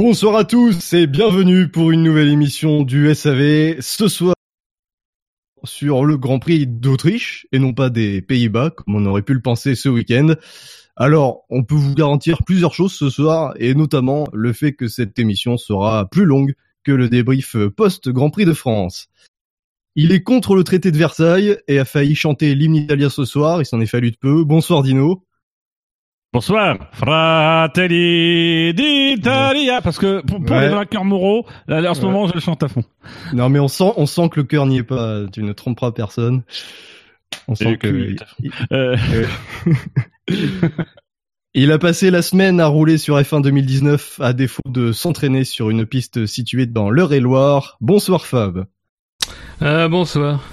Bonsoir 0.00 0.36
à 0.36 0.44
tous 0.44 0.92
et 0.92 1.08
bienvenue 1.08 1.66
pour 1.66 1.90
une 1.90 2.04
nouvelle 2.04 2.28
émission 2.28 2.84
du 2.84 3.12
SAV. 3.12 3.80
Ce 3.80 4.06
soir 4.06 4.36
sur 5.64 6.04
le 6.04 6.16
Grand 6.16 6.38
Prix 6.38 6.68
d'Autriche 6.68 7.48
et 7.50 7.58
non 7.58 7.74
pas 7.74 7.90
des 7.90 8.22
Pays-Bas 8.22 8.70
comme 8.70 8.94
on 8.94 9.06
aurait 9.06 9.22
pu 9.22 9.34
le 9.34 9.42
penser 9.42 9.74
ce 9.74 9.88
week-end. 9.88 10.36
Alors, 10.94 11.46
on 11.50 11.64
peut 11.64 11.74
vous 11.74 11.96
garantir 11.96 12.44
plusieurs 12.46 12.74
choses 12.74 12.92
ce 12.92 13.10
soir 13.10 13.54
et 13.56 13.74
notamment 13.74 14.28
le 14.32 14.52
fait 14.52 14.72
que 14.72 14.86
cette 14.86 15.18
émission 15.18 15.56
sera 15.56 16.08
plus 16.08 16.26
longue 16.26 16.54
que 16.84 16.92
le 16.92 17.08
débrief 17.08 17.56
post-Grand 17.76 18.30
Prix 18.30 18.44
de 18.44 18.52
France. 18.52 19.08
Il 19.96 20.12
est 20.12 20.22
contre 20.22 20.54
le 20.54 20.62
traité 20.62 20.92
de 20.92 20.96
Versailles 20.96 21.58
et 21.66 21.80
a 21.80 21.84
failli 21.84 22.14
chanter 22.14 22.54
l'hymne 22.54 22.76
italien 22.76 23.10
ce 23.10 23.24
soir, 23.24 23.60
il 23.60 23.66
s'en 23.66 23.80
est 23.80 23.86
fallu 23.86 24.12
de 24.12 24.16
peu. 24.16 24.44
Bonsoir 24.44 24.84
Dino. 24.84 25.24
Bonsoir, 26.38 26.76
Fratelli 26.92 28.74
d'Italia, 28.74 29.80
parce 29.80 29.98
que 29.98 30.20
pour, 30.20 30.44
pour 30.44 30.56
Ouais. 30.56 30.68
les 30.68 30.74
vainqueurs 30.74 31.04
moraux, 31.06 31.46
là, 31.66 31.90
en 31.90 31.94
ce 31.94 32.00
Ouais. 32.00 32.06
moment, 32.06 32.28
je 32.28 32.34
le 32.34 32.40
chante 32.40 32.62
à 32.62 32.68
fond. 32.68 32.84
Non 33.32 33.48
mais 33.48 33.58
on 33.58 33.68
sent, 33.68 33.92
on 33.96 34.04
sent 34.04 34.28
que 34.28 34.40
le 34.40 34.44
cœur 34.44 34.66
n'y 34.66 34.76
est 34.78 34.82
pas, 34.82 35.22
tu 35.32 35.42
ne 35.42 35.52
tromperas 35.54 35.90
personne. 35.92 36.42
On 37.48 37.54
sent 37.54 37.78
que- 37.78 38.14
Euh, 38.72 38.96
Il 41.54 41.72
a 41.72 41.78
passé 41.78 42.10
la 42.10 42.20
semaine 42.20 42.60
à 42.60 42.66
rouler 42.66 42.98
sur 42.98 43.16
F1 43.18 43.40
2019 43.40 44.20
à 44.20 44.34
défaut 44.34 44.60
de 44.66 44.92
s'entraîner 44.92 45.44
sur 45.44 45.70
une 45.70 45.86
piste 45.86 46.26
située 46.26 46.66
dans 46.66 46.90
l'Eure-et-Loire. 46.90 47.78
Bonsoir 47.80 48.26
Fab. 48.26 48.66
Euh, 49.62 49.88
bonsoir. 49.88 50.44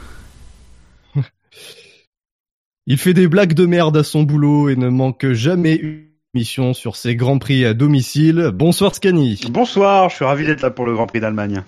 Il 2.88 2.98
fait 2.98 3.14
des 3.14 3.28
blagues 3.28 3.54
de 3.54 3.66
merde 3.66 3.98
à 3.98 4.04
son 4.04 4.24
boulot 4.24 4.70
et 4.70 4.76
ne 4.76 4.90
manque 4.90 5.32
jamais 5.32 5.76
une 5.76 6.04
mission 6.36 6.74
sur 6.74 6.96
ses 6.96 7.16
grands 7.16 7.40
prix 7.40 7.66
à 7.66 7.74
domicile. 7.74 8.52
Bonsoir 8.54 8.94
Scani. 8.94 9.42
Bonsoir, 9.50 10.10
je 10.10 10.16
suis 10.16 10.26
ravi 10.26 10.46
d'être 10.46 10.62
là 10.62 10.70
pour 10.70 10.86
le 10.86 10.94
Grand 10.94 11.08
Prix 11.08 11.20
d'Allemagne. 11.20 11.64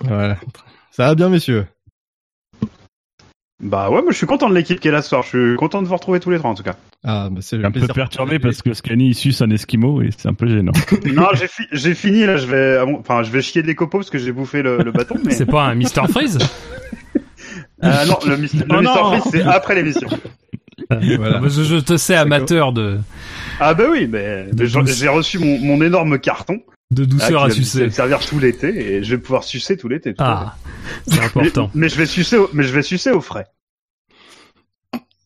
Voilà. 0.00 0.36
Ça 0.92 1.06
va 1.08 1.14
bien 1.14 1.28
messieurs? 1.30 1.66
Bah 3.60 3.88
ouais, 3.90 4.02
moi 4.02 4.12
je 4.12 4.16
suis 4.18 4.26
content 4.26 4.50
de 4.50 4.54
l'équipe 4.54 4.78
qui 4.78 4.86
est 4.88 4.90
là 4.90 5.00
ce 5.02 5.08
soir. 5.08 5.22
Je 5.22 5.28
suis 5.28 5.56
content 5.56 5.80
de 5.82 5.88
vous 5.88 5.94
retrouver 5.96 6.20
tous 6.20 6.30
les 6.30 6.38
trois 6.38 6.50
en 6.50 6.54
tout 6.54 6.62
cas. 6.62 6.76
Ah 7.02 7.28
bah 7.30 7.40
c'est 7.40 7.64
un 7.64 7.70
peu 7.70 7.86
perturbé 7.88 8.38
parce 8.38 8.60
que 8.62 8.74
Scani 8.74 9.08
il 9.08 9.14
suce 9.14 9.40
un 9.40 9.50
esquimau 9.50 10.02
et 10.02 10.10
c'est 10.16 10.28
un 10.28 10.34
peu 10.34 10.46
gênant. 10.46 10.72
non, 11.06 11.28
j'ai 11.34 11.48
fi- 11.48 11.66
j'ai 11.72 11.94
fini 11.94 12.24
là. 12.26 12.36
Je 12.36 12.46
vais, 12.46 12.76
ah 12.76 12.84
enfin, 13.00 13.22
je 13.22 13.30
vais 13.30 13.40
chier 13.40 13.62
des 13.62 13.74
copeaux 13.74 13.98
parce 13.98 14.10
que 14.10 14.18
j'ai 14.18 14.30
bouffé 14.30 14.62
le, 14.62 14.78
le 14.78 14.92
bâton. 14.92 15.16
Mais 15.24 15.32
C'est 15.32 15.46
pas 15.46 15.64
un 15.64 15.74
Mr. 15.74 16.06
Freeze? 16.10 16.38
Ah 17.82 18.04
non, 18.06 18.18
le, 18.26 18.36
le 18.36 18.36
Oh 18.36 18.40
Mister 18.40 18.64
non. 18.82 19.10
Freeze, 19.20 19.24
c'est 19.30 19.42
après 19.42 19.74
l'émission. 19.74 20.08
Voilà. 20.88 21.40
je, 21.48 21.62
je 21.62 21.76
te 21.76 21.96
sais 21.96 22.14
amateur 22.14 22.72
de, 22.72 22.98
Ah 23.60 23.74
bah 23.74 23.84
oui, 23.90 24.06
mais, 24.06 24.46
mais 24.56 24.66
j'ai 24.66 25.08
reçu 25.08 25.38
mon, 25.38 25.58
mon 25.58 25.82
énorme 25.82 26.18
carton. 26.18 26.60
de 26.90 27.02
ah, 27.02 27.06
douceur 27.06 27.28
qui 27.28 27.34
à 27.34 27.40
va 27.40 27.46
me 27.48 27.50
sucer. 27.52 27.90
servir 27.90 28.20
tout 28.20 28.38
l'été 28.38 28.68
et 28.94 29.02
je 29.02 29.14
vais 29.16 29.20
pouvoir 29.20 29.42
sucer 29.44 29.76
tout 29.76 29.88
l'été. 29.88 30.14
Ah, 30.18 30.54
c'est 31.06 31.20
important. 31.20 31.70
Mais, 31.74 31.82
mais 31.82 31.88
je 31.88 31.96
vais 31.96 32.06
sucer, 32.06 32.36
au, 32.36 32.48
mais 32.52 32.62
je 32.62 32.72
vais 32.72 32.82
sucer 32.82 33.10
au 33.10 33.20
frais. 33.20 33.46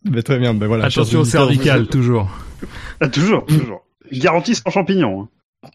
Bah, 0.04 0.22
très 0.22 0.38
bien, 0.38 0.54
bah 0.54 0.66
voilà. 0.66 0.86
Attention 0.86 1.20
au 1.20 1.24
cervical, 1.24 1.86
toujours. 1.88 2.30
Ah, 3.00 3.08
toujours, 3.08 3.44
toujours. 3.44 3.84
Garantie 4.12 4.54
sans 4.54 4.70
champignons. 4.70 5.28
hein. 5.66 5.68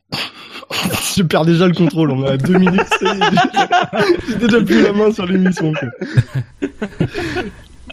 Je 1.16 1.24
perds 1.24 1.46
déjà 1.46 1.68
le 1.68 1.74
contrôle, 1.74 2.12
on 2.12 2.26
est 2.26 2.30
à 2.32 2.38
deux 2.38 2.58
minutes. 2.58 2.82
J'ai 4.28 4.36
déjà 4.36 4.62
plus 4.62 4.82
la 4.84 4.94
main 4.94 5.12
sur 5.12 5.26
l'émission. 5.26 5.74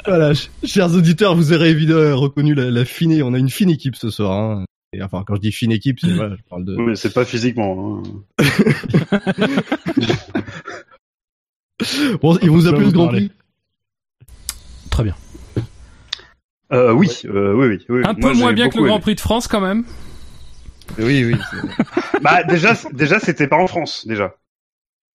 Voilà, 0.04 0.34
ch- 0.34 0.50
chers 0.64 0.92
auditeurs, 0.96 1.36
vous 1.36 1.52
aurez 1.52 1.70
évidemment 1.70 2.16
reconnu 2.18 2.54
la, 2.54 2.72
la 2.72 2.84
fine. 2.84 3.22
On 3.22 3.34
a 3.34 3.38
une 3.38 3.50
fine 3.50 3.70
équipe 3.70 3.94
ce 3.94 4.10
soir. 4.10 4.32
Hein. 4.32 4.64
Et, 4.92 5.00
enfin, 5.00 5.22
quand 5.24 5.36
je 5.36 5.40
dis 5.40 5.52
fine 5.52 5.70
équipe, 5.70 6.00
c'est 6.00 6.10
voilà, 6.12 6.34
je 6.34 6.42
parle 6.50 6.64
de. 6.64 6.74
Oui, 6.76 6.82
mais 6.88 6.96
c'est 6.96 7.12
pas 7.14 7.24
physiquement. 7.24 8.02
hein. 8.04 8.38
Bon, 12.20 12.36
il 12.42 12.50
vous 12.50 12.66
a 12.66 12.70
peut 12.70 12.76
plu 12.76 12.84
vous 12.86 12.90
ce 12.90 12.94
Grand. 12.96 13.08
Prix 13.08 13.30
Très 14.90 15.04
bien. 15.04 15.14
Euh, 16.72 16.92
oui, 16.92 17.08
euh, 17.26 17.54
oui, 17.54 17.66
oui, 17.68 17.84
oui. 17.88 18.00
Un 18.04 18.12
Moi, 18.14 18.32
peu 18.32 18.38
moins 18.38 18.52
bien 18.52 18.68
que 18.68 18.78
le 18.78 18.84
Grand. 18.86 19.00
Prix 19.00 19.14
de 19.14 19.20
France, 19.20 19.46
quand 19.48 19.60
même. 19.60 19.84
Oui, 20.98 21.24
oui. 21.24 21.36
Bah 22.22 22.44
déjà, 22.44 22.74
déjà 22.92 23.18
c'était 23.18 23.48
pas 23.48 23.56
en 23.56 23.66
France 23.66 24.06
déjà. 24.06 24.34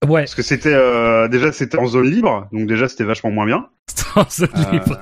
Ouais. 0.06 0.22
Parce 0.22 0.36
que 0.36 0.42
c'était 0.42 0.74
euh, 0.74 1.28
déjà 1.28 1.52
c'était 1.52 1.78
en 1.78 1.86
zone 1.88 2.10
libre, 2.10 2.48
donc 2.52 2.68
déjà 2.68 2.88
c'était 2.88 3.04
vachement 3.06 3.32
moins 3.32 3.46
bien. 3.46 3.68
C'est 4.30 4.50
Euh, 4.56 4.72
libre. 4.72 5.00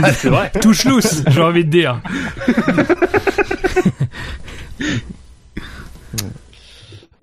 Bah, 0.00 0.12
c'est 0.12 0.28
vrai. 0.30 0.50
Touche 0.60 0.84
lousse, 0.84 1.22
j'ai 1.26 1.40
envie 1.42 1.64
de 1.64 1.70
dire. 1.70 2.00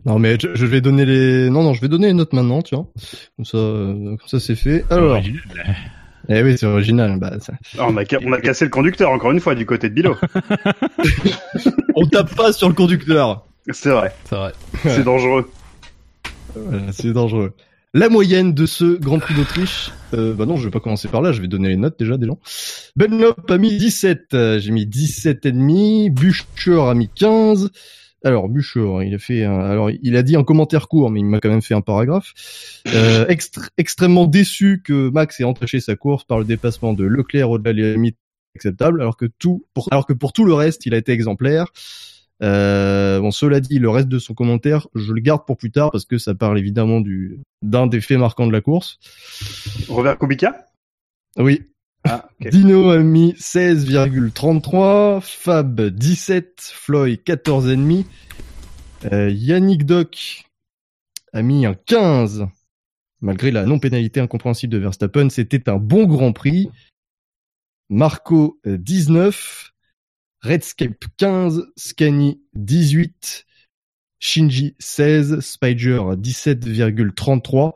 Non, 0.06 0.20
mais 0.20 0.38
je, 0.40 0.50
je 0.54 0.66
vais 0.68 0.82
donner 0.82 1.06
les. 1.06 1.50
Non, 1.50 1.64
non, 1.64 1.74
je 1.74 1.82
vais 1.82 1.88
donner 1.88 2.08
les 2.08 2.14
notes 2.14 2.34
maintenant, 2.34 2.62
tu 2.62 2.76
vois. 2.76 2.86
Comme 3.38 3.46
ça, 3.46 3.58
euh, 3.58 3.94
comme 4.18 4.28
ça, 4.28 4.40
c'est 4.40 4.56
fait. 4.56 4.86
Alors. 4.92 5.20
Eh 6.30 6.42
oui, 6.44 6.58
c'est 6.58 6.66
original. 6.66 7.18
Bah, 7.20 7.34
ça- 7.40 7.54
Ah, 7.78 7.86
on, 7.90 7.98
a, 7.98 8.06
ca- 8.06 8.20
on 8.26 8.32
a 8.34 8.40
cassé 8.42 8.66
le 8.66 8.72
conducteur 8.72 9.12
encore 9.12 9.32
une 9.32 9.40
fois 9.40 9.56
du 9.56 9.66
côté 9.66 9.90
de 9.90 9.94
Bilo. 9.96 10.16
On 11.96 12.06
tape 12.08 12.36
pas 12.36 12.52
sur 12.54 12.68
le 12.68 12.74
conducteur. 12.76 13.46
c'est 13.72 13.90
vrai, 13.90 14.14
C'est 14.30 14.36
vrai. 14.36 14.52
c'est 14.84 15.04
dangereux. 15.04 15.50
Voilà, 16.56 16.92
c'est 16.92 17.14
dangereux. 17.14 17.54
La 17.94 18.10
moyenne 18.10 18.54
de 18.54 18.66
ce 18.66 18.98
Grand 19.00 19.20
Prix 19.20 19.34
d'Autriche, 19.36 19.92
euh, 20.14 20.34
bah 20.34 20.46
non, 20.46 20.58
je 20.58 20.66
vais 20.66 20.72
pas 20.72 20.82
commencer 20.82 21.08
par 21.08 21.22
là, 21.22 21.32
je 21.32 21.40
vais 21.42 21.48
donner 21.48 21.70
les 21.70 21.78
notes 21.78 21.98
déjà 21.98 22.18
des 22.18 22.26
gens. 22.28 22.40
Benlop 22.98 23.50
a 23.50 23.58
mis 23.58 23.78
17, 23.78 24.34
euh, 24.34 24.60
j'ai 24.60 24.72
mis 24.72 24.86
17 24.86 25.46
et 25.46 25.52
demi, 25.54 26.10
Bucher 26.10 26.82
a 26.82 26.94
mis 26.94 27.08
15. 27.08 27.70
Alors 28.26 28.50
Bucher, 28.50 29.06
il 29.06 29.14
a 29.14 29.20
fait 29.20 29.44
un, 29.44 29.60
alors 29.60 29.92
il 29.92 30.18
a 30.18 30.24
dit 30.24 30.36
un 30.36 30.44
commentaire 30.44 30.88
court, 30.88 31.12
mais 31.12 31.20
il 31.20 31.26
m'a 31.28 31.40
quand 31.40 31.50
même 31.50 31.62
fait 31.62 31.76
un 31.76 31.82
paragraphe. 31.82 32.34
Euh, 32.88 33.28
extr- 33.28 33.70
extrêmement 33.78 34.26
déçu 34.26 34.82
que 34.84 35.10
Max 35.10 35.40
ait 35.40 35.44
entaché 35.44 35.80
sa 35.80 35.96
course 35.96 36.24
par 36.24 36.40
le 36.40 36.44
dépassement 36.44 36.94
de 36.94 37.04
Leclerc 37.06 37.52
au-delà 37.52 37.74
des 37.74 37.94
limites 37.94 38.18
acceptables, 38.56 39.00
alors 39.00 39.16
que 39.16 39.28
tout, 39.28 39.66
pour, 39.76 39.88
alors 39.92 40.08
que 40.08 40.14
pour 40.14 40.34
tout 40.34 40.44
le 40.44 40.56
reste, 40.56 40.88
il 40.88 40.96
a 40.96 40.98
été 40.98 41.12
exemplaire. 41.12 41.68
Euh, 42.42 43.20
bon, 43.20 43.30
cela 43.30 43.60
dit, 43.60 43.78
le 43.78 43.90
reste 43.90 44.10
de 44.10 44.18
son 44.18 44.34
commentaire, 44.34 44.88
je 44.96 45.14
le 45.14 45.22
garde 45.22 45.46
pour 45.46 45.56
plus 45.56 45.72
tard 45.72 45.92
parce 45.92 46.06
que 46.06 46.18
ça 46.18 46.34
parle 46.34 46.58
évidemment 46.58 47.02
du 47.02 47.40
d'un 47.62 47.86
des 47.86 48.02
faits 48.02 48.18
marquants 48.18 48.48
de 48.48 48.52
la 48.52 48.62
course. 48.62 48.98
Robert 49.88 50.18
Kubica? 50.18 50.66
Oui, 51.38 51.62
Ah. 52.08 52.30
Dino 52.40 52.92
a 52.92 53.00
mis 53.00 53.34
16,33, 53.34 55.22
Fab 55.22 55.82
17, 55.82 56.62
Floyd 56.62 57.20
14,5, 57.26 58.06
euh, 59.12 59.30
Yannick 59.32 59.86
Doc 59.86 60.46
a 61.34 61.42
mis 61.42 61.66
un 61.66 61.74
15. 61.74 62.48
Malgré 63.22 63.50
la 63.50 63.66
non-pénalité 63.66 64.20
incompréhensible 64.20 64.74
de 64.74 64.78
Verstappen, 64.78 65.30
c'était 65.30 65.68
un 65.68 65.78
bon 65.78 66.06
Grand 66.06 66.32
Prix. 66.32 66.70
Marco 67.90 68.60
euh, 68.68 68.78
19, 68.78 69.74
Redscape 70.42 71.06
15, 71.18 71.66
Scani 71.76 72.40
18, 72.54 73.46
Shinji 74.20 74.76
16, 74.80 75.40
Spider 75.40 76.00
17,33. 76.18 77.74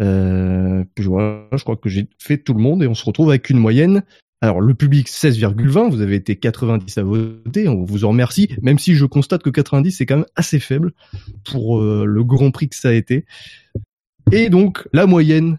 Euh, 0.00 0.84
je 0.98 1.62
crois 1.62 1.76
que 1.76 1.88
j'ai 1.88 2.08
fait 2.18 2.38
tout 2.38 2.54
le 2.54 2.60
monde 2.60 2.82
et 2.82 2.86
on 2.86 2.94
se 2.94 3.04
retrouve 3.04 3.30
avec 3.30 3.50
une 3.50 3.58
moyenne. 3.58 4.02
Alors 4.42 4.62
le 4.62 4.72
public 4.72 5.08
16,20, 5.08 5.90
vous 5.90 6.00
avez 6.00 6.14
été 6.14 6.36
90 6.36 6.96
à 6.96 7.02
voter, 7.02 7.68
on 7.68 7.84
vous 7.84 8.06
en 8.06 8.08
remercie, 8.08 8.48
même 8.62 8.78
si 8.78 8.94
je 8.94 9.04
constate 9.04 9.42
que 9.42 9.50
90 9.50 9.92
c'est 9.92 10.06
quand 10.06 10.16
même 10.16 10.26
assez 10.34 10.58
faible 10.58 10.92
pour 11.44 11.80
euh, 11.80 12.06
le 12.06 12.24
Grand 12.24 12.50
Prix 12.50 12.70
que 12.70 12.76
ça 12.76 12.88
a 12.88 12.92
été. 12.92 13.26
Et 14.32 14.48
donc 14.48 14.88
la 14.94 15.04
moyenne 15.04 15.58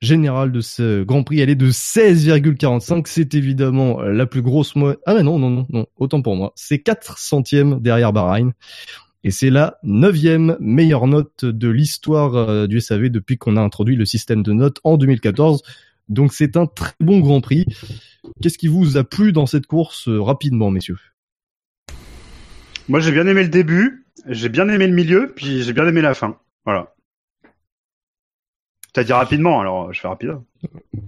générale 0.00 0.50
de 0.50 0.60
ce 0.60 1.04
Grand 1.04 1.22
Prix, 1.22 1.40
elle 1.40 1.50
est 1.50 1.54
de 1.54 1.70
16,45. 1.70 3.04
C'est 3.06 3.34
évidemment 3.34 4.00
la 4.02 4.26
plus 4.26 4.42
grosse 4.42 4.74
moyenne. 4.74 4.98
Ah 5.06 5.14
mais 5.14 5.22
non, 5.22 5.38
non, 5.38 5.50
non, 5.50 5.66
non, 5.70 5.86
autant 5.96 6.20
pour 6.20 6.34
moi. 6.34 6.52
C'est 6.56 6.80
4 6.80 7.18
centièmes 7.18 7.80
derrière 7.80 8.12
Bahreïn. 8.12 8.52
Et 9.24 9.30
c'est 9.30 9.50
la 9.50 9.78
neuvième 9.82 10.56
meilleure 10.60 11.06
note 11.06 11.44
de 11.44 11.68
l'histoire 11.68 12.36
euh, 12.36 12.66
du 12.66 12.80
SAV 12.80 13.08
depuis 13.08 13.36
qu'on 13.36 13.56
a 13.56 13.60
introduit 13.60 13.96
le 13.96 14.04
système 14.04 14.42
de 14.42 14.52
notes 14.52 14.78
en 14.84 14.96
2014. 14.96 15.62
Donc 16.08 16.32
c'est 16.32 16.56
un 16.56 16.66
très 16.66 16.92
bon 17.00 17.20
Grand 17.20 17.40
Prix. 17.40 17.66
Qu'est-ce 18.40 18.58
qui 18.58 18.68
vous 18.68 18.96
a 18.96 19.04
plu 19.04 19.32
dans 19.32 19.46
cette 19.46 19.66
course 19.66 20.08
euh, 20.08 20.20
rapidement, 20.20 20.70
messieurs? 20.70 20.98
Moi 22.88 23.00
j'ai 23.00 23.12
bien 23.12 23.26
aimé 23.26 23.42
le 23.42 23.48
début, 23.48 24.06
j'ai 24.26 24.48
bien 24.48 24.68
aimé 24.68 24.86
le 24.86 24.94
milieu, 24.94 25.32
puis 25.34 25.62
j'ai 25.62 25.72
bien 25.72 25.86
aimé 25.86 26.00
la 26.00 26.14
fin. 26.14 26.38
Voilà. 26.64 26.94
T'as 28.94 29.04
dit 29.04 29.12
rapidement, 29.12 29.60
alors 29.60 29.92
je 29.92 30.00
fais 30.00 30.08
rapide. 30.08 30.36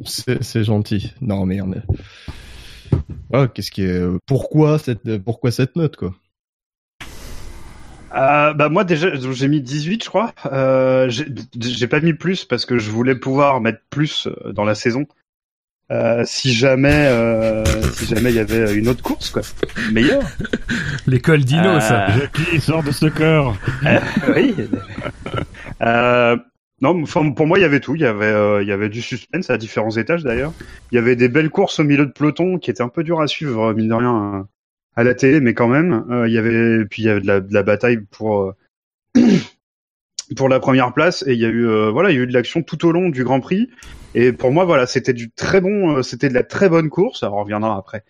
C'est 0.05 0.65
gentil. 0.65 1.15
Non 1.21 1.47
merde. 1.47 1.83
Ah, 3.33 3.47
qu'est-ce 3.47 3.71
qui 3.71 3.83
est 3.83 4.01
euh, 4.01 4.19
pourquoi 4.27 4.79
cette 4.79 5.19
pourquoi 5.19 5.53
cette 5.53 5.77
note 5.77 5.97
quoi? 5.97 6.15
Euh, 8.15 8.53
bah 8.55 8.69
moi 8.69 8.83
déjà 8.85 9.11
j'ai 9.15 9.49
mis 9.49 9.61
18 9.61 10.03
je 10.05 10.09
crois. 10.09 10.33
Euh, 10.53 11.09
j'ai 11.09 11.27
j'ai 11.61 11.87
pas 11.87 12.01
mis 12.01 12.13
plus 12.15 12.45
parce 12.45 12.67
que 12.67 12.79
je 12.79 12.91
voulais 12.91 13.15
pouvoir 13.15 13.61
mettre 13.61 13.81
plus 13.91 14.27
euh, 14.27 14.53
dans 14.53 14.65
la 14.65 14.75
saison. 14.75 15.07
euh, 15.93 16.23
si 16.27 16.53
jamais, 16.55 17.07
euh, 17.09 17.65
si 17.95 18.07
jamais 18.07 18.31
il 18.31 18.37
y 18.37 18.41
avait 18.41 18.75
une 18.75 18.89
autre 18.89 19.03
course, 19.03 19.31
quoi, 19.31 19.43
meilleure. 19.93 20.23
L'école 21.07 21.45
Dino, 21.45 21.79
Euh, 21.79 21.81
ça. 21.81 22.09
Jackie, 22.11 22.61
sort 22.61 22.83
de 22.85 22.93
ce 22.93 23.07
corps. 23.07 23.57
oui. 24.37 24.55
Euh, 25.83 26.37
non, 26.81 27.03
enfin, 27.03 27.31
pour 27.33 27.47
moi, 27.47 27.59
il 27.59 27.63
y 27.63 27.65
avait 27.65 27.81
tout. 27.81 27.95
Il 27.95 28.03
y 28.03 28.07
avait, 28.07 28.27
euh, 28.27 28.63
il 28.63 28.69
y 28.69 28.73
avait 28.73 28.89
du 28.89 29.03
suspense 29.03 29.51
à 29.51 29.59
différents 29.59 29.91
étages 29.97 30.23
d'ailleurs. 30.25 30.55
Il 30.93 30.97
y 30.97 30.99
avait 30.99 31.17
des 31.17 31.29
belles 31.29 31.51
courses 31.51 31.79
au 31.81 31.85
milieu 31.85 32.07
de 32.07 32.13
peloton 32.13 32.59
qui 32.59 32.71
étaient 32.71 32.83
un 32.83 32.89
peu 32.89 33.03
dures 33.05 33.21
à 33.21 33.27
suivre, 33.27 33.73
mine 33.75 33.89
de 33.89 33.95
rien, 33.95 34.35
euh, 34.35 34.43
à 34.97 35.05
la 35.05 35.15
télé, 35.15 35.41
mais 35.41 35.55
quand 35.55 35.69
même. 35.69 36.05
Euh, 36.11 36.29
il 36.29 36.35
y 36.35 36.39
avait, 36.39 36.85
puis 36.85 37.03
il 37.03 37.07
y 37.07 37.09
avait 37.09 37.21
de 37.21 37.55
la, 37.55 37.63
bataille 37.63 37.99
pour 38.11 38.43
euh, 38.43 38.55
pour 40.37 40.49
la 40.49 40.61
première 40.61 40.93
place 40.93 41.25
et 41.27 41.33
il 41.33 41.39
y 41.39 41.45
a 41.45 41.49
eu, 41.49 41.67
euh, 41.67 41.91
voilà, 41.91 42.11
il 42.11 42.17
y 42.17 42.19
a 42.19 42.23
eu 42.23 42.27
de 42.27 42.33
l'action 42.33 42.63
tout 42.63 42.87
au 42.87 42.93
long 42.93 43.09
du 43.09 43.25
Grand 43.25 43.41
Prix. 43.41 43.69
Et 44.15 44.33
pour 44.33 44.53
moi, 44.53 44.65
voilà, 44.65 44.87
c'était 44.87 45.13
du 45.13 45.31
très 45.31 45.61
bon, 45.61 46.03
c'était 46.03 46.29
de 46.29 46.35
la 46.35 46.43
très 46.43 46.69
bonne 46.69 46.91
course. 46.91 47.23
Alors, 47.23 47.37
on 47.37 47.43
reviendra 47.43 47.77
après 47.77 48.05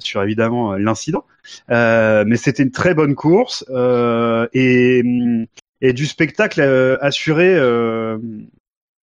sur 0.00 0.20
évidemment 0.24 0.74
l'incident, 0.74 1.24
mais 1.68 2.36
c'était 2.36 2.64
une 2.64 2.72
très 2.72 2.94
bonne 2.94 3.14
course 3.14 3.64
et 4.52 5.02
hum, 5.04 5.46
et 5.80 5.92
du 5.92 6.06
spectacle 6.06 6.60
assuré 7.00 7.56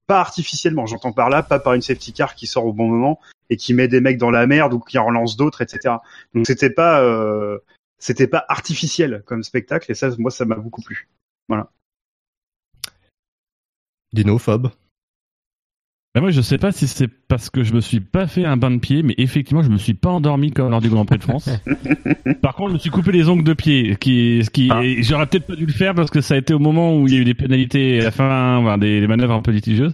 pas 0.08 0.20
artificiellement. 0.20 0.86
J'entends 0.86 1.14
par 1.14 1.30
là, 1.30 1.44
pas 1.44 1.60
par 1.60 1.74
une 1.74 1.82
safety 1.82 2.12
car 2.12 2.36
qui 2.36 2.48
sort 2.48 2.66
au 2.66 2.74
bon 2.74 2.88
moment 2.88 3.20
et 3.50 3.58
qui 3.58 3.74
met 3.74 3.88
des 3.88 4.02
mecs 4.02 4.18
dans 4.18 4.32
la 4.32 4.48
merde 4.48 4.74
ou 4.74 4.80
qui 4.80 4.98
en 4.98 5.06
relance 5.06 5.38
d'autres, 5.38 5.62
etc. 5.62 5.96
Donc 6.34 6.48
c'était 6.48 6.70
pas 6.70 7.02
euh, 7.02 7.60
c'était 7.98 8.28
pas 8.28 8.46
artificiel 8.50 9.24
comme 9.26 9.44
spectacle 9.44 9.92
et 9.92 9.96
ça, 9.96 10.10
moi, 10.18 10.32
ça 10.32 10.46
m'a 10.46 10.56
beaucoup 10.56 10.82
plu. 10.82 11.08
Dino, 14.14 14.38
Fab. 14.38 14.72
Ben 16.16 16.22
moi, 16.22 16.32
je 16.32 16.40
sais 16.40 16.58
pas 16.58 16.72
si 16.72 16.88
c'est 16.88 17.10
parce 17.28 17.50
que 17.50 17.66
je 17.66 17.74
me 17.74 17.82
suis 17.82 18.00
pas 18.00 18.26
fait 18.26 18.46
un 18.46 18.56
bain 18.56 18.72
de 18.72 18.78
pied, 18.80 19.04
mais 19.04 19.16
effectivement, 19.18 19.62
je 19.62 19.70
me 19.70 19.78
suis 19.78 19.94
pas 19.96 20.12
endormi 20.12 20.52
comme 20.52 20.72
lors 20.72 20.80
du 20.80 20.88
Grand 20.88 21.04
Prix 21.04 21.18
de 21.18 21.24
France. 21.24 21.50
Par 22.42 22.56
contre, 22.56 22.70
je 22.70 22.74
me 22.76 22.80
suis 22.80 22.90
coupé 22.90 23.12
les 23.12 23.28
ongles 23.28 23.44
de 23.44 23.52
pied, 23.54 23.98
qui, 24.00 24.42
ce 24.42 24.50
qui, 24.50 24.70
Ah. 24.72 24.80
j'aurais 25.00 25.26
peut-être 25.28 25.46
pas 25.46 25.58
dû 25.58 25.66
le 25.66 25.74
faire 25.74 25.94
parce 25.94 26.10
que 26.10 26.22
ça 26.22 26.36
a 26.36 26.38
été 26.38 26.54
au 26.54 26.60
moment 26.60 26.96
où 26.98 27.06
il 27.10 27.14
y 27.14 27.18
a 27.18 27.20
eu 27.20 27.26
des 27.26 27.34
pénalités 27.34 28.00
à 28.00 28.06
la 28.06 28.12
fin, 28.12 28.58
enfin, 28.60 28.78
des, 28.78 29.02
des 29.02 29.08
manœuvres 29.08 29.34
un 29.34 29.42
peu 29.42 29.52
litigieuses. 29.52 29.94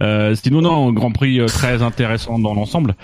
Euh, 0.00 0.34
sinon, 0.34 0.62
non, 0.62 0.90
Grand 0.92 1.12
Prix 1.12 1.38
euh, 1.38 1.46
très 1.46 1.82
intéressant 1.82 2.38
dans 2.38 2.54
l'ensemble. 2.54 2.94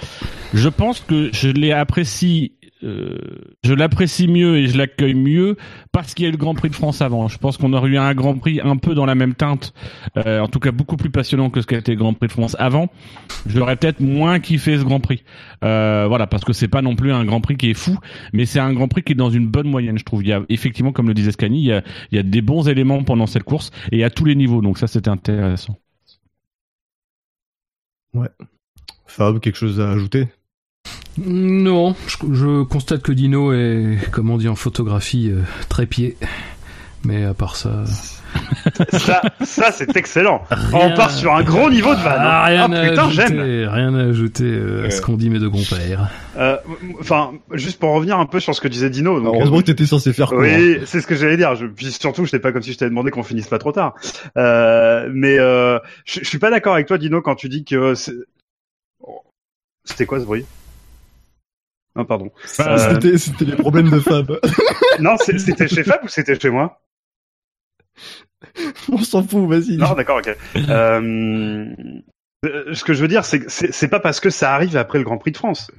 Je 0.55 0.71
pense 0.71 1.01
que 1.01 1.29
je 1.35 1.51
l'ai 1.51 1.73
apprécié. 1.73 2.53
Euh, 2.85 3.19
je 3.63 3.73
l'apprécie 3.73 4.29
mieux 4.29 4.59
et 4.59 4.67
je 4.67 4.77
l'accueille 4.77 5.15
mieux 5.15 5.57
parce 5.93 6.15
qu'il 6.15 6.25
y 6.25 6.27
a 6.27 6.29
eu 6.29 6.33
le 6.33 6.39
Grand 6.39 6.55
Prix 6.55 6.71
de 6.71 6.75
France 6.75 7.01
avant. 7.03 7.29
Je 7.29 7.39
pense 7.39 7.57
qu'on 7.57 7.73
aurait 7.73 7.89
eu 7.89 7.97
un 7.97 8.15
Grand 8.15 8.37
Prix 8.37 8.61
un 8.63 8.77
peu 8.77 8.95
dans 8.95 9.07
la 9.07 9.15
même 9.15 9.35
teinte, 9.35 9.73
euh, 10.17 10.41
en 10.41 10.49
tout 10.49 10.61
cas 10.61 10.71
beaucoup 10.71 10.97
plus 10.97 11.11
passionnant 11.11 11.51
que 11.51 11.61
ce 11.61 11.67
qu'a 11.67 11.79
été 11.79 11.93
le 11.93 11.99
Grand 11.99 12.15
Prix 12.15 12.29
de 12.29 12.33
France 12.33 12.57
avant. 12.59 12.89
J'aurais 13.47 13.77
peut-être 13.77 14.01
moins 14.01 14.41
kiffé 14.41 14.79
ce 14.79 14.85
Grand 14.85 15.01
Prix. 15.01 15.25
Euh, 15.65 16.07
voilà, 16.09 16.27
parce 16.27 16.45
que 16.45 16.53
c'est 16.53 16.69
pas 16.69 16.83
non 16.83 16.97
plus 16.97 17.13
un 17.13 17.25
Grand 17.25 17.41
Prix 17.41 17.57
qui 17.57 17.71
est 17.71 17.75
fou, 17.75 17.99
mais 18.33 18.47
c'est 18.47 18.61
un 18.61 18.73
Grand 18.73 18.89
Prix 18.89 19.03
qui 19.03 19.13
est 19.13 19.17
dans 19.17 19.31
une 19.31 19.47
bonne 19.47 19.69
moyenne, 19.69 19.99
je 19.99 20.05
trouve. 20.05 20.23
Il 20.23 20.29
y 20.29 20.33
a 20.33 20.43
effectivement, 20.49 20.93
comme 20.93 21.09
le 21.09 21.15
disait 21.15 21.33
Scani, 21.33 21.59
il 21.59 21.67
y 21.67 21.73
a, 21.73 21.83
il 22.13 22.17
y 22.17 22.19
a 22.19 22.23
des 22.23 22.43
bons 22.43 22.69
éléments 22.69 23.03
pendant 23.03 23.27
cette 23.27 23.45
course 23.45 23.71
et 23.93 24.05
à 24.05 24.11
tous 24.11 24.25
les 24.25 24.35
niveaux. 24.35 24.61
Donc 24.61 24.79
ça, 24.79 24.87
c'était 24.87 25.11
intéressant. 25.11 25.79
Fab, 29.07 29.41
quelque 29.41 29.57
chose 29.57 29.81
à 29.81 29.91
ajouter? 29.91 30.29
Non, 31.17 31.95
je, 32.09 32.17
je 32.33 32.63
constate 32.65 33.03
que 33.03 33.13
Dino 33.13 33.53
est, 33.53 33.99
comme 34.11 34.31
on 34.31 34.37
dit 34.37 34.49
en 34.49 34.57
photographie, 34.57 35.31
euh, 35.31 35.43
trépied. 35.69 36.17
Mais 37.05 37.25
à 37.25 37.35
part 37.35 37.55
ça. 37.57 37.85
Ça, 38.91 39.21
ça 39.45 39.71
c'est 39.73 39.95
excellent. 39.97 40.43
Rien- 40.51 40.91
On 40.93 40.97
part 40.97 41.11
sur 41.11 41.35
un 41.35 41.43
gros 41.43 41.69
niveau 41.71 41.91
de 41.95 42.01
vanne. 42.01 42.15
hein. 42.23 42.25
Ah, 42.25 42.45
rien, 42.47 42.61
Ah, 42.73 42.77
à 42.81 42.89
putain, 42.89 43.07
ajouter, 43.09 43.27
j'aime. 43.29 43.69
rien 43.69 43.95
à 43.95 44.01
ajouter 44.09 44.45
euh, 44.45 44.87
à 44.87 44.91
ce 44.91 45.03
qu'ont 45.03 45.17
dit 45.17 45.29
mes 45.29 45.39
deux 45.39 45.51
compères. 45.51 46.09
Euh, 46.39 46.57
Enfin, 46.99 47.33
juste 47.53 47.79
pour 47.79 47.91
revenir 47.93 48.19
un 48.19 48.25
peu 48.27 48.41
sur 48.41 48.55
ce 48.55 48.61
que 48.63 48.69
disait 48.69 48.89
Dino. 48.91 49.21
donc, 49.21 49.35
Heureusement 49.37 49.59
que 49.59 49.65
t'étais 49.67 49.85
censé 49.87 50.13
faire 50.15 50.31
court. 50.31 50.41
hein. 50.41 50.59
Oui, 50.59 50.79
c'est 50.87 51.01
ce 51.03 51.07
que 51.07 51.15
j'allais 51.15 51.37
dire. 51.37 51.55
Je, 51.57 51.67
puis 51.67 51.93
surtout, 51.93 52.25
je 52.25 52.35
pas 52.39 52.51
comme 52.53 52.63
si 52.63 52.73
je 52.73 52.79
t'avais 52.79 52.89
demandé 52.91 53.11
qu'on 53.11 53.23
finisse 53.23 53.47
pas 53.49 53.59
trop 53.59 53.71
tard. 53.73 53.95
Euh, 54.39 55.09
mais 55.13 55.39
euh, 55.39 55.79
je, 56.07 56.21
je 56.23 56.25
suis 56.29 56.39
pas 56.39 56.51
d'accord 56.51 56.73
avec 56.75 56.87
toi, 56.87 56.97
Dino, 56.99 57.21
quand 57.21 57.35
tu 57.37 57.49
dis 57.51 57.65
que 57.65 57.95
c'est- 57.95 58.15
c'était 59.85 60.07
quoi 60.07 60.19
ce 60.21 60.25
bruit? 60.25 60.45
Non, 61.97 62.05
pardon. 62.05 62.31
Euh, 62.61 63.17
C'était 63.17 63.45
les 63.45 63.57
problèmes 63.57 63.91
de 63.91 64.01
Fab. 64.01 64.39
non, 65.01 65.17
c'est- 65.19 65.39
c'était 65.39 65.69
chez 65.69 65.85
Fab 65.85 66.03
ou 66.05 66.09
c'était 66.09 66.39
chez 66.39 66.51
moi? 66.51 66.81
On 68.91 68.99
s'en 68.99 69.23
fout, 69.23 69.49
vas-y. 69.49 69.77
Non, 69.77 69.95
d'accord, 69.95 70.19
ok. 70.19 70.37
Euh, 70.69 71.67
euh, 72.45 72.75
ce 72.75 72.85
que 72.85 72.93
je 72.93 73.01
veux 73.01 73.09
dire, 73.09 73.25
c'est 73.25 73.41
que 73.41 73.49
c'est 73.49 73.73
c'est 73.73 73.89
pas 73.89 74.01
parce 74.01 74.21
que 74.21 74.29
ça 74.31 74.53
arrive 74.55 74.77
après 74.77 74.99
le 74.99 75.05
Grand 75.05 75.19
Prix 75.19 75.33
de 75.33 75.37
France. 75.37 75.71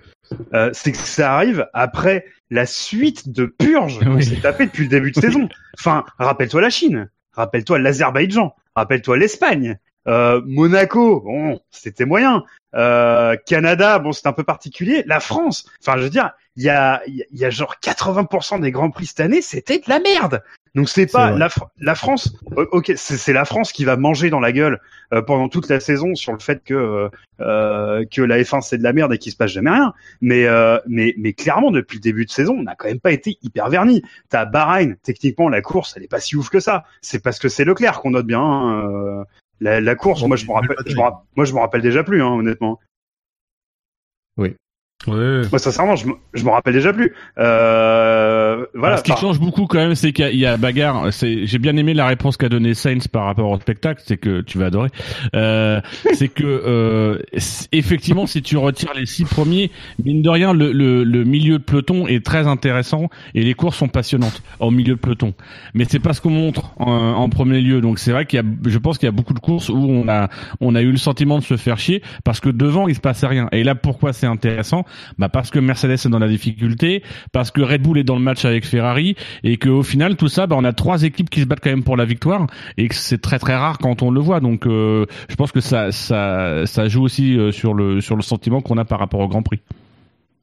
Euh, 0.54 0.72
c'est 0.74 0.92
que 0.92 0.98
ça 0.98 1.36
arrive 1.36 1.68
après 1.74 2.26
la 2.50 2.66
suite 2.66 3.30
de 3.30 3.46
purges 3.46 4.00
qu'on 4.00 4.16
Oui. 4.16 4.26
s'est 4.26 4.42
tapé 4.42 4.66
depuis 4.66 4.84
le 4.84 4.90
début 4.90 5.12
de 5.12 5.20
saison. 5.20 5.48
Enfin, 5.80 6.06
rappelle-toi 6.18 6.62
la 6.62 6.70
Chine, 6.70 7.10
rappelle-toi 7.34 7.78
l'Azerbaïdjan, 7.80 8.56
rappelle-toi 8.76 9.18
l'Espagne, 9.18 9.78
euh, 10.08 10.42
Monaco, 10.46 11.22
bon, 11.22 11.60
c'était 11.72 12.06
moyen. 12.06 12.44
Euh, 12.76 13.36
Canada, 13.46 14.00
bon, 14.00 14.12
c'est 14.12 14.28
un 14.28 14.34
peu 14.34 14.44
particulier. 14.44 15.04
La 15.06 15.20
France, 15.20 15.66
enfin, 15.82 15.98
je 15.98 16.04
veux 16.04 16.10
dire, 16.10 16.32
il 16.58 16.64
y 16.64 16.70
a, 16.70 17.02
il 17.08 17.16
y 17.16 17.22
a- 17.22 17.26
il 17.32 17.40
y 17.40 17.46
a 17.46 17.50
genre 17.50 17.76
80% 17.82 18.60
des 18.60 18.72
grands 18.72 18.92
prix 18.92 19.06
cette 19.06 19.20
année, 19.22 19.42
c'était 19.42 19.78
de 19.80 19.86
la 19.88 20.00
merde. 20.00 20.42
Donc 20.74 20.90
c'est 20.90 21.06
pas 21.08 21.30
la, 21.38 21.48
la 21.80 21.96
France. 21.96 22.36
o- 22.58 22.68
Ok, 22.74 22.92
c'est 22.98 23.32
la 23.32 23.46
France 23.46 23.72
qui 23.72 23.86
va 23.86 23.96
manger 23.96 24.30
dans 24.30 24.42
la 24.42 24.52
gueule 24.52 24.82
euh, 25.14 25.22
pendant 25.22 25.48
toute 25.48 25.70
la 25.70 25.80
saison 25.80 26.16
sur 26.16 26.34
le 26.34 26.40
fait 26.40 26.62
que 26.66 26.74
euh, 26.74 27.10
euh, 27.40 28.04
que 28.12 28.22
la 28.22 28.40
F1 28.44 28.60
c'est 28.62 28.78
de 28.78 28.84
la 28.84 28.92
merde 28.92 29.14
et 29.14 29.18
qu'il 29.18 29.32
se 29.32 29.38
passe 29.38 29.52
jamais 29.52 29.70
rien. 29.70 29.94
Mais 30.20 30.46
euh, 30.46 30.78
mais 30.86 31.14
mais 31.18 31.32
clairement 31.32 31.72
depuis 31.72 31.96
le 31.96 32.02
début 32.02 32.26
de 32.26 32.32
saison, 32.32 32.56
on 32.60 32.64
n'a 32.64 32.76
quand 32.76 32.90
même 32.90 33.00
pas 33.00 33.12
été 33.14 33.38
hyper 33.42 33.70
verni. 33.70 34.02
T'as 34.30 34.44
Bahreïn, 34.44 34.96
techniquement 35.02 35.48
la 35.48 35.62
course, 35.62 35.94
elle 35.96 36.04
est 36.04 36.10
pas 36.10 36.20
si 36.20 36.36
ouf 36.36 36.50
que 36.50 36.60
ça. 36.60 36.84
C'est 37.02 37.24
parce 37.24 37.40
que 37.40 37.48
c'est 37.48 37.64
Leclerc 37.64 38.02
qu'on 38.02 38.12
note 38.12 38.28
bien. 38.28 38.42
hein, 38.42 38.90
euh, 38.90 39.24
la, 39.60 39.82
la 39.82 39.96
course, 39.96 40.22
Bon, 40.22 40.28
moi 40.28 40.38
je 40.38 40.46
me 40.46 40.52
rappelle, 40.52 40.78
je 40.86 40.96
me 40.96 41.02
rapp- 41.02 41.24
moi 41.36 41.46
je 41.46 41.54
me 41.54 41.60
rappelle 41.60 41.82
déjà 41.82 42.04
plus, 42.04 42.22
hein, 42.22 42.28
honnêtement. 42.28 42.80
Ouais. 45.08 45.42
Moi 45.52 45.60
sincèrement, 45.60 45.96
je 45.96 46.08
je 46.34 46.44
me 46.44 46.50
rappelle 46.50 46.74
déjà 46.74 46.92
plus. 46.92 47.14
Euh, 47.38 48.66
voilà. 48.74 48.96
Alors, 48.96 49.00
ce 49.00 49.04
qui 49.04 49.20
change 49.20 49.40
beaucoup 49.40 49.68
quand 49.68 49.78
même, 49.78 49.94
c'est 49.94 50.14
qu'il 50.14 50.36
y 50.36 50.46
a- 50.48 50.58
bagarre. 50.58 51.14
C'est, 51.14 51.46
j'ai 51.46 51.60
bien 51.60 51.78
aimé 51.78 51.94
la 51.94 52.08
réponse 52.08 52.38
qu'a 52.38 52.50
donnée 52.50 52.74
Sainz 52.74 53.08
par 53.08 53.26
rapport 53.26 53.52
au 53.52 53.60
spectacle, 53.60 54.02
c'est 54.04 54.18
que 54.18 54.42
tu 54.42 54.58
vas 54.58 54.68
adorer. 54.68 54.90
Euh, 55.36 55.80
c'est 56.14 56.30
que 56.30 56.44
euh, 56.44 57.20
effectivement, 57.72 58.26
si 58.26 58.42
tu 58.42 58.58
retires 58.58 58.94
les 58.96 59.06
six 59.06 59.26
premiers, 59.26 59.70
mine 60.04 60.24
de 60.24 60.30
rien, 60.30 60.54
le, 60.54 60.72
le, 60.72 61.04
le 61.04 61.24
milieu 61.24 61.60
de 61.60 61.64
peloton 61.64 62.08
est 62.08 62.26
très 62.26 62.48
intéressant 62.48 63.10
et 63.36 63.44
les 63.44 63.54
courses 63.54 63.78
sont 63.78 63.90
passionnantes 63.90 64.42
au 64.60 64.72
milieu 64.72 64.96
de 64.96 65.00
peloton. 65.00 65.34
Mais 65.76 65.86
c'est 65.88 66.00
pas 66.00 66.14
ce 66.14 66.22
qu'on 66.22 66.32
montre 66.32 66.72
en, 66.80 66.90
en 66.92 67.30
premier 67.30 67.62
lieu. 67.62 67.80
Donc 67.80 68.00
c'est 68.00 68.12
vrai 68.12 68.26
qu'il 68.26 68.38
y 68.38 68.42
a, 68.42 68.46
je 68.66 68.78
pense 68.80 68.98
qu'il 68.98 69.06
y 69.06 69.10
a 69.10 69.12
beaucoup 69.12 69.34
de 69.36 69.40
courses 69.40 69.70
où 69.70 69.76
on 69.78 70.08
a, 70.08 70.30
on 70.62 70.74
a 70.74 70.82
eu 70.82 70.90
le 70.92 70.98
sentiment 70.98 71.38
de 71.38 71.44
se 71.44 71.58
faire 71.58 71.78
chier 71.78 72.02
parce 72.24 72.40
que 72.40 72.50
devant 72.50 72.88
il 72.88 72.96
se 72.96 73.02
passait 73.02 73.28
rien. 73.28 73.50
Et 73.52 73.64
là, 73.64 73.76
pourquoi 73.76 74.14
c'est 74.14 74.26
intéressant? 74.28 74.85
Bah 75.18 75.30
parce 75.30 75.50
que 75.52 75.60
Mercedes 75.60 75.94
est 75.94 76.10
dans 76.10 76.20
la 76.20 76.28
difficulté, 76.28 77.04
parce 77.32 77.52
que 77.52 77.62
Red 77.62 77.82
Bull 77.82 77.98
est 77.98 78.04
dans 78.04 78.16
le 78.16 78.22
match 78.22 78.46
avec 78.46 78.66
Ferrari 78.66 79.16
et 79.44 79.58
que 79.58 79.70
au 79.70 79.84
final 79.84 80.16
tout 80.16 80.28
ça, 80.28 80.48
bah, 80.48 80.56
on 80.58 80.64
a 80.64 80.74
trois 80.74 81.04
équipes 81.04 81.30
qui 81.30 81.42
se 81.42 81.46
battent 81.46 81.62
quand 81.62 81.70
même 81.70 81.84
pour 81.84 81.98
la 81.98 82.06
victoire 82.06 82.48
et 82.78 82.88
que 82.88 82.96
c'est 82.96 83.22
très 83.22 83.40
très 83.40 83.56
rare 83.56 83.78
quand 83.78 84.02
on 84.02 84.12
le 84.12 84.20
voit. 84.20 84.40
Donc 84.40 84.66
euh, 84.66 85.06
je 85.30 85.36
pense 85.36 85.52
que 85.52 85.62
ça 85.62 85.92
ça 85.92 86.66
ça 86.66 86.88
joue 86.88 87.04
aussi 87.04 87.38
euh, 87.38 87.52
sur 87.52 87.74
le 87.74 88.02
sur 88.02 88.16
le 88.16 88.22
sentiment 88.22 88.62
qu'on 88.62 88.78
a 88.78 88.86
par 88.86 89.00
rapport 89.00 89.20
au 89.20 89.28
Grand 89.28 89.44
Prix. 89.44 89.62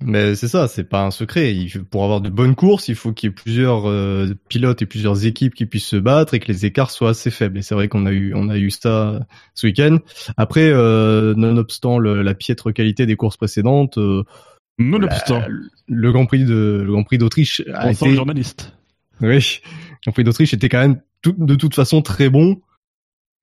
Mais 0.01 0.35
c'est 0.35 0.49
ça, 0.49 0.67
c'est 0.67 0.85
pas 0.85 1.05
un 1.05 1.11
secret. 1.13 1.55
Il, 1.55 1.85
pour 1.85 2.03
avoir 2.05 2.21
de 2.21 2.29
bonnes 2.29 2.55
courses, 2.57 2.89
il 2.89 2.97
faut 2.97 3.13
qu'il 3.13 3.29
y 3.29 3.31
ait 3.31 3.35
plusieurs 3.35 3.89
euh, 3.89 4.35
pilotes 4.49 4.83
et 4.83 4.87
plusieurs 4.87 5.27
équipes 5.27 5.55
qui 5.55 5.67
puissent 5.67 5.87
se 5.87 5.97
battre 5.97 6.35
et 6.35 6.41
que 6.41 6.49
les 6.49 6.67
écarts 6.67 6.91
soient 6.91 7.11
assez 7.11 7.31
faibles. 7.31 7.59
Et 7.59 7.63
c'est 7.63 7.75
vrai 7.77 7.89
qu'on 7.89 8.07
a 8.07 8.13
eu, 8.13 8.33
on 8.35 8.49
a 8.49 8.59
eu 8.59 8.71
ça 8.71 9.21
ce 9.55 9.67
week-end. 9.69 9.99
Après, 10.37 10.69
euh, 10.73 11.35
nonobstant 11.37 11.99
le- 11.99 12.23
la 12.23 12.35
piètre 12.35 12.73
qualité 12.73 13.07
des 13.07 13.15
courses 13.17 13.37
précédentes, 13.37 13.99
euh, 13.99 14.25
Nonobstant, 14.79 15.39
la- 15.41 15.49
le 15.87 16.13
Grand 16.13 16.27
Prix 16.27 16.45
de, 16.45 16.83
le 16.85 16.91
Grand 16.93 17.05
Prix 17.05 17.19
d'Autriche 17.19 17.63
a 17.75 17.93
été, 17.93 18.09
le 18.09 18.15
journaliste. 18.17 18.73
oui, 19.21 19.61
le 19.61 19.97
Grand 20.07 20.13
Prix 20.13 20.25
d'Autriche 20.25 20.55
était 20.55 20.69
quand 20.69 20.81
même 20.81 21.01
tout- 21.21 21.37
de 21.39 21.55
toute 21.55 21.75
façon 21.75 22.03
très 22.03 22.29
bon. 22.29 22.61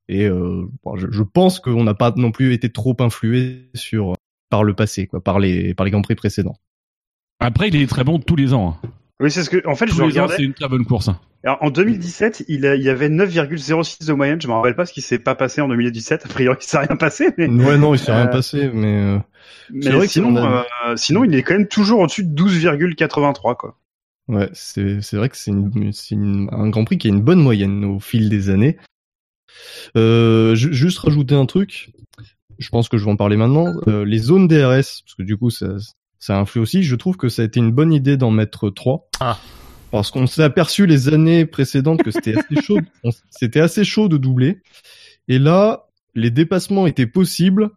Et 0.10 0.26
euh, 0.26 0.66
bon, 0.84 0.98
je, 0.98 1.08
je 1.12 1.22
pense 1.24 1.60
qu'on 1.60 1.84
n'a 1.84 1.94
pas 1.94 2.12
non 2.18 2.32
plus 2.32 2.52
été 2.54 2.70
trop 2.72 2.98
influé 3.00 3.70
sur 3.76 4.16
par 4.50 4.64
le 4.64 4.74
passé, 4.74 5.08
quoi, 5.08 5.22
par 5.24 5.40
les 5.40 5.74
par 5.74 5.86
les 5.86 5.92
Grands 5.92 6.02
Prix 6.02 6.16
précédents. 6.16 6.58
Après, 7.40 7.70
il 7.70 7.76
est 7.76 7.88
très 7.88 8.04
bon 8.04 8.20
tous 8.20 8.36
les 8.36 8.54
ans. 8.54 8.78
hein. 8.84 8.90
oui, 9.22 9.32
c'est 9.32 9.44
ce 9.44 9.50
que. 9.50 9.66
En 9.68 9.76
fait, 9.76 9.88
je 9.88 9.92
Tous 9.92 10.00
les 10.00 10.04
ans, 10.04 10.08
regardais. 10.24 10.36
c'est 10.38 10.44
une 10.44 10.54
très 10.54 10.68
bonne 10.68 10.86
course. 10.86 11.08
hein. 11.08 11.20
Alors, 11.46 11.58
en 11.62 11.70
2017, 11.70 12.44
il, 12.50 12.66
a- 12.66 12.76
il 12.76 12.82
y 12.84 12.90
avait 12.90 13.08
9,06 13.08 14.06
de 14.06 14.12
moyenne. 14.14 14.42
Je 14.42 14.48
me 14.50 14.54
rappelle 14.54 14.76
pas 14.76 14.86
ce 14.86 14.92
qui 14.92 15.00
s'est 15.02 15.20
pas 15.20 15.36
passé 15.36 15.62
en 15.62 15.70
2017. 15.70 16.26
A 16.26 16.28
priori, 16.28 16.58
il 16.62 16.66
s'est 16.66 16.80
rien 16.80 16.98
passé, 16.98 17.30
mais, 17.38 17.48
Ouais, 17.48 17.78
non, 17.78 17.94
il 17.94 18.00
s'est 18.00 18.12
rien 18.12 18.26
Euh, 18.28 18.32
passé, 18.32 18.70
mais 18.74 19.00
euh, 19.02 19.18
mais 19.72 19.90
vrai 19.92 20.08
que 20.08 20.12
sinon, 20.12 20.36
a- 20.36 20.66
euh, 20.90 20.96
sinon, 20.98 21.24
il 21.24 21.34
est 21.36 21.44
quand 21.44 21.54
même 21.54 21.68
toujours 21.70 22.02
au-dessus 22.02 22.26
de 22.26 22.34
12,83 22.36 23.56
quoi. 23.56 23.78
ouais, 24.28 24.50
c'est 24.52 25.02
c'est 25.02 25.16
vrai 25.16 25.30
que 25.30 25.38
c'est 25.38 25.52
une, 25.52 25.94
c'est 25.94 26.16
une- 26.16 26.50
un 26.52 26.68
Grand 26.68 26.84
Prix 26.84 26.98
qui 26.98 27.08
a 27.08 27.12
une 27.12 27.22
bonne 27.22 27.40
moyenne 27.42 27.86
au 27.86 28.02
fil 28.02 28.28
des 28.28 28.50
années. 28.50 28.78
Euh, 29.96 30.56
ju- 30.56 30.74
juste 30.74 31.00
rajouter 31.00 31.36
un 31.36 31.46
truc. 31.46 31.92
Je 32.60 32.70
pense 32.70 32.90
que 32.90 32.98
je 32.98 33.06
vais 33.06 33.12
en 33.12 33.16
parler 33.16 33.38
maintenant. 33.38 33.74
Euh, 33.88 34.06
les 34.06 34.20
zones 34.20 34.48
DRS, 34.48 35.02
parce 35.04 35.16
que 35.18 35.24
du 35.24 35.38
coup, 35.38 35.50
ça, 35.50 35.68
ça 36.20 36.38
influe 36.38 36.60
aussi. 36.62 36.84
Je 36.84 36.96
trouve 36.96 37.18
que 37.18 37.30
ça 37.30 37.42
a 37.42 37.46
été 37.46 37.60
une 37.60 37.72
bonne 37.72 37.92
idée 37.94 38.18
d'en 38.18 38.32
mettre 38.32 38.70
trois. 38.70 39.10
Ah. 39.20 39.38
Parce 39.92 40.12
qu'on 40.12 40.28
s'est 40.28 40.44
aperçu 40.44 40.86
les 40.86 41.08
années 41.10 41.46
précédentes 41.48 42.04
que 42.04 42.12
c'était 42.12 42.36
assez 42.38 42.62
chaud. 42.62 42.80
C'était 43.32 43.60
assez 43.62 43.84
chaud 43.84 44.08
de 44.08 44.18
doubler. 44.18 44.60
Et 45.28 45.40
là, 45.40 45.88
les 46.14 46.30
dépassements 46.30 46.86
étaient 46.86 47.08
possibles, 47.08 47.72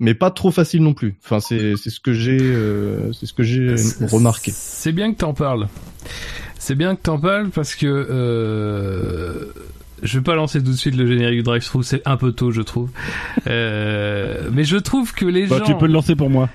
mais 0.00 0.14
pas 0.14 0.32
trop 0.32 0.50
faciles 0.50 0.82
non 0.82 0.94
plus. 0.94 1.16
Enfin, 1.24 1.38
c'est 1.38 1.76
c'est 1.76 1.90
ce 1.90 2.00
que 2.00 2.12
j'ai 2.12 2.38
euh, 2.40 3.12
c'est 3.12 3.26
ce 3.26 3.32
que 3.32 3.44
j'ai 3.44 3.76
C'est- 3.76 4.04
remarqué. 4.10 4.50
C'est 4.52 4.90
bien 4.92 5.12
que 5.12 5.18
t'en 5.18 5.32
parles. 5.32 5.68
C'est 6.58 6.74
bien 6.74 6.96
que 6.96 7.02
t'en 7.02 7.20
parles 7.20 7.50
parce 7.50 7.76
que 7.76 7.86
euh, 7.86 9.52
je 10.02 10.18
vais 10.18 10.22
pas 10.24 10.34
lancer 10.34 10.62
tout 10.62 10.70
de 10.70 10.76
suite 10.76 10.96
le 10.96 11.06
générique 11.06 11.38
du 11.38 11.42
drive-thru, 11.42 11.82
c'est 11.84 12.02
un 12.06 12.16
peu 12.16 12.32
tôt, 12.32 12.50
je 12.50 12.62
trouve. 12.62 12.90
Euh, 13.46 14.48
mais 14.52 14.64
je 14.64 14.76
trouve 14.76 15.12
que 15.14 15.24
les 15.24 15.46
Bah, 15.46 15.58
gens. 15.58 15.64
tu 15.64 15.74
peux 15.76 15.86
le 15.86 15.92
lancer 15.92 16.14
pour 16.16 16.30
moi. 16.30 16.48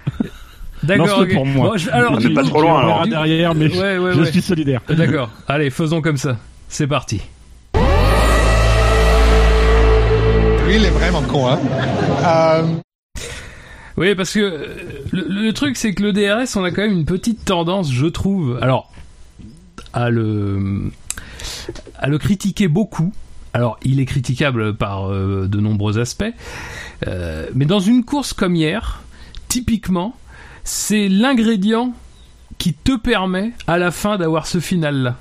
D'accord. 0.84 1.08
lance-le 1.08 1.24
ok. 1.26 1.34
pour 1.34 1.46
moi. 1.46 1.70
Bon, 1.72 1.78
je- 1.78 1.90
alors, 1.90 2.18
On 2.24 2.34
pas 2.34 2.44
trop 2.44 2.62
loin, 2.62 2.80
alors. 2.80 3.08
Derrière, 3.08 3.54
mais 3.56 3.68
Ouais, 3.76 3.98
ouais, 3.98 4.14
je 4.14 4.20
ouais. 4.22 4.32
suis 4.32 4.42
solidaire. 4.42 4.82
D'accord. 4.90 5.30
Allez, 5.48 5.70
faisons 5.70 6.02
comme 6.02 6.18
ça. 6.18 6.38
C'est 6.70 6.88
parti. 6.88 7.22
Lui, 10.66 10.76
il 10.76 10.86
est 10.86 10.90
vraiment 10.92 11.22
con, 11.24 11.48
hein. 11.48 11.60
Euh, 12.24 12.64
Oui, 13.98 14.16
parce 14.16 14.34
que 14.34 14.40
euh, 14.40 14.66
le, 15.12 15.26
le 15.28 15.52
truc, 15.54 15.76
c'est 15.76 15.94
que 15.94 16.04
le 16.04 16.14
DRS, 16.14 16.56
on 16.56 16.64
a 16.64 16.72
quand 16.72 16.82
même 16.84 16.92
une 16.94 17.06
petite 17.06 17.44
tendance, 17.44 17.92
je 17.92 18.06
trouve, 18.06 18.60
alors, 18.62 18.92
à 19.94 20.10
le, 20.10 20.92
à 21.98 22.08
le 22.08 22.18
critiquer 22.20 22.68
beaucoup. 22.68 23.12
Alors, 23.54 23.80
il 23.84 24.00
est 24.00 24.06
critiquable 24.06 24.76
par 24.76 25.12
euh, 25.12 25.48
de 25.48 25.60
nombreux 25.60 26.00
aspects, 26.00 26.34
euh, 27.08 27.48
mais 27.56 27.66
dans 27.66 27.80
une 27.80 28.04
course 28.04 28.34
comme 28.34 28.56
hier, 28.56 29.02
typiquement, 29.48 30.16
c'est 30.64 31.10
l'ingrédient 31.10 31.94
qui 32.58 32.74
te 32.74 32.96
permet 32.96 33.54
à 33.68 33.78
la 33.78 33.92
fin 33.92 34.18
d'avoir 34.18 34.46
ce 34.46 34.60
final-là. 34.60 35.18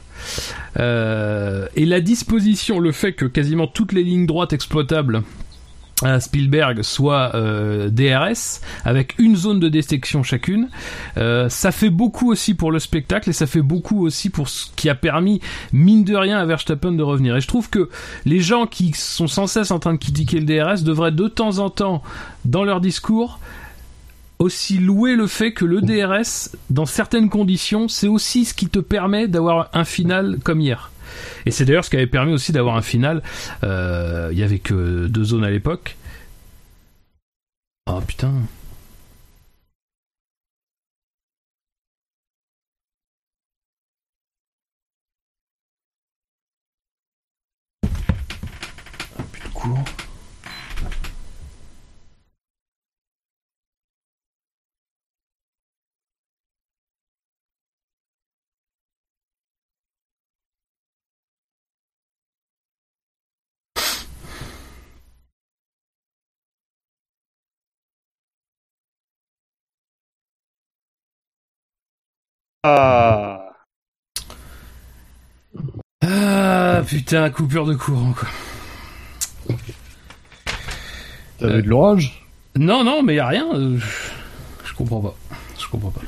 Euh, 0.78 1.68
et 1.76 1.86
la 1.86 2.00
disposition, 2.00 2.80
le 2.80 2.92
fait 2.92 3.12
que 3.12 3.24
quasiment 3.24 3.66
toutes 3.66 3.92
les 3.92 4.02
lignes 4.02 4.26
droites 4.26 4.52
exploitables 4.52 5.22
à 6.02 6.20
Spielberg 6.20 6.82
soient 6.82 7.32
euh, 7.34 7.90
DRS 7.90 8.60
avec 8.84 9.18
une 9.18 9.36
zone 9.36 9.60
de 9.60 9.68
détection 9.68 10.22
chacune, 10.22 10.68
euh, 11.16 11.48
ça 11.48 11.72
fait 11.72 11.90
beaucoup 11.90 12.30
aussi 12.30 12.54
pour 12.54 12.70
le 12.70 12.78
spectacle 12.78 13.30
et 13.30 13.32
ça 13.32 13.46
fait 13.46 13.62
beaucoup 13.62 14.04
aussi 14.06 14.30
pour 14.30 14.48
ce 14.48 14.66
qui 14.76 14.88
a 14.88 14.94
permis 14.94 15.40
mine 15.72 16.04
de 16.04 16.14
rien 16.14 16.38
à 16.38 16.44
Verstappen 16.44 16.92
de 16.92 17.02
revenir. 17.02 17.36
Et 17.36 17.40
je 17.40 17.48
trouve 17.48 17.68
que 17.68 17.88
les 18.24 18.40
gens 18.40 18.66
qui 18.66 18.92
sont 18.92 19.26
sans 19.26 19.46
cesse 19.46 19.70
en 19.70 19.78
train 19.78 19.92
de 19.92 19.98
critiquer 19.98 20.40
le 20.40 20.46
DRS 20.46 20.82
devraient 20.82 21.12
de 21.12 21.28
temps 21.28 21.58
en 21.58 21.70
temps 21.70 22.02
dans 22.44 22.64
leur 22.64 22.80
discours 22.80 23.40
aussi 24.38 24.78
louer 24.78 25.16
le 25.16 25.26
fait 25.26 25.52
que 25.52 25.64
le 25.64 25.80
DRS, 25.80 26.50
dans 26.70 26.86
certaines 26.86 27.28
conditions, 27.28 27.88
c'est 27.88 28.06
aussi 28.06 28.44
ce 28.44 28.54
qui 28.54 28.68
te 28.68 28.78
permet 28.78 29.26
d'avoir 29.26 29.68
un 29.72 29.84
final 29.84 30.38
comme 30.44 30.60
hier. 30.60 30.90
Et 31.46 31.50
c'est 31.50 31.64
d'ailleurs 31.64 31.84
ce 31.84 31.90
qui 31.90 31.96
avait 31.96 32.06
permis 32.06 32.32
aussi 32.32 32.52
d'avoir 32.52 32.76
un 32.76 32.82
final. 32.82 33.22
Euh, 33.64 34.28
Il 34.32 34.38
y 34.38 34.42
avait 34.42 34.58
que 34.58 35.06
deux 35.06 35.24
zones 35.24 35.44
à 35.44 35.50
l'époque. 35.50 35.96
Oh 37.86 38.00
putain. 38.00 38.32
Ah, 49.18 49.22
plus 49.32 49.48
de 49.48 49.52
cours. 49.54 49.84
Ah. 72.64 73.40
Ah 76.02 76.82
putain, 76.86 77.30
coupure 77.30 77.66
de 77.66 77.74
courant 77.74 78.12
quoi. 78.12 78.28
T'avais 81.38 81.54
Euh, 81.54 81.62
de 81.62 81.68
l'orage? 81.68 82.24
Non, 82.56 82.82
non, 82.84 83.02
mais 83.02 83.16
y 83.16 83.18
a 83.20 83.26
rien. 83.28 83.46
euh, 83.54 83.78
Je 84.64 84.74
comprends 84.74 85.00
pas. 85.00 85.14
Je 85.58 85.66
comprends 85.68 85.90
pas. 85.90 86.00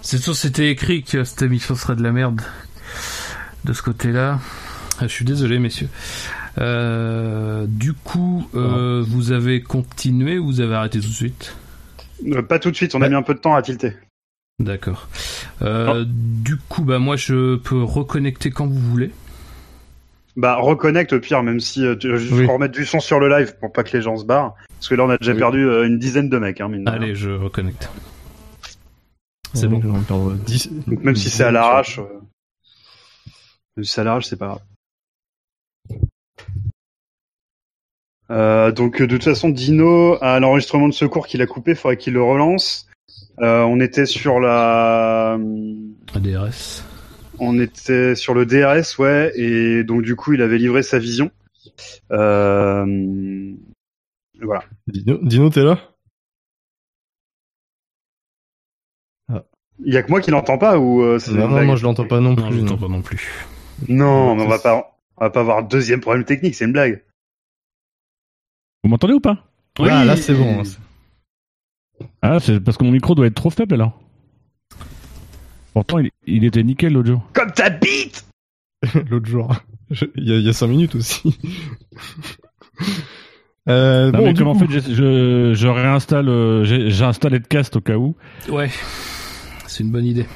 C'est 0.00 0.18
sûr, 0.18 0.34
c'était 0.34 0.70
écrit 0.70 1.02
que 1.02 1.24
cette 1.24 1.42
émission 1.42 1.74
serait 1.74 1.96
de 1.96 2.02
la 2.02 2.12
merde 2.12 2.40
de 3.64 3.72
ce 3.72 3.82
côté-là. 3.82 4.40
Ah, 4.98 5.02
Je 5.06 5.12
suis 5.12 5.24
désolé, 5.24 5.58
messieurs. 5.58 5.88
Euh, 6.58 7.66
du 7.68 7.92
coup, 7.92 8.48
euh, 8.54 9.02
vous 9.06 9.32
avez 9.32 9.62
continué 9.62 10.38
ou 10.38 10.46
vous 10.46 10.60
avez 10.60 10.74
arrêté 10.74 11.00
tout 11.00 11.08
de 11.08 11.12
suite? 11.12 11.54
Euh, 12.26 12.42
Pas 12.42 12.58
tout 12.58 12.70
de 12.70 12.76
suite, 12.76 12.94
on 12.94 13.00
a 13.00 13.04
Ouais. 13.04 13.10
mis 13.10 13.14
un 13.16 13.22
peu 13.22 13.34
de 13.34 13.38
temps 13.40 13.54
à 13.54 13.62
tilter. 13.62 13.94
D'accord. 14.58 15.08
Euh, 15.62 16.04
Du 16.06 16.56
coup, 16.56 16.82
bah 16.84 16.98
moi, 16.98 17.16
je 17.16 17.56
peux 17.56 17.82
reconnecter 17.82 18.50
quand 18.50 18.66
vous 18.66 18.78
voulez. 18.78 19.10
Bah, 20.36 20.56
reconnecte 20.56 21.12
au 21.12 21.20
pire, 21.20 21.42
même 21.42 21.60
si 21.60 21.84
euh, 21.84 21.94
tu, 21.96 22.16
juste 22.18 22.32
Oui. 22.32 22.44
pour 22.46 22.54
remettre 22.54 22.72
du 22.74 22.86
son 22.86 23.00
sur 23.00 23.20
le 23.20 23.28
live 23.28 23.54
pour 23.60 23.70
pas 23.72 23.84
que 23.84 23.94
les 23.96 24.02
gens 24.02 24.16
se 24.16 24.24
barrent. 24.24 24.54
Parce 24.68 24.88
que 24.88 24.94
là, 24.94 25.04
on 25.04 25.10
a 25.10 25.18
déjà 25.18 25.32
Oui. 25.32 25.38
perdu 25.38 25.66
euh, 25.66 25.86
une 25.86 25.98
dizaine 25.98 26.28
de 26.30 26.38
mecs, 26.38 26.60
hein, 26.60 26.68
mine 26.68 26.84
de 26.84 26.90
rien. 26.90 27.00
Allez, 27.02 27.14
je 27.14 27.30
reconnecte. 27.30 27.90
C'est 29.52 29.66
Ouais, 29.66 29.72
bon. 29.74 29.80
je 29.82 29.88
vais 29.88 29.96
en 29.98 30.02
perdre 30.02 30.32
10. 30.32 30.70
Donc, 30.86 31.02
même 31.04 31.16
si 31.16 31.28
c'est 31.28 31.44
à 31.44 31.50
l'arrache, 31.50 31.98
euh, 31.98 32.04
même 33.76 33.84
si 33.84 33.92
c'est 33.92 34.00
à 34.00 34.04
l'arrache, 34.04 34.24
c'est 34.26 34.38
pas 34.38 34.46
grave. 35.90 36.00
Euh, 38.30 38.72
donc, 38.72 39.02
de 39.02 39.06
toute 39.06 39.24
façon, 39.24 39.50
Dino, 39.50 40.16
à 40.22 40.40
l'enregistrement 40.40 40.88
de 40.88 40.94
secours 40.94 41.26
qu'il 41.26 41.42
a 41.42 41.46
coupé, 41.46 41.74
faudrait 41.74 41.98
qu'il 41.98 42.14
le 42.14 42.22
relance. 42.22 42.88
Euh, 43.42 43.62
on 43.62 43.80
était 43.80 44.06
sur 44.06 44.38
la, 44.38 45.36
ADRS. 46.14 46.84
on 47.40 47.58
était 47.58 48.14
sur 48.14 48.34
le 48.34 48.46
DRS, 48.46 48.98
ouais, 49.00 49.32
et 49.34 49.82
donc 49.82 50.02
du 50.02 50.14
coup, 50.14 50.32
il 50.32 50.42
avait 50.42 50.58
livré 50.58 50.84
sa 50.84 51.00
vision. 51.00 51.30
Euh, 52.12 53.52
voilà. 54.40 54.64
Dino, 54.86 55.18
Dino 55.22 55.50
t'es 55.50 55.62
là? 55.62 55.78
Il 59.84 59.92
y 59.92 59.96
a 59.96 60.02
que 60.04 60.10
moi 60.10 60.20
qui 60.20 60.30
l'entends 60.30 60.58
pas 60.58 60.78
ou 60.78 61.02
euh, 61.02 61.18
c'est 61.18 61.32
Non, 61.32 61.48
moi 61.48 61.74
je 61.74 61.82
l'entends 61.82 62.06
pas 62.06 62.20
non 62.20 62.36
plus. 62.36 62.44
Non, 62.44 62.50
je 62.52 62.60
l'entends 62.60 62.76
pas 62.76 62.88
non 62.88 63.02
plus. 63.02 63.28
Non, 63.88 64.36
mais 64.36 64.42
on 64.44 64.48
va 64.48 64.60
pas, 64.60 64.96
on 65.16 65.24
va 65.24 65.30
pas 65.30 65.40
avoir 65.40 65.58
un 65.58 65.62
deuxième 65.62 66.00
problème 66.00 66.24
technique, 66.24 66.54
c'est 66.54 66.66
une 66.66 66.72
blague. 66.72 67.02
Vous 68.84 68.90
m'entendez 68.90 69.14
ou 69.14 69.20
pas? 69.20 69.44
Ah, 69.80 70.04
là 70.04 70.16
c'est 70.16 70.34
bon. 70.34 70.62
Ah, 72.22 72.38
c'est 72.40 72.60
parce 72.60 72.76
que 72.76 72.84
mon 72.84 72.90
micro 72.92 73.14
doit 73.14 73.26
être 73.26 73.34
trop 73.34 73.50
faible 73.50 73.74
alors. 73.74 73.98
Pourtant, 75.74 75.98
il, 75.98 76.10
il 76.26 76.44
était 76.44 76.62
nickel 76.62 76.92
l'autre 76.92 77.08
jour. 77.08 77.22
Comme 77.32 77.50
ta 77.52 77.70
bite 77.70 78.26
L'autre 79.10 79.26
jour. 79.26 79.54
Je- 79.90 80.04
Il 80.16 80.28
y 80.28 80.32
a, 80.32 80.36
il 80.36 80.42
y 80.44 80.48
a 80.48 80.52
5 80.52 80.66
minutes 80.66 80.94
aussi. 80.96 81.22
euh, 83.68 84.10
Non, 84.10 84.18
bon, 84.18 84.24
mais 84.26 84.34
comme 84.34 84.48
en 84.48 84.54
fait, 84.54 84.66
j'ai- 84.70 84.94
je, 84.94 85.52
je 85.54 85.68
réinstalle, 85.68 86.28
euh, 86.28 86.64
j'ai 86.64 86.90
j'ai 86.90 87.04
installé 87.04 87.38
de 87.38 87.46
cast 87.46 87.76
au 87.76 87.80
cas 87.80 87.96
où. 87.96 88.16
Ouais, 88.48 88.70
c'est 89.66 89.84
une 89.84 89.90
bonne 89.90 90.06
idée. 90.06 90.26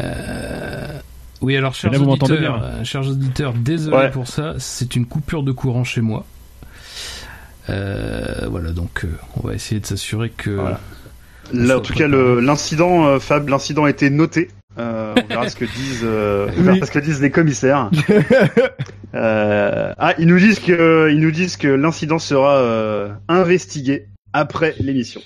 Euh, 0.00 1.00
Oui, 1.40 1.56
alors, 1.56 1.74
chers 1.74 1.90
auditeurs, 2.00 2.60
bien. 2.60 2.84
chers 2.84 3.08
auditeurs, 3.08 3.54
désolé 3.54 3.96
Ouais. 3.96 4.10
pour 4.10 4.28
ça, 4.28 4.54
c'est 4.58 4.94
une 4.94 5.06
coupure 5.06 5.42
de 5.42 5.52
courant 5.52 5.84
chez 5.84 6.00
moi. 6.00 6.24
Euh, 7.70 8.46
voilà, 8.50 8.72
donc 8.72 9.04
euh, 9.04 9.08
on 9.36 9.46
va 9.46 9.54
essayer 9.54 9.80
de 9.80 9.86
s'assurer 9.86 10.30
que. 10.30 10.50
Voilà. 10.50 10.80
Là, 11.52 11.78
en 11.78 11.80
tout 11.80 11.94
cas, 11.94 12.06
l'incident, 12.06 13.06
euh, 13.06 13.18
Fab, 13.18 13.48
l'incident 13.48 13.84
a 13.84 13.90
été 13.90 14.08
noté. 14.10 14.48
Euh, 14.78 15.14
on 15.16 15.26
verra 15.26 15.48
ce 15.48 15.56
que 15.56 15.64
disent, 15.64 16.02
euh, 16.04 16.48
on 16.56 16.62
verra 16.62 16.76
Oui. 16.76 16.86
ce 16.86 16.90
que 16.92 16.98
disent 17.00 17.20
les 17.20 17.30
commissaires. 17.30 17.90
Euh, 19.12 19.92
ah, 19.98 20.14
ils 20.20 20.28
nous 20.28 20.38
disent 20.38 20.60
que, 20.60 21.10
ils 21.10 21.18
nous 21.18 21.32
disent 21.32 21.56
que 21.56 21.66
l'incident 21.66 22.20
sera 22.20 22.58
euh, 22.58 23.08
investigué 23.26 24.06
après 24.32 24.76
l'émission. 24.78 25.20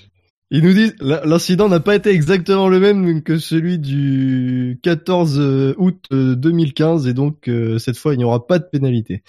ils 0.49 0.63
nous 0.63 0.73
disent 0.73 0.95
l'incident 0.99 1.69
n'a 1.69 1.79
pas 1.79 1.93
été 1.93 2.09
exactement 2.09 2.67
le 2.67 2.79
même 2.79 3.21
que 3.21 3.37
celui 3.37 3.77
du 3.77 4.79
14 4.81 5.75
août 5.77 6.03
euh, 6.11 6.35
2015 6.35 7.05
et 7.07 7.13
donc 7.13 7.47
euh, 7.47 7.77
cette 7.77 7.97
fois 7.99 8.15
il 8.15 8.17
n'y 8.17 8.23
aura 8.23 8.47
pas 8.47 8.57
de 8.57 8.65
pénalité. 8.65 9.21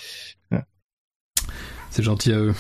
C'est 1.91 2.03
gentil 2.03 2.33
à 2.33 2.39
eux. 2.39 2.55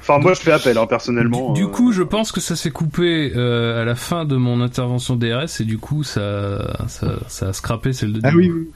Enfin, 0.00 0.18
moi, 0.18 0.32
je 0.34 0.40
fais 0.40 0.52
appel, 0.52 0.78
hein, 0.78 0.86
personnellement. 0.86 1.52
Du, 1.52 1.60
du 1.60 1.66
euh, 1.66 1.70
coup, 1.70 1.92
je 1.92 2.02
pense 2.02 2.32
que 2.32 2.40
ça 2.40 2.56
s'est 2.56 2.70
coupé 2.70 3.32
euh, 3.36 3.82
à 3.82 3.84
la 3.84 3.94
fin 3.94 4.24
de 4.24 4.34
mon 4.36 4.60
intervention 4.60 5.14
DRS 5.16 5.60
et 5.60 5.64
du 5.64 5.78
coup, 5.78 6.02
ça, 6.04 6.84
ça, 6.88 7.18
ça 7.28 7.48
a 7.48 7.52
scrappé 7.52 7.92
celle 7.92 8.12
de 8.14 8.20
Ah 8.24 8.30
oui, 8.34 8.50
oui. 8.50 8.68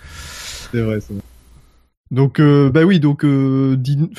c'est 0.72 0.80
vrai, 0.82 1.00
c'est 1.00 1.14
vrai. 1.14 1.22
Donc 2.10 2.38
euh, 2.40 2.70
bah 2.70 2.82
oui, 2.84 3.00
donc 3.00 3.24
euh, 3.24 3.74
Din- 3.76 4.10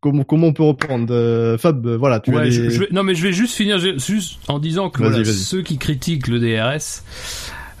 comment 0.00 0.24
comment 0.24 0.48
on 0.48 0.52
peut 0.52 0.62
reprendre 0.64 1.06
euh, 1.14 1.58
Fab, 1.58 1.86
voilà, 1.86 2.18
tu 2.18 2.32
as 2.32 2.38
Ouais, 2.38 2.50
je- 2.50 2.70
je 2.70 2.80
vais- 2.80 2.88
non 2.90 3.02
mais 3.04 3.14
je 3.14 3.22
vais 3.22 3.32
juste 3.32 3.54
finir 3.54 3.78
juste 3.78 4.38
en 4.48 4.58
disant 4.58 4.88
que 4.90 5.02
voilà, 5.04 5.22
ceux 5.24 5.62
qui 5.62 5.76
critiquent 5.78 6.26
le 6.26 6.40
DRS, 6.40 7.02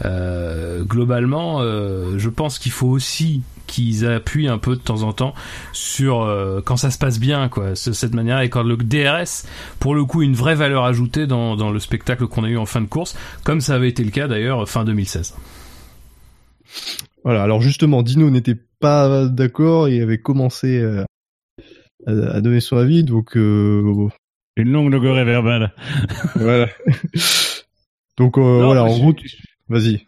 euh, 0.04 0.84
globalement, 0.84 1.60
euh, 1.62 2.18
je 2.18 2.28
pense 2.28 2.58
qu'il 2.58 2.70
faut 2.70 2.86
aussi 2.88 3.40
qu'ils 3.68 4.04
appuient 4.04 4.48
un 4.48 4.58
peu 4.58 4.74
de 4.74 4.80
temps 4.80 5.02
en 5.04 5.12
temps 5.12 5.32
sur 5.72 6.22
euh, 6.22 6.60
quand 6.64 6.76
ça 6.76 6.90
se 6.90 6.98
passe 6.98 7.20
bien, 7.20 7.48
quoi, 7.48 7.70
de 7.70 7.74
cette 7.76 8.14
manière, 8.14 8.40
et 8.40 8.48
quand 8.50 8.64
le 8.64 8.76
DRS, 8.76 9.46
pour 9.78 9.94
le 9.94 10.04
coup, 10.04 10.22
une 10.22 10.34
vraie 10.34 10.56
valeur 10.56 10.84
ajoutée 10.84 11.28
dans, 11.28 11.54
dans 11.54 11.70
le 11.70 11.78
spectacle 11.78 12.26
qu'on 12.26 12.42
a 12.42 12.48
eu 12.48 12.56
en 12.56 12.66
fin 12.66 12.80
de 12.80 12.86
course, 12.86 13.14
comme 13.44 13.60
ça 13.60 13.74
avait 13.76 13.88
été 13.88 14.02
le 14.02 14.10
cas 14.10 14.26
d'ailleurs 14.26 14.68
fin 14.68 14.84
2016. 14.84 15.36
Voilà, 17.24 17.42
alors 17.42 17.60
justement, 17.60 18.02
Dino 18.02 18.30
n'était 18.30 18.56
pas 18.80 19.26
d'accord 19.26 19.88
et 19.88 20.00
avait 20.00 20.18
commencé 20.18 20.78
euh, 20.78 21.04
à, 22.06 22.10
à 22.10 22.40
donner 22.40 22.60
son 22.60 22.76
avis, 22.76 23.04
donc 23.04 23.36
euh, 23.36 24.08
Une 24.56 24.72
longue 24.72 24.90
logorée 24.92 25.24
verbale. 25.24 25.72
voilà. 26.36 26.68
donc 28.18 28.38
euh, 28.38 28.40
Non, 28.60 28.66
voilà, 28.66 28.84
en 28.84 28.98
gros, 28.98 29.12
tu- 29.12 29.30
vas-y. 29.68 30.06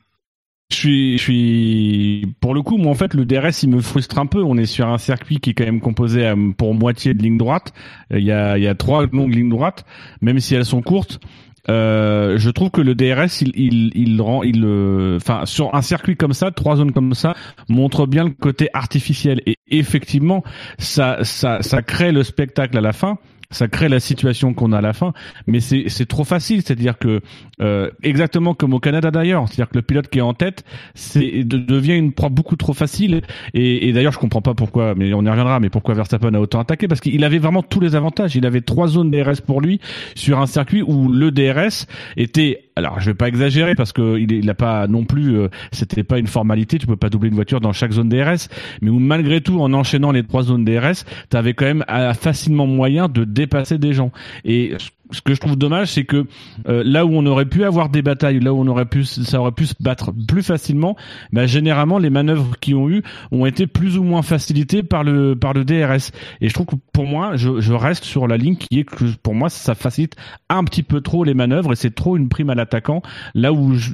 Je 0.72 1.16
suis, 1.18 2.26
pour 2.40 2.54
le 2.54 2.62
coup, 2.62 2.76
moi 2.76 2.92
en 2.92 2.94
fait, 2.94 3.14
le 3.14 3.24
DRS 3.24 3.62
il 3.64 3.70
me 3.70 3.80
frustre 3.80 4.18
un 4.18 4.26
peu. 4.26 4.42
On 4.42 4.56
est 4.56 4.66
sur 4.66 4.86
un 4.88 4.98
circuit 4.98 5.38
qui 5.40 5.50
est 5.50 5.54
quand 5.54 5.64
même 5.64 5.80
composé 5.80 6.26
à- 6.26 6.36
pour 6.56 6.74
moitié 6.74 7.12
de. 7.14 7.24
Il 7.26 8.24
y 8.24 8.32
a, 8.32 8.56
il 8.58 8.64
y 8.64 8.68
a 8.68 8.74
trois 8.74 9.06
longues 9.06 9.34
lignes 9.34 9.50
droites, 9.50 9.84
même 10.20 10.38
si 10.40 10.54
elles 10.54 10.64
sont 10.64 10.82
courtes. 10.82 11.20
Euh, 11.68 12.38
je 12.38 12.50
trouve 12.50 12.70
que 12.70 12.80
le 12.80 12.94
DRS, 12.94 13.42
il, 13.42 14.20
rend, 14.22 14.42
il, 14.42 14.64
euh, 14.64 15.16
enfin, 15.16 15.44
sur 15.44 15.74
un 15.74 15.82
circuit 15.82 16.16
comme 16.16 16.32
ça, 16.32 16.50
trois 16.50 16.76
zones 16.76 16.92
comme 16.92 17.14
ça, 17.14 17.34
montre 17.68 18.06
bien 18.06 18.24
le 18.24 18.30
côté 18.30 18.68
artificiel. 18.72 19.42
Et 19.46 19.58
effectivement, 19.70 20.42
ça, 20.78 21.18
ça, 21.22 21.62
ça 21.62 21.82
crée 21.82 22.12
le 22.12 22.22
spectacle 22.22 22.76
à 22.78 22.80
la 22.80 22.92
fin. 22.92 23.18
Ça 23.50 23.66
crée 23.68 23.88
la 23.88 23.98
situation 24.00 24.54
qu'on 24.54 24.72
a 24.72 24.78
à 24.78 24.80
la 24.80 24.92
fin, 24.92 25.12
mais 25.46 25.58
c'est 25.60 25.84
c'est 25.88 26.06
trop 26.06 26.22
facile, 26.24 26.62
c'est-à-dire 26.62 26.98
que 26.98 27.20
euh, 27.60 27.90
exactement 28.02 28.54
comme 28.54 28.74
au 28.74 28.78
Canada 28.78 29.10
d'ailleurs, 29.10 29.48
c'est-à-dire 29.48 29.68
que 29.70 29.76
le 29.78 29.82
pilote 29.82 30.08
qui 30.08 30.18
est 30.18 30.22
en 30.22 30.34
tête, 30.34 30.64
c'est 30.94 31.42
de- 31.44 31.58
devient 31.58 31.96
une 31.96 32.12
proie 32.12 32.28
beaucoup 32.28 32.56
trop 32.56 32.72
facile. 32.74 33.22
Et, 33.54 33.88
et 33.88 33.92
d'ailleurs, 33.92 34.12
je 34.12 34.18
comprends 34.18 34.40
pas 34.42 34.54
pourquoi, 34.54 34.94
mais 34.94 35.12
on 35.14 35.22
y 35.24 35.28
reviendra. 35.28 35.58
Mais 35.60 35.68
pourquoi 35.68 35.94
Verstappen 35.94 36.32
a 36.34 36.38
autant 36.40 36.60
attaqué 36.60 36.86
Parce 36.88 37.00
qu'il 37.00 37.24
avait 37.24 37.38
vraiment 37.38 37.62
tous 37.62 37.80
les 37.80 37.96
avantages. 37.96 38.36
Il 38.36 38.46
avait 38.46 38.60
trois 38.60 38.86
zones 38.86 39.10
DRS 39.10 39.40
pour 39.44 39.60
lui 39.60 39.80
sur 40.14 40.38
un 40.40 40.46
circuit 40.46 40.82
où 40.82 41.08
le 41.10 41.30
DRS 41.32 41.86
était. 42.16 42.64
Alors, 42.76 43.00
je 43.00 43.06
vais 43.06 43.14
pas 43.14 43.28
exagérer 43.28 43.74
parce 43.74 43.92
que 43.92 44.16
il, 44.18 44.32
est- 44.32 44.38
il 44.38 44.48
a 44.48 44.54
pas 44.54 44.86
non 44.86 45.04
plus. 45.04 45.36
euh, 45.36 45.48
C'était 45.72 46.04
pas 46.04 46.18
une 46.18 46.28
formalité. 46.28 46.78
Tu 46.78 46.86
peux 46.86 46.96
pas 46.96 47.10
doubler 47.10 47.28
une 47.30 47.34
voiture 47.34 47.60
dans 47.60 47.72
chaque 47.72 47.90
zone 47.92 48.08
DRS. 48.08 48.48
Mais 48.80 48.90
où 48.90 48.98
malgré 49.00 49.40
tout, 49.40 49.60
en 49.60 49.72
enchaînant 49.72 50.12
les 50.12 50.22
trois 50.22 50.44
zones 50.44 50.64
DRS, 50.64 51.04
tu 51.30 51.36
avais 51.36 51.52
quand 51.54 51.66
même 51.66 51.84
euh, 51.90 52.14
facilement 52.14 52.66
moyen 52.68 53.08
de 53.08 53.24
dépasser 53.40 53.78
des 53.78 53.94
gens. 53.94 54.12
Et 54.44 54.74
ce 55.12 55.20
que 55.20 55.34
je 55.34 55.40
trouve 55.40 55.56
dommage, 55.56 55.92
c'est 55.92 56.04
que 56.04 56.26
euh, 56.68 56.82
là 56.84 57.04
où 57.04 57.10
on 57.12 57.26
aurait 57.26 57.46
pu 57.46 57.64
avoir 57.64 57.88
des 57.88 58.02
batailles, 58.02 58.40
là 58.40 58.52
où 58.52 58.60
on 58.60 58.66
aurait 58.66 58.86
pu, 58.86 59.04
ça 59.04 59.40
aurait 59.40 59.52
pu 59.52 59.66
se 59.66 59.74
battre 59.80 60.12
plus 60.28 60.42
facilement, 60.42 60.96
bah, 61.32 61.46
généralement 61.46 61.98
les 61.98 62.10
manœuvres 62.10 62.56
qui 62.60 62.74
ont 62.74 62.88
eu 62.88 63.02
ont 63.32 63.46
été 63.46 63.66
plus 63.66 63.98
ou 63.98 64.02
moins 64.02 64.22
facilitées 64.22 64.82
par 64.82 65.04
le 65.04 65.34
par 65.34 65.52
le 65.52 65.64
DRS. 65.64 66.12
Et 66.40 66.48
je 66.48 66.54
trouve 66.54 66.66
que 66.66 66.76
pour 66.92 67.06
moi, 67.06 67.36
je, 67.36 67.72
reste 67.72 68.04
sur 68.04 68.28
la 68.28 68.36
ligne 68.36 68.56
qui 68.56 68.80
est 68.80 68.84
que 68.84 69.04
pour 69.22 69.34
moi 69.34 69.48
ça 69.48 69.74
facilite 69.74 70.14
un 70.48 70.64
petit 70.64 70.82
peu 70.82 71.00
trop 71.00 71.24
les 71.24 71.34
manœuvres 71.34 71.72
et 71.72 71.76
c'est 71.76 71.94
trop 71.94 72.16
une 72.16 72.28
prime 72.28 72.50
à 72.50 72.54
l'attaquant. 72.54 73.02
Là 73.34 73.52
où 73.52 73.74
je, 73.74 73.92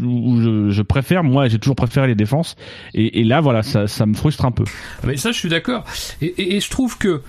je, 0.71 0.83
préfère, 0.83 1.23
moi 1.23 1.49
j'ai 1.49 1.59
toujours 1.59 1.77
préféré 1.77 2.09
les 2.09 2.15
défenses. 2.15 2.57
Et, 2.95 3.25
là 3.25 3.41
voilà, 3.41 3.63
ça, 3.63 4.07
me 4.07 4.15
frustre 4.15 4.45
un 4.45 4.51
peu. 4.51 4.65
Mais 5.07 5.17
ça, 5.17 5.33
je 5.33 5.39
suis 5.39 5.49
d'accord. 5.49 5.85
Et 6.21 6.61
je 6.61 6.71
trouve 6.71 6.99
que 6.99 7.23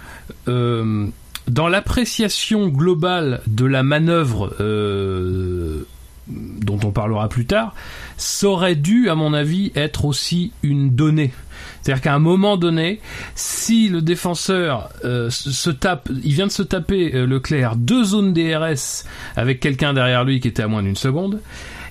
euh, 0.47 1.07
dans 1.47 1.67
l'appréciation 1.67 2.67
globale 2.67 3.41
de 3.47 3.65
la 3.65 3.83
manœuvre 3.83 4.53
euh, 4.59 5.85
dont 6.27 6.79
on 6.83 6.91
parlera 6.91 7.29
plus 7.29 7.45
tard, 7.45 7.73
ça 8.17 8.47
aurait 8.47 8.75
dû, 8.75 9.09
à 9.09 9.15
mon 9.15 9.33
avis, 9.33 9.71
être 9.75 10.05
aussi 10.05 10.51
une 10.63 10.89
donnée. 10.89 11.31
C'est-à-dire 11.81 12.01
qu'à 12.01 12.13
un 12.13 12.19
moment 12.19 12.57
donné, 12.57 12.99
si 13.35 13.87
le 13.87 14.01
défenseur 14.01 14.89
euh, 15.05 15.29
se 15.29 15.69
tape, 15.69 16.09
il 16.23 16.33
vient 16.33 16.47
de 16.47 16.51
se 16.51 16.63
taper 16.63 17.15
euh, 17.15 17.25
Leclerc 17.25 17.75
deux 17.77 18.03
zones 18.03 18.33
DRS 18.33 19.05
avec 19.35 19.59
quelqu'un 19.59 19.93
derrière 19.93 20.25
lui 20.25 20.39
qui 20.39 20.49
était 20.49 20.63
à 20.63 20.67
moins 20.67 20.83
d'une 20.83 20.95
seconde, 20.95 21.41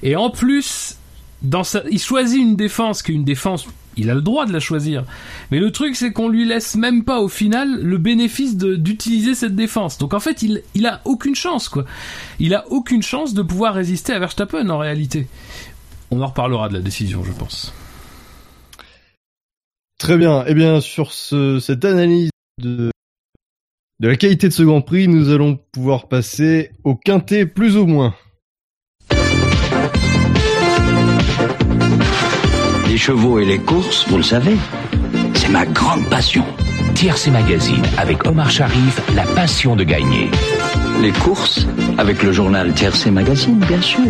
et 0.03 0.17
en 0.17 0.29
plus, 0.29 0.97
dans 1.43 1.65
sa, 1.65 1.83
il 1.91 1.99
choisit 1.99 2.41
une 2.41 2.57
défense 2.57 3.03
qui 3.03 3.13
est 3.13 3.15
une 3.15 3.25
défense, 3.25 3.67
il 3.97 4.11
a 4.11 4.15
le 4.15 4.21
droit 4.21 4.47
de 4.47 4.53
la 4.53 4.61
choisir. 4.61 5.05
Mais 5.51 5.59
le 5.59 5.71
truc, 5.73 5.97
c'est 5.97 6.13
qu'on 6.13 6.29
lui 6.29 6.45
laisse 6.45 6.77
même 6.77 7.05
pas 7.05 7.21
au 7.21 7.29
final 7.29 7.81
le 7.83 7.99
bénéfice 7.99 8.57
d'utiliser 8.57 9.35
cette 9.35 9.57
défense. 9.57 9.99
Donc 9.99 10.15
en 10.15 10.21
fait, 10.21 10.43
il, 10.43 10.63
il 10.75 10.87
a 10.87 11.01
aucune 11.05 11.35
chance, 11.35 11.69
quoi. 11.69 11.85
Il 12.39 12.55
a 12.55 12.67
aucune 12.71 13.03
chance 13.03 13.35
de 13.35 13.43
pouvoir 13.43 13.75
résister 13.75 14.13
à 14.13 14.19
Verstappen 14.19 14.69
en 14.69 14.79
réalité. 14.79 15.27
On 16.11 16.21
en 16.21 16.27
reparlera 16.27 16.69
de 16.69 16.75
la 16.75 16.81
décision, 16.81 17.25
je 17.25 17.33
pense. 17.33 17.73
Très 19.99 20.17
bien. 20.17 20.45
Eh 20.47 20.55
bien, 20.55 20.81
sur 20.81 21.13
ce, 21.13 21.59
cette 21.59 21.85
analyse 21.85 22.31
de, 22.59 22.91
de 24.01 24.09
la 24.09 24.17
qualité 24.17 24.49
de 24.49 24.53
ce 24.53 24.63
Grand 24.63 24.83
Prix, 24.83 25.09
nous 25.09 25.31
allons 25.31 25.59
pouvoir 25.73 26.09
passer 26.09 26.71
au 26.85 26.95
quintet 26.95 27.47
plus 27.47 27.77
ou 27.77 27.87
moins. 27.87 28.15
Les 32.97 33.01
chevaux 33.03 33.39
et 33.39 33.45
les 33.45 33.59
courses, 33.59 34.09
vous 34.09 34.17
le 34.17 34.23
savez, 34.23 34.57
c'est 35.35 35.51
ma 35.51 35.67
grande 35.67 36.09
passion. 36.09 36.43
TRC 36.95 37.31
Magazine 37.31 37.83
avec 37.99 38.25
Omar 38.27 38.49
Sharif, 38.51 38.99
la 39.15 39.25
passion 39.35 39.77
de 39.77 39.85
gagner. 39.85 40.31
Les 41.03 41.13
courses, 41.13 41.67
avec 41.99 42.23
le 42.23 42.33
journal 42.33 42.73
TRC 42.73 43.11
Magazine, 43.11 43.59
bien 43.69 43.83
sûr. 43.83 44.01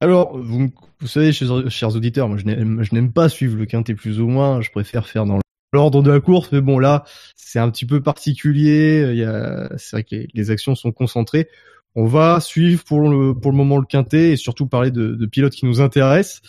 Alors, 0.00 0.36
vous, 0.36 0.58
me- 0.58 0.70
vous 0.98 1.06
savez, 1.06 1.32
chers, 1.32 1.70
chers 1.70 1.94
auditeurs, 1.94 2.28
moi 2.28 2.36
je 2.38 2.44
n'aime 2.92 3.12
pas 3.12 3.28
suivre 3.28 3.56
le 3.56 3.66
quintet 3.66 3.94
plus 3.94 4.18
ou 4.18 4.26
moins, 4.26 4.60
je 4.60 4.72
préfère 4.72 5.06
faire 5.06 5.24
dans 5.24 5.38
l'ordre 5.72 6.02
de 6.02 6.10
la 6.10 6.18
course, 6.18 6.50
mais 6.50 6.60
bon 6.60 6.80
là, 6.80 7.04
c'est 7.36 7.60
un 7.60 7.70
petit 7.70 7.86
peu 7.86 8.02
particulier, 8.02 9.06
il 9.12 9.18
y 9.18 9.24
a, 9.24 9.70
c'est 9.78 9.94
vrai 9.94 10.02
que 10.02 10.16
les, 10.16 10.28
les 10.34 10.50
actions 10.50 10.74
sont 10.74 10.90
concentrées. 10.90 11.48
On 11.94 12.06
va 12.06 12.40
suivre 12.40 12.84
pour 12.84 13.08
le, 13.08 13.34
pour 13.34 13.50
le 13.50 13.56
moment 13.56 13.78
le 13.78 13.84
quintet 13.84 14.30
et 14.30 14.36
surtout 14.36 14.66
parler 14.66 14.90
de, 14.90 15.14
de 15.14 15.26
pilotes 15.26 15.52
qui 15.52 15.66
nous 15.66 15.80
intéressent. 15.80 16.40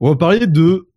On 0.00 0.08
va 0.08 0.16
parler 0.16 0.46
de 0.46 0.88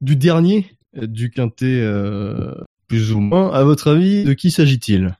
du 0.00 0.16
dernier 0.16 0.76
euh, 0.96 1.06
du 1.06 1.30
quintet 1.30 1.80
euh, 1.80 2.54
plus 2.88 3.12
ou 3.12 3.20
moins. 3.20 3.52
À 3.52 3.64
votre 3.64 3.92
avis, 3.92 4.24
de 4.24 4.32
qui 4.32 4.50
s'agit-il? 4.50 5.16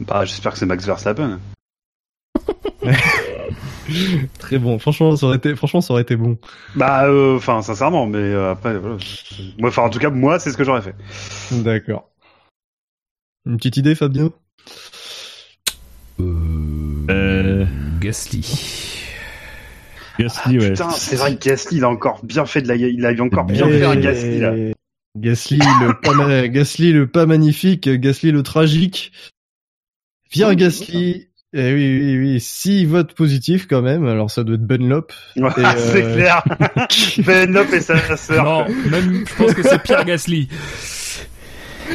Bah, 0.00 0.24
j'espère 0.24 0.52
que 0.52 0.58
c'est 0.58 0.66
Max 0.66 0.86
Verstappen. 0.86 1.40
Très 4.38 4.58
bon, 4.58 4.78
franchement, 4.78 5.16
ça 5.16 5.26
aurait 5.26 5.36
été, 5.36 5.54
franchement, 5.54 5.80
ça 5.80 5.92
aurait 5.92 6.02
été 6.02 6.16
bon. 6.16 6.38
Bah, 6.76 7.06
euh, 7.06 7.36
enfin, 7.36 7.62
sincèrement, 7.62 8.06
mais 8.06 8.18
euh, 8.18 8.52
après, 8.52 8.78
voilà. 8.78 8.96
Moi, 9.58 9.70
enfin, 9.70 9.82
en 9.82 9.90
tout 9.90 9.98
cas, 9.98 10.10
moi, 10.10 10.38
c'est 10.38 10.50
ce 10.50 10.56
que 10.56 10.64
j'aurais 10.64 10.82
fait. 10.82 10.94
D'accord. 11.50 12.10
Une 13.46 13.56
petite 13.56 13.76
idée, 13.76 13.94
Fabien? 13.94 14.30
Euh, 16.20 17.64
Gasly. 18.00 18.44
Gasly, 20.18 20.58
ouais. 20.58 20.70
Putain, 20.70 20.90
c'est 20.90 21.16
vrai 21.16 21.36
que 21.36 21.44
Gasly, 21.44 21.78
il 21.78 21.84
a 21.84 21.88
encore 21.88 22.20
bien 22.24 22.44
fait 22.46 22.62
de 22.62 22.68
la, 22.68 22.76
il 22.76 23.04
a 23.04 23.12
encore 23.22 23.44
bien 23.44 23.66
Et- 23.68 23.78
fait 23.78 23.84
un 23.84 23.96
Gasly, 23.96 24.38
là. 24.40 24.52
Gasly, 25.18 25.58
le 25.58 26.00
pas, 26.00 26.14
ma- 26.14 26.48
Gasly, 26.48 26.92
le 26.92 27.06
pas 27.06 27.26
magnifique, 27.26 27.88
Gasly, 27.88 28.30
le 28.32 28.42
tragique. 28.42 29.12
Pierre 30.30 30.54
Gasly, 30.54 31.28
eh 31.52 31.74
oui, 31.74 32.00
oui, 32.00 32.18
oui, 32.18 32.40
six 32.40 32.86
votes 32.86 33.12
positifs 33.14 33.66
quand 33.66 33.82
même, 33.82 34.06
alors 34.06 34.30
ça 34.30 34.42
doit 34.44 34.54
être 34.54 34.66
Benlop. 34.66 35.12
Ouais, 35.36 35.50
Et, 35.58 35.60
euh, 35.64 35.72
c'est 35.76 36.02
clair. 36.14 36.42
Ben 37.26 37.52
Lop 37.52 37.70
et 37.74 37.80
sa 37.82 38.16
sœur. 38.16 38.44
Non, 38.44 38.66
même, 38.90 39.26
je 39.26 39.34
pense 39.34 39.52
que 39.52 39.62
c'est 39.62 39.82
Pierre 39.82 40.04
Gasly. 40.06 40.48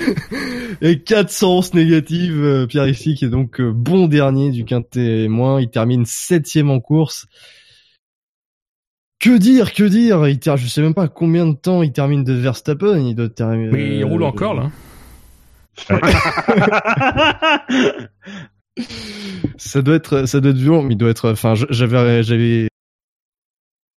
Et 0.81 0.99
400 0.99 1.73
négatives, 1.73 2.43
euh, 2.43 2.67
Pierre 2.67 2.87
Gasly 2.87 3.15
qui 3.15 3.25
est 3.25 3.29
donc 3.29 3.59
euh, 3.59 3.71
bon 3.71 4.07
dernier 4.07 4.51
du 4.51 4.65
quintet 4.65 5.27
moins, 5.27 5.59
il 5.59 5.69
termine 5.69 6.05
septième 6.05 6.69
en 6.69 6.79
course. 6.79 7.25
Que 9.19 9.37
dire, 9.37 9.73
que 9.73 9.83
dire? 9.83 10.27
Il 10.27 10.39
ter... 10.39 10.57
Je 10.57 10.67
sais 10.67 10.81
même 10.81 10.93
pas 10.93 11.07
combien 11.07 11.47
de 11.47 11.55
temps 11.55 11.81
il 11.81 11.91
termine 11.91 12.23
de 12.23 12.33
Verstappen, 12.33 12.99
il 12.99 13.15
doit 13.15 13.29
terminer... 13.29 13.71
Mais 13.71 13.97
il 13.97 14.05
roule 14.05 14.23
euh, 14.23 14.27
encore, 14.27 14.53
là. 14.53 14.69
Ça 19.57 19.81
doit 19.81 19.95
être, 19.95 20.27
ça 20.27 20.39
doit 20.39 20.51
être 20.51 20.57
violent, 20.57 20.83
mais 20.83 20.93
il 20.93 20.97
doit 20.97 21.09
être, 21.09 21.31
enfin, 21.31 21.55
j'avais, 21.55 22.23
j'avais, 22.23 22.67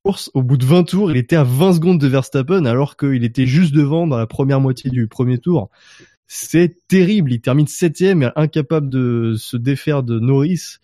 course, 0.08 0.32
au 0.34 0.42
bout 0.42 0.56
de 0.56 0.66
20 0.66 0.84
tours, 0.86 1.12
il 1.12 1.18
était 1.18 1.36
à 1.36 1.44
20 1.44 1.74
secondes 1.74 2.00
de 2.00 2.08
Verstappen, 2.08 2.64
alors 2.64 2.96
qu'il 2.96 3.26
était 3.26 3.46
juste 3.46 3.74
devant 3.74 4.08
dans 4.08 4.18
la 4.18 4.26
première 4.26 4.62
moitié 4.62 4.90
du 4.90 5.06
premier 5.08 5.38
tour. 5.38 5.70
C'est 6.28 6.88
terrible, 6.88 7.34
il 7.34 7.42
termine 7.42 7.68
septième 7.68 8.24
et 8.24 8.30
incapable 8.38 8.88
de 8.90 9.36
se 9.38 9.58
défaire 9.58 10.04
de 10.04 10.18
Norris. 10.20 10.78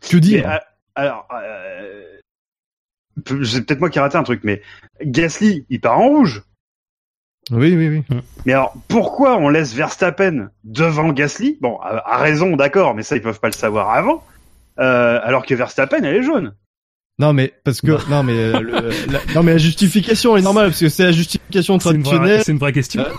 Que 0.00 0.16
Mais, 0.16 0.20
dire? 0.20 0.50
euh, 0.50 0.56
alors, 0.94 1.28
euh, 1.34 2.18
c'est 3.44 3.66
peut-être 3.66 3.80
moi 3.80 3.90
qui 3.90 3.98
ai 3.98 4.00
raté 4.00 4.16
un 4.16 4.22
truc, 4.22 4.40
mais 4.42 4.62
Gasly, 5.02 5.66
il 5.68 5.80
part 5.82 5.98
en 5.98 6.08
rouge. 6.08 6.42
Oui, 7.50 7.76
oui, 7.76 7.88
oui. 7.88 8.16
Mais 8.46 8.54
alors, 8.54 8.72
pourquoi 8.88 9.36
on 9.36 9.50
laisse 9.50 9.74
Verstappen 9.74 10.50
devant 10.64 11.12
Gasly? 11.12 11.58
Bon, 11.60 11.76
à, 11.80 12.14
à 12.14 12.16
raison, 12.18 12.56
d'accord, 12.56 12.94
mais 12.94 13.02
ça, 13.02 13.16
ils 13.16 13.22
peuvent 13.22 13.40
pas 13.40 13.48
le 13.48 13.52
savoir 13.52 13.90
avant. 13.90 14.24
Euh, 14.78 15.20
alors 15.22 15.44
que 15.44 15.54
Verstappen, 15.54 16.02
elle 16.02 16.16
est 16.16 16.22
jaune. 16.22 16.54
Non, 17.20 17.32
mais 17.34 17.52
parce 17.64 17.80
que 17.82 17.92
non, 18.10 18.22
mais 18.22 18.32
euh, 18.32 18.60
le- 18.60 18.72
la, 19.12 19.18
non, 19.34 19.42
mais 19.42 19.52
la 19.52 19.58
justification 19.58 20.36
est 20.36 20.42
normale 20.42 20.68
parce 20.68 20.80
que 20.80 20.88
c'est 20.88 21.04
la 21.04 21.12
justification 21.12 21.76
traditionnelle. 21.78 22.42
c'est 22.44 22.52
une 22.52 22.58
vraie 22.58 22.72
question. 22.72 23.02
Euh, 23.02 23.12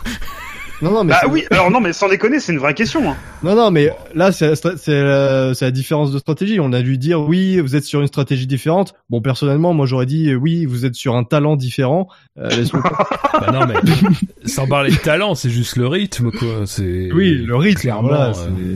Non, 0.81 0.89
non, 0.91 1.03
mais 1.03 1.13
Bah 1.13 1.27
oui, 1.29 1.43
alors 1.51 1.69
non, 1.69 1.79
mais 1.79 1.93
sans 1.93 2.09
déconner, 2.09 2.39
c'est 2.39 2.51
une 2.51 2.57
vraie 2.57 2.73
question. 2.73 3.11
Hein. 3.11 3.15
non, 3.43 3.53
non, 3.55 3.69
mais 3.69 3.91
là, 4.15 4.31
c'est 4.31 4.55
c'est 4.55 5.03
la, 5.03 5.53
c'est 5.53 5.65
la 5.65 5.69
différence 5.71 6.11
de 6.11 6.17
stratégie. 6.17 6.59
On 6.59 6.73
a 6.73 6.81
dû 6.81 6.97
dire 6.97 7.21
oui, 7.21 7.59
vous 7.59 7.75
êtes 7.75 7.83
sur 7.83 8.01
une 8.01 8.07
stratégie 8.07 8.47
différente. 8.47 8.95
Bon, 9.07 9.21
personnellement, 9.21 9.73
moi, 9.75 9.85
j'aurais 9.85 10.07
dit 10.07 10.33
oui, 10.33 10.65
vous 10.65 10.83
êtes 10.87 10.95
sur 10.95 11.15
un 11.15 11.23
talent 11.23 11.55
différent. 11.55 12.07
Euh, 12.39 12.49
laisse-moi- 12.49 12.81
Bah 13.39 13.51
non, 13.53 13.67
mais 13.67 13.75
sans 14.49 14.65
parler 14.67 14.89
de 14.89 14.95
talent, 14.97 15.35
c'est 15.35 15.51
juste 15.51 15.75
le 15.77 15.85
rythme, 15.85 16.31
quoi. 16.31 16.63
C'est 16.65 17.11
oui, 17.13 17.35
le 17.45 17.55
rythme, 17.55 17.81
clairement. 17.81 18.07
voilà, 18.07 18.29
euh, 18.29 18.75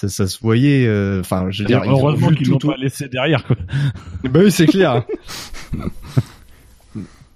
ça, 0.00 0.08
ça 0.08 0.26
se 0.28 0.38
voyait. 0.40 0.86
euh, 0.86 1.20
Enfin, 1.20 1.50
je 1.50 1.62
veux 1.62 1.66
dire, 1.68 1.82
Heureusement 1.84 2.28
qu'ils 2.32 2.46
tout 2.46 2.52
l'ont 2.52 2.58
au- 2.70 2.70
pas 2.72 2.76
laissé 2.76 3.08
derrière, 3.08 3.44
quoi. 3.46 3.56
Bah 4.24 4.40
oui, 4.44 4.52
c'est 4.52 4.66
clair. 4.66 5.04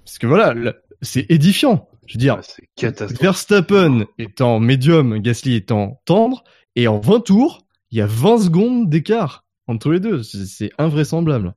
Parce 0.05 0.17
que 0.19 0.27
voilà, 0.27 0.53
c'est 1.01 1.25
édifiant. 1.29 1.89
Je 2.05 2.13
veux 2.15 2.19
dire, 2.19 2.35
Ah, 2.39 2.43
c'est 2.43 2.69
catastrophique. 2.75 3.21
Verstappen 3.21 4.05
étant 4.17 4.59
médium, 4.59 5.17
Gasly 5.19 5.55
étant 5.55 6.01
tendre, 6.05 6.43
et 6.75 6.87
en 6.87 6.99
20 6.99 7.21
tours, 7.21 7.65
il 7.91 7.97
y 7.97 8.01
a 8.01 8.05
20 8.05 8.39
secondes 8.39 8.89
d'écart 8.89 9.45
entre 9.67 9.91
les 9.91 9.99
deux. 9.99 10.23
C'est 10.23 10.71
invraisemblable. 10.77 11.53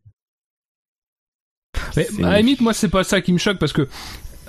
Mais 1.96 2.06
à 2.24 2.30
la 2.30 2.38
limite, 2.38 2.60
moi, 2.60 2.72
c'est 2.74 2.88
pas 2.88 3.04
ça 3.04 3.20
qui 3.20 3.32
me 3.32 3.38
choque 3.38 3.58
parce 3.58 3.72
que, 3.72 3.88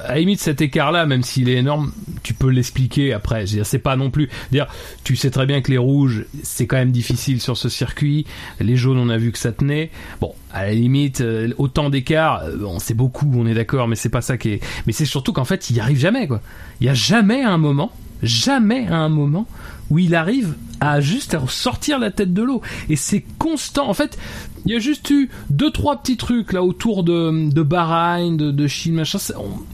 à 0.04 0.14
la 0.14 0.20
limite, 0.20 0.40
cet 0.40 0.62
écart-là, 0.62 1.06
même 1.06 1.24
s'il 1.24 1.50
est 1.50 1.56
énorme, 1.56 1.92
tu 2.24 2.34
peux 2.34 2.50
l'expliquer 2.50 3.14
après. 3.14 3.46
C'est 3.64 3.80
pas 3.80 3.96
non 3.96 4.12
plus. 4.12 4.30
Dire, 4.52 4.68
tu 5.04 5.16
sais 5.16 5.32
très 5.32 5.46
bien 5.46 5.62
que 5.62 5.72
les 5.72 5.78
rouges, 5.78 6.26
c'est 6.44 6.68
quand 6.68 6.78
même 6.78 6.92
difficile 6.92 7.42
sur 7.42 7.58
ce 7.58 7.70
circuit. 7.70 8.26
Les 8.60 8.76
jaunes, 8.76 9.00
on 9.00 9.10
a 9.10 9.18
vu 9.18 9.32
que 9.32 9.40
ça 9.40 9.52
tenait. 9.52 9.90
Bon, 10.22 10.34
à 10.54 10.66
la 10.66 10.74
limite, 10.74 11.22
euh, 11.22 11.52
autant 11.58 11.90
d'écart, 11.90 12.44
euh, 12.44 12.58
bon, 12.58 12.80
c'est 12.80 12.94
beaucoup, 12.94 13.32
on 13.36 13.48
est 13.48 13.54
d'accord, 13.54 13.88
mais 13.88 13.96
c'est 13.96 14.10
pas 14.10 14.22
ça 14.22 14.38
qui 14.38 14.50
est. 14.50 14.60
Mais 14.86 14.94
c'est 14.94 15.06
surtout 15.06 15.34
qu'en 15.34 15.46
fait, 15.46 15.70
il 15.70 15.76
y 15.76 15.80
arrive 15.80 16.00
jamais, 16.00 16.28
quoi. 16.28 16.42
Il 16.80 16.88
y 16.88 16.90
a 16.90 16.94
jamais 16.94 17.44
un 17.44 17.58
moment, 17.58 17.92
jamais 18.22 18.88
un 18.88 19.10
moment 19.10 19.48
où 19.90 20.00
il 20.00 20.16
arrive 20.16 20.56
à 20.80 21.02
juste 21.02 21.34
à 21.34 21.42
sortir 21.48 21.98
la 22.00 22.12
tête 22.12 22.34
de 22.34 22.44
l'eau. 22.44 22.62
Et 22.90 22.96
c'est 22.96 23.24
constant. 23.40 23.90
En 23.90 23.94
fait, 23.94 24.18
il 24.66 24.72
y 24.72 24.76
a 24.76 24.80
juste 24.80 25.10
eu 25.10 25.30
deux 25.50 25.72
trois 25.72 26.02
petits 26.02 26.18
trucs 26.18 26.54
là 26.54 26.62
autour 26.62 27.04
de, 27.04 27.50
de 27.50 27.62
Bahreïn, 27.64 28.36
de, 28.38 28.52
de 28.52 28.68
Chine, 28.68 28.94
machin. 28.96 29.18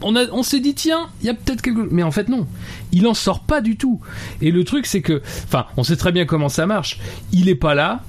On, 0.02 0.14
on, 0.16 0.42
s'est 0.42 0.60
dit 0.60 0.74
tiens, 0.74 1.08
il 1.20 1.26
y 1.26 1.30
a 1.30 1.34
peut-être 1.34 1.62
quelque 1.62 1.88
mais 1.90 2.02
en 2.02 2.10
fait 2.10 2.28
non, 2.28 2.46
il 2.92 3.06
en 3.06 3.14
sort 3.14 3.40
pas 3.40 3.60
du 3.60 3.76
tout. 3.76 4.00
Et 4.40 4.50
le 4.50 4.64
truc 4.64 4.86
c'est 4.86 5.02
que, 5.02 5.20
enfin, 5.44 5.66
on 5.76 5.82
sait 5.84 5.96
très 5.96 6.12
bien 6.12 6.24
comment 6.26 6.48
ça 6.48 6.66
marche. 6.66 7.00
Il 7.32 7.48
est 7.48 7.54
pas 7.54 7.74
là. 7.74 8.02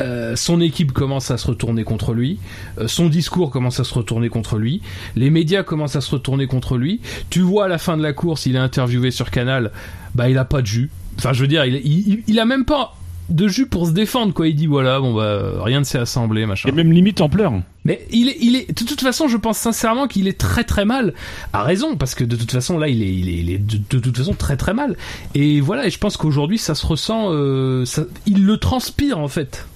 euh, 0.00 0.34
son 0.36 0.60
équipe 0.60 0.92
commence 0.92 1.30
à 1.30 1.38
se 1.38 1.46
retourner 1.46 1.84
contre 1.84 2.14
lui, 2.14 2.38
euh, 2.78 2.88
son 2.88 3.08
discours 3.08 3.50
commence 3.50 3.78
à 3.80 3.84
se 3.84 3.94
retourner 3.94 4.28
contre 4.28 4.58
lui, 4.58 4.82
les 5.14 5.30
médias 5.30 5.62
commencent 5.62 5.96
à 5.96 6.00
se 6.00 6.10
retourner 6.10 6.46
contre 6.46 6.76
lui. 6.76 7.00
Tu 7.30 7.40
vois 7.40 7.66
à 7.66 7.68
la 7.68 7.78
fin 7.78 7.96
de 7.96 8.02
la 8.02 8.12
course, 8.12 8.46
il 8.46 8.56
est 8.56 8.58
interviewé 8.60 9.10
sur 9.12 9.30
Canal, 9.30 9.70
bah 10.14 10.28
il 10.28 10.38
a 10.38 10.44
pas 10.44 10.62
de 10.62 10.66
jus. 10.66 10.90
Enfin, 11.18 11.32
je 11.32 11.40
veux 11.40 11.48
dire, 11.48 11.64
il, 11.64 11.76
il, 11.76 12.22
il 12.26 12.38
a 12.40 12.44
même 12.44 12.64
pas 12.64 12.96
de 13.30 13.48
jus 13.48 13.66
pour 13.66 13.86
se 13.86 13.92
défendre 13.92 14.34
quoi. 14.34 14.48
Il 14.48 14.54
dit 14.54 14.66
voilà, 14.66 15.00
bon 15.00 15.14
bah 15.14 15.52
rien 15.62 15.80
ne 15.80 15.84
s'est 15.84 15.98
assemblé, 15.98 16.46
machin. 16.46 16.68
Et 16.68 16.72
même 16.72 16.92
limite 16.92 17.20
en 17.20 17.28
pleurs. 17.28 17.52
Mais 17.84 18.06
il 18.10 18.28
est, 18.28 18.36
il 18.40 18.56
est, 18.56 18.78
de 18.78 18.84
toute 18.84 19.00
façon, 19.00 19.28
je 19.28 19.36
pense 19.36 19.58
sincèrement 19.58 20.08
qu'il 20.08 20.28
est 20.28 20.38
très 20.38 20.64
très 20.64 20.84
mal. 20.84 21.14
À 21.52 21.62
raison, 21.62 21.96
parce 21.96 22.14
que 22.14 22.24
de 22.24 22.36
toute 22.36 22.52
façon, 22.52 22.78
là, 22.78 22.88
il 22.88 23.02
est, 23.02 23.14
il 23.14 23.28
est, 23.28 23.38
il 23.38 23.50
est 23.50 23.58
de, 23.58 23.78
de 23.78 23.98
toute 23.98 24.16
façon 24.16 24.34
très 24.34 24.56
très 24.56 24.74
mal. 24.74 24.96
Et 25.34 25.60
voilà, 25.60 25.86
et 25.86 25.90
je 25.90 25.98
pense 25.98 26.16
qu'aujourd'hui, 26.16 26.58
ça 26.58 26.74
se 26.74 26.86
ressent, 26.86 27.28
euh, 27.32 27.84
ça, 27.84 28.04
il 28.26 28.44
le 28.44 28.56
transpire 28.58 29.18
en 29.18 29.28
fait, 29.28 29.66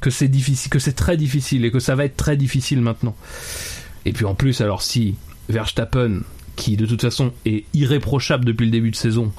que 0.00 0.10
c'est 0.10 0.28
difficile, 0.28 0.70
que 0.70 0.78
c'est 0.78 0.92
très 0.92 1.16
difficile 1.16 1.64
et 1.64 1.70
que 1.70 1.80
ça 1.80 1.94
va 1.94 2.04
être 2.04 2.16
très 2.16 2.36
difficile 2.36 2.80
maintenant. 2.80 3.16
Et 4.04 4.12
puis 4.12 4.24
en 4.24 4.34
plus, 4.34 4.60
alors 4.60 4.82
si 4.82 5.14
Verstappen, 5.48 6.20
qui 6.56 6.76
de 6.76 6.86
toute 6.86 7.00
façon 7.00 7.32
est 7.44 7.64
irréprochable 7.74 8.44
depuis 8.44 8.66
le 8.66 8.70
début 8.70 8.90
de 8.90 8.96
saison, 8.96 9.32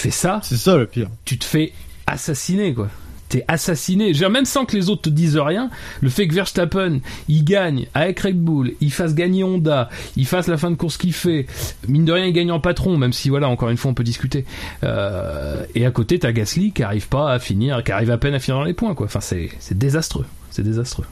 fait 0.00 0.10
ça, 0.10 0.40
C'est 0.42 0.56
ça 0.56 0.76
le 0.76 0.86
pire. 0.86 1.08
tu 1.24 1.38
te 1.38 1.44
fais 1.44 1.72
assassiner 2.06 2.74
quoi. 2.74 2.88
T'es 3.30 3.44
assassiné. 3.46 4.12
Dire, 4.12 4.30
même 4.30 4.46
sans 4.46 4.64
que 4.64 4.74
les 4.74 4.88
autres 4.88 5.02
te 5.02 5.10
disent 5.10 5.36
rien, 5.36 5.68
le 6.00 6.08
fait 6.08 6.26
que 6.26 6.32
Verstappen, 6.34 7.00
il 7.28 7.44
gagne 7.44 7.86
avec 7.92 8.20
Red 8.20 8.40
Bull, 8.42 8.72
il 8.80 8.90
fasse 8.90 9.14
gagner 9.14 9.44
Honda, 9.44 9.90
il 10.16 10.24
fasse 10.26 10.46
la 10.46 10.56
fin 10.56 10.70
de 10.70 10.76
course 10.76 10.96
qu'il 10.96 11.12
fait, 11.12 11.44
mine 11.88 12.06
de 12.06 12.12
rien, 12.12 12.24
il 12.24 12.32
gagne 12.32 12.50
en 12.50 12.58
patron, 12.58 12.96
même 12.96 13.12
si 13.12 13.28
voilà, 13.28 13.50
encore 13.50 13.68
une 13.68 13.76
fois, 13.76 13.90
on 13.90 13.94
peut 13.94 14.02
discuter. 14.02 14.46
Euh, 14.82 15.62
et 15.74 15.84
à 15.84 15.90
côté, 15.90 16.18
t'as 16.18 16.32
Gasly 16.32 16.72
qui 16.72 16.82
arrive 16.82 17.08
pas 17.08 17.30
à 17.30 17.38
finir, 17.38 17.84
qui 17.84 17.92
arrive 17.92 18.10
à 18.10 18.16
peine 18.16 18.32
à 18.32 18.38
finir 18.38 18.56
dans 18.60 18.64
les 18.64 18.72
points, 18.72 18.94
quoi. 18.94 19.04
Enfin, 19.04 19.20
c'est, 19.20 19.50
c'est 19.58 19.76
désastreux. 19.76 20.24
C'est 20.50 20.62
désastreux. 20.62 21.04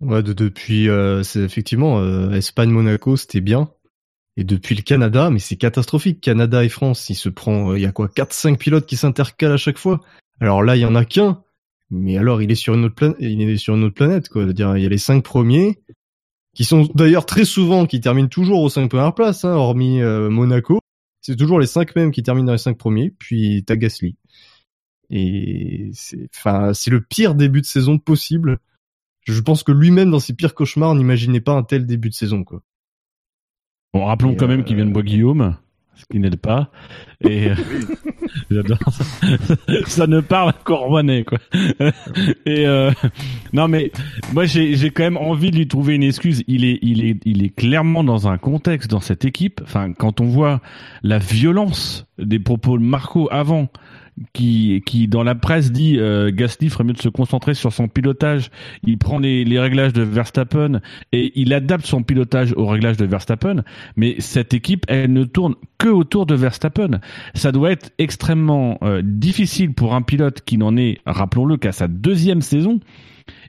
Ouais, 0.00 0.22
de- 0.22 0.32
depuis, 0.34 0.90
euh, 0.90 1.22
c'est 1.22 1.40
effectivement 1.40 2.00
euh, 2.00 2.32
Espagne-Monaco, 2.32 3.16
c'était 3.16 3.40
bien. 3.40 3.70
Et 4.38 4.44
depuis 4.44 4.76
le 4.76 4.82
Canada, 4.82 5.30
mais 5.30 5.40
c'est 5.40 5.56
catastrophique. 5.56 6.20
Canada 6.20 6.64
et 6.64 6.68
France, 6.68 7.10
il 7.10 7.16
se 7.16 7.28
prend, 7.28 7.72
euh, 7.72 7.76
il 7.76 7.82
y 7.82 7.86
a 7.86 7.90
quoi, 7.90 8.06
4-5 8.06 8.56
pilotes 8.56 8.86
qui 8.86 8.96
s'intercalent 8.96 9.54
à 9.54 9.56
chaque 9.56 9.78
fois. 9.78 10.00
Alors 10.40 10.62
là, 10.62 10.76
il 10.76 10.80
y 10.80 10.84
en 10.84 10.94
a 10.94 11.04
qu'un, 11.04 11.42
mais 11.90 12.16
alors 12.16 12.40
il 12.40 12.52
est 12.52 12.54
sur 12.54 12.74
une 12.74 12.84
autre 12.84 12.94
planète, 12.94 13.16
il 13.18 13.42
est 13.42 13.56
sur 13.56 13.74
une 13.74 13.82
autre 13.82 13.96
planète, 13.96 14.28
quoi. 14.28 14.44
C'est-à-dire, 14.44 14.76
il 14.76 14.84
y 14.84 14.86
a 14.86 14.88
les 14.88 14.96
cinq 14.96 15.24
premiers, 15.24 15.80
qui 16.54 16.62
sont 16.62 16.88
d'ailleurs 16.94 17.26
très 17.26 17.44
souvent, 17.44 17.84
qui 17.84 18.00
terminent 18.00 18.28
toujours 18.28 18.62
aux 18.62 18.68
cinq 18.68 18.88
premières 18.88 19.12
places, 19.12 19.44
hein, 19.44 19.54
hormis 19.54 20.00
euh, 20.02 20.30
Monaco. 20.30 20.78
C'est 21.20 21.34
toujours 21.34 21.58
les 21.58 21.66
cinq 21.66 21.96
mêmes 21.96 22.12
qui 22.12 22.22
terminent 22.22 22.46
dans 22.46 22.52
les 22.52 22.58
cinq 22.58 22.78
premiers, 22.78 23.10
puis 23.10 23.64
t'as 23.66 23.74
Gasly. 23.74 24.14
Et 25.10 25.90
c'est, 25.94 26.28
enfin, 26.36 26.74
c'est 26.74 26.92
le 26.92 27.00
pire 27.00 27.34
début 27.34 27.60
de 27.60 27.66
saison 27.66 27.98
possible. 27.98 28.60
Je 29.24 29.40
pense 29.40 29.64
que 29.64 29.72
lui-même, 29.72 30.12
dans 30.12 30.20
ses 30.20 30.32
pires 30.32 30.54
cauchemars, 30.54 30.94
n'imaginait 30.94 31.40
pas 31.40 31.54
un 31.54 31.64
tel 31.64 31.86
début 31.86 32.08
de 32.08 32.14
saison, 32.14 32.44
quoi. 32.44 32.62
Bon, 33.94 34.04
rappelons 34.04 34.32
Et, 34.32 34.36
quand 34.36 34.48
même 34.48 34.60
euh, 34.60 34.64
qu'il 34.64 34.76
vient 34.76 34.86
de 34.86 34.92
bois 34.92 35.02
Guillaume, 35.02 35.56
ce 35.94 36.04
qui 36.10 36.18
n'aide 36.18 36.36
pas. 36.36 36.70
Et 37.22 37.48
euh, 37.48 37.54
j'adore 38.50 38.78
ça. 38.90 39.04
ça 39.86 40.06
ne 40.06 40.20
parle 40.20 40.52
Rouennais, 40.66 41.24
quoi. 41.24 41.38
Et 42.44 42.66
euh, 42.66 42.90
non, 43.52 43.68
mais 43.68 43.90
moi 44.32 44.44
j'ai 44.44 44.76
j'ai 44.76 44.90
quand 44.90 45.04
même 45.04 45.16
envie 45.16 45.50
de 45.50 45.56
lui 45.56 45.68
trouver 45.68 45.94
une 45.94 46.02
excuse. 46.02 46.44
Il 46.46 46.64
est 46.64 46.78
il 46.82 47.04
est 47.04 47.16
il 47.24 47.42
est 47.44 47.54
clairement 47.54 48.04
dans 48.04 48.28
un 48.28 48.38
contexte 48.38 48.90
dans 48.90 49.00
cette 49.00 49.24
équipe. 49.24 49.60
Enfin, 49.62 49.92
quand 49.92 50.20
on 50.20 50.26
voit 50.26 50.60
la 51.02 51.18
violence 51.18 52.06
des 52.18 52.38
propos 52.38 52.78
de 52.78 52.84
Marco 52.84 53.28
avant. 53.30 53.68
Qui, 54.32 54.82
qui 54.84 55.08
dans 55.08 55.22
la 55.22 55.34
presse 55.34 55.70
dit 55.70 55.98
euh, 55.98 56.30
Gasly 56.32 56.70
ferait 56.70 56.84
mieux 56.84 56.92
de 56.92 57.00
se 57.00 57.08
concentrer 57.08 57.54
sur 57.54 57.72
son 57.72 57.88
pilotage. 57.88 58.50
Il 58.84 58.98
prend 58.98 59.18
les, 59.18 59.44
les 59.44 59.58
réglages 59.58 59.92
de 59.92 60.02
Verstappen 60.02 60.80
et 61.12 61.32
il 61.34 61.52
adapte 61.54 61.86
son 61.86 62.02
pilotage 62.02 62.52
aux 62.56 62.66
réglages 62.66 62.96
de 62.96 63.06
Verstappen. 63.06 63.62
Mais 63.96 64.16
cette 64.18 64.54
équipe, 64.54 64.84
elle 64.88 65.12
ne 65.12 65.24
tourne 65.24 65.54
que 65.78 65.88
autour 65.88 66.26
de 66.26 66.34
Verstappen. 66.34 67.00
Ça 67.34 67.52
doit 67.52 67.70
être 67.70 67.90
extrêmement 67.98 68.78
euh, 68.82 69.02
difficile 69.04 69.72
pour 69.72 69.94
un 69.94 70.02
pilote 70.02 70.42
qui 70.44 70.58
n'en 70.58 70.76
est, 70.76 70.98
rappelons-le, 71.06 71.56
qu'à 71.56 71.72
sa 71.72 71.88
deuxième 71.88 72.42
saison 72.42 72.80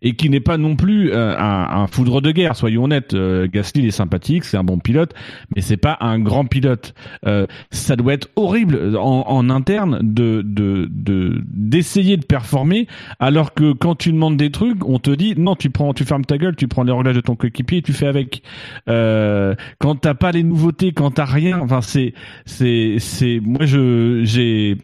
et 0.01 0.15
qui 0.15 0.29
n'est 0.29 0.39
pas 0.39 0.57
non 0.57 0.75
plus 0.75 1.11
euh, 1.11 1.37
un, 1.37 1.81
un 1.83 1.87
foudre 1.87 2.21
de 2.21 2.31
guerre. 2.31 2.55
Soyons 2.55 2.83
honnêtes, 2.83 3.13
euh, 3.13 3.47
Gasly 3.51 3.81
il 3.81 3.87
est 3.87 3.91
sympathique, 3.91 4.43
c'est 4.43 4.57
un 4.57 4.63
bon 4.63 4.79
pilote, 4.79 5.13
mais 5.55 5.61
c'est 5.61 5.77
pas 5.77 5.97
un 6.01 6.19
grand 6.19 6.45
pilote. 6.45 6.93
Euh, 7.25 7.45
ça 7.71 7.95
doit 7.95 8.13
être 8.13 8.29
horrible 8.35 8.97
en, 8.97 9.25
en 9.27 9.49
interne 9.49 9.99
de 10.01 10.41
de 10.45 10.87
de 10.91 11.41
d'essayer 11.47 12.17
de 12.17 12.25
performer, 12.25 12.87
alors 13.19 13.53
que 13.53 13.73
quand 13.73 13.95
tu 13.95 14.11
demandes 14.11 14.37
des 14.37 14.51
trucs, 14.51 14.83
on 14.85 14.99
te 14.99 15.11
dit 15.11 15.33
non, 15.37 15.55
tu 15.55 15.69
prends, 15.69 15.93
tu 15.93 16.05
fermes 16.05 16.25
ta 16.25 16.37
gueule, 16.37 16.55
tu 16.55 16.67
prends 16.67 16.83
les 16.83 16.91
réglages 16.91 17.15
de 17.15 17.21
ton 17.21 17.35
coéquipier 17.35 17.81
tu 17.81 17.93
fais 17.93 18.07
avec. 18.07 18.43
Euh, 18.87 19.55
quand 19.79 19.95
t'as 19.95 20.13
pas 20.13 20.31
les 20.31 20.43
nouveautés, 20.43 20.91
quand 20.91 21.11
t'as 21.11 21.25
rien, 21.25 21.59
enfin 21.59 21.81
c'est 21.81 22.13
c'est 22.45 22.95
c'est 22.99 23.39
moi 23.43 23.65
je 23.65 24.21
j'ai 24.23 24.77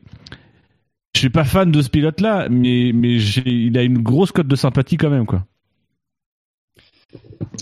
je 1.16 1.20
suis 1.20 1.30
pas 1.30 1.46
fan 1.46 1.72
de 1.72 1.82
ce 1.82 1.90
pilote-là, 1.90 2.48
mais 2.50 2.92
mais 2.94 3.18
j'ai, 3.20 3.42
il 3.48 3.78
a 3.78 3.84
une 3.84 4.00
grosse 4.04 4.32
cote 4.32 4.48
de 4.48 4.56
sympathie 4.56 4.98
quand 4.98 5.10
même, 5.10 5.26
quoi. 5.26 5.46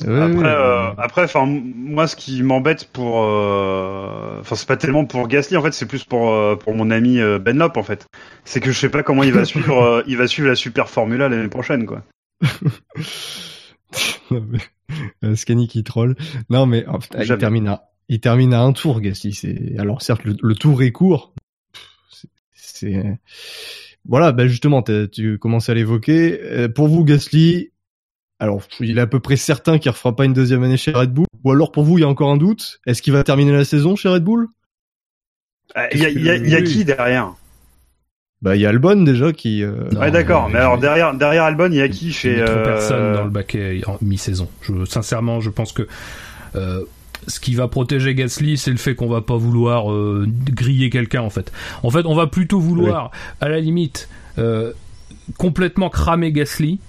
Ouais, 0.05 0.21
après, 0.21 0.37
ouais. 0.37 0.43
euh, 0.45 0.91
après, 0.97 1.23
enfin, 1.23 1.45
moi, 1.45 2.07
ce 2.07 2.15
qui 2.15 2.41
m'embête 2.41 2.89
pour, 2.91 3.23
euh, 3.23 4.39
enfin, 4.39 4.55
c'est 4.55 4.67
pas 4.67 4.77
tellement 4.77 5.05
pour 5.05 5.27
Gasly, 5.27 5.55
en 5.55 5.61
fait, 5.61 5.71
c'est 5.71 5.85
plus 5.85 6.03
pour 6.03 6.31
euh, 6.31 6.55
pour 6.55 6.73
mon 6.73 6.89
ami 6.89 7.19
euh, 7.19 7.37
Ben 7.37 7.57
Lop, 7.57 7.77
en 7.77 7.83
fait. 7.83 8.07
C'est 8.43 8.59
que 8.59 8.71
je 8.71 8.79
sais 8.79 8.89
pas 8.89 9.03
comment 9.03 9.23
il 9.23 9.31
va 9.33 9.45
suivre, 9.45 9.81
euh, 9.83 10.03
il 10.07 10.17
va 10.17 10.25
suivre 10.27 10.47
la 10.47 10.55
Super 10.55 10.89
Formula 10.89 11.29
l'année 11.29 11.47
prochaine, 11.49 11.85
quoi. 11.85 12.03
Non, 14.31 14.43
mais- 14.49 15.35
Scani 15.35 15.67
qui 15.67 15.83
troll. 15.83 16.15
Non, 16.49 16.65
mais 16.65 16.85
oh, 16.91 16.97
putain, 16.97 17.21
il 17.23 17.37
termine 17.37 17.67
à, 17.67 17.83
il 18.09 18.19
termine 18.19 18.53
à 18.53 18.61
un 18.61 18.73
tour, 18.73 18.99
Gasly. 19.01 19.33
C'est, 19.33 19.75
alors 19.77 20.01
certes, 20.01 20.23
le, 20.23 20.35
le 20.41 20.55
tour 20.55 20.81
est 20.81 20.91
court. 20.91 21.33
C'est, 22.73 23.03
voilà, 24.07 24.31
bah 24.31 24.47
justement, 24.47 24.83
tu 24.83 25.37
commençais 25.39 25.71
à 25.71 25.75
l'évoquer. 25.75 26.39
Euh, 26.41 26.67
pour 26.67 26.87
vous, 26.87 27.03
Gasly, 27.05 27.69
Alors, 28.39 28.61
il 28.81 28.97
est 28.97 29.01
à 29.01 29.07
peu 29.07 29.19
près 29.19 29.37
certain 29.37 29.77
qu'il 29.77 29.91
refera 29.91 30.15
pas 30.15 30.25
une 30.25 30.33
deuxième 30.33 30.63
année 30.63 30.75
chez 30.75 30.91
Red 30.91 31.11
Bull. 31.13 31.25
Ou 31.43 31.51
alors, 31.51 31.71
pour 31.71 31.83
vous, 31.83 31.97
il 31.97 32.01
y 32.01 32.03
a 32.03 32.07
encore 32.09 32.29
un 32.31 32.35
doute. 32.37 32.79
Est-ce 32.85 33.01
qu'il 33.01 33.13
va 33.13 33.23
terminer 33.23 33.51
la 33.53 33.63
saison 33.63 33.95
chez 33.95 34.09
Red 34.09 34.23
Bull? 34.23 34.47
Euh, 35.77 35.87
Il 35.93 35.99
y 35.99 36.05
a, 36.05 36.09
il 36.09 36.23
y 36.25 36.29
a- 36.29 36.35
il 36.35 36.49
y 36.49 36.55
a 36.55 36.61
qui 36.61 36.83
derrière? 36.83 37.33
Bah, 38.41 38.57
il 38.57 38.61
y 38.61 38.65
a 38.65 38.69
Albon 38.69 39.03
déjà 39.03 39.31
qui. 39.31 39.63
euh, 39.63 39.87
Non, 39.93 40.01
Ouais, 40.01 40.11
d'accord. 40.11 40.47
mais- 40.47 40.55
Mais 40.55 40.59
alors 40.59 40.77
derrière, 40.77 41.13
derrière 41.13 41.43
Albon, 41.45 41.69
il 41.71 41.77
y 41.77 41.81
a 41.81 41.87
qui 41.87 42.11
chez 42.11 42.35
mis 42.35 42.43
trop 42.43 42.55
euh, 42.57 42.63
personne 42.65 43.13
dans 43.13 43.23
le 43.23 43.29
baquet 43.29 43.81
en 43.87 43.97
mi-saison. 44.01 44.49
Je, 44.61 44.83
sincèrement, 44.83 45.39
je 45.39 45.49
pense 45.49 45.71
que 45.71 45.87
euh, 46.55 46.83
ce 47.27 47.39
qui 47.39 47.55
va 47.55 47.67
protéger 47.67 48.15
Gasly, 48.15 48.57
c'est 48.57 48.71
le 48.71 48.77
fait 48.77 48.95
qu'on 48.95 49.07
va 49.07 49.21
pas 49.21 49.37
vouloir 49.37 49.91
euh, 49.91 50.27
griller 50.27 50.89
quelqu'un 50.89 51.21
en 51.21 51.29
fait. 51.29 51.51
En 51.83 51.89
fait, 51.89 52.05
on 52.05 52.15
va 52.15 52.27
plutôt 52.27 52.59
vouloir, 52.59 53.11
à 53.41 53.49
la 53.49 53.59
limite, 53.59 54.09
euh, 54.37 54.73
complètement 55.37 55.89
cramer 55.89 56.31
Gasly. 56.31 56.79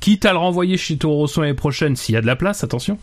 Quitte 0.00 0.24
à 0.24 0.32
le 0.32 0.38
renvoyer 0.38 0.76
chez 0.76 0.96
Toro 0.96 1.14
Rosso 1.14 1.40
l'année 1.40 1.54
prochaine 1.54 1.94
s'il 1.94 2.14
y 2.14 2.18
a 2.18 2.20
de 2.20 2.26
la 2.26 2.34
place, 2.34 2.64
attention. 2.64 2.98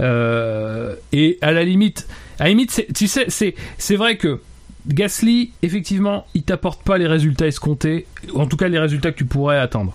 Euh, 0.00 0.96
et 1.12 1.38
à 1.42 1.52
la 1.52 1.62
limite, 1.62 2.08
à 2.40 2.48
limite, 2.48 2.84
tu 2.92 3.06
sais, 3.06 3.26
c'est 3.28 3.54
c'est 3.78 3.94
vrai 3.94 4.16
que 4.16 4.40
Gasly, 4.88 5.52
effectivement, 5.62 6.26
il 6.34 6.42
t'apporte 6.42 6.82
pas 6.82 6.98
les 6.98 7.06
résultats 7.06 7.46
escomptés, 7.46 8.06
en 8.34 8.46
tout 8.46 8.56
cas 8.56 8.68
les 8.68 8.80
résultats 8.80 9.12
que 9.12 9.18
tu 9.18 9.24
pourrais 9.24 9.58
attendre. 9.58 9.94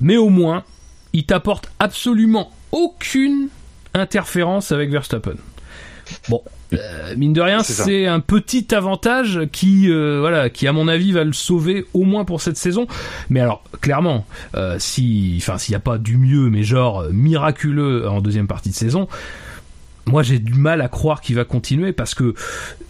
Mais 0.00 0.18
au 0.18 0.28
moins, 0.28 0.62
il 1.14 1.24
t'apporte 1.24 1.70
absolument 1.78 2.52
aucune 2.72 3.48
interférence 3.96 4.72
avec 4.72 4.90
Verstappen. 4.90 5.36
Bon, 6.28 6.42
euh, 6.72 7.14
mine 7.16 7.32
de 7.32 7.40
rien, 7.40 7.62
C'est 7.62 8.06
un 8.06 8.20
petit 8.20 8.74
avantage 8.74 9.40
qui, 9.52 9.90
euh, 9.90 10.18
voilà, 10.20 10.50
qui 10.50 10.66
à 10.66 10.72
mon 10.72 10.88
avis 10.88 11.12
va 11.12 11.24
le 11.24 11.32
sauver 11.32 11.84
au 11.94 12.04
moins 12.04 12.24
pour 12.24 12.40
cette 12.40 12.56
saison. 12.56 12.86
Mais 13.30 13.40
alors, 13.40 13.62
clairement, 13.80 14.26
euh, 14.54 14.76
si, 14.78 15.36
enfin, 15.40 15.58
s'il 15.58 15.72
n'y 15.72 15.76
a 15.76 15.80
pas 15.80 15.98
du 15.98 16.16
mieux, 16.16 16.50
mais 16.50 16.62
genre 16.62 17.04
miraculeux 17.10 18.08
en 18.08 18.20
deuxième 18.20 18.46
partie 18.46 18.70
de 18.70 18.74
saison, 18.74 19.08
moi 20.06 20.22
j'ai 20.22 20.38
du 20.38 20.54
mal 20.54 20.80
à 20.80 20.88
croire 20.88 21.20
qu'il 21.20 21.36
va 21.36 21.44
continuer 21.44 21.92
parce 21.92 22.14
que 22.14 22.34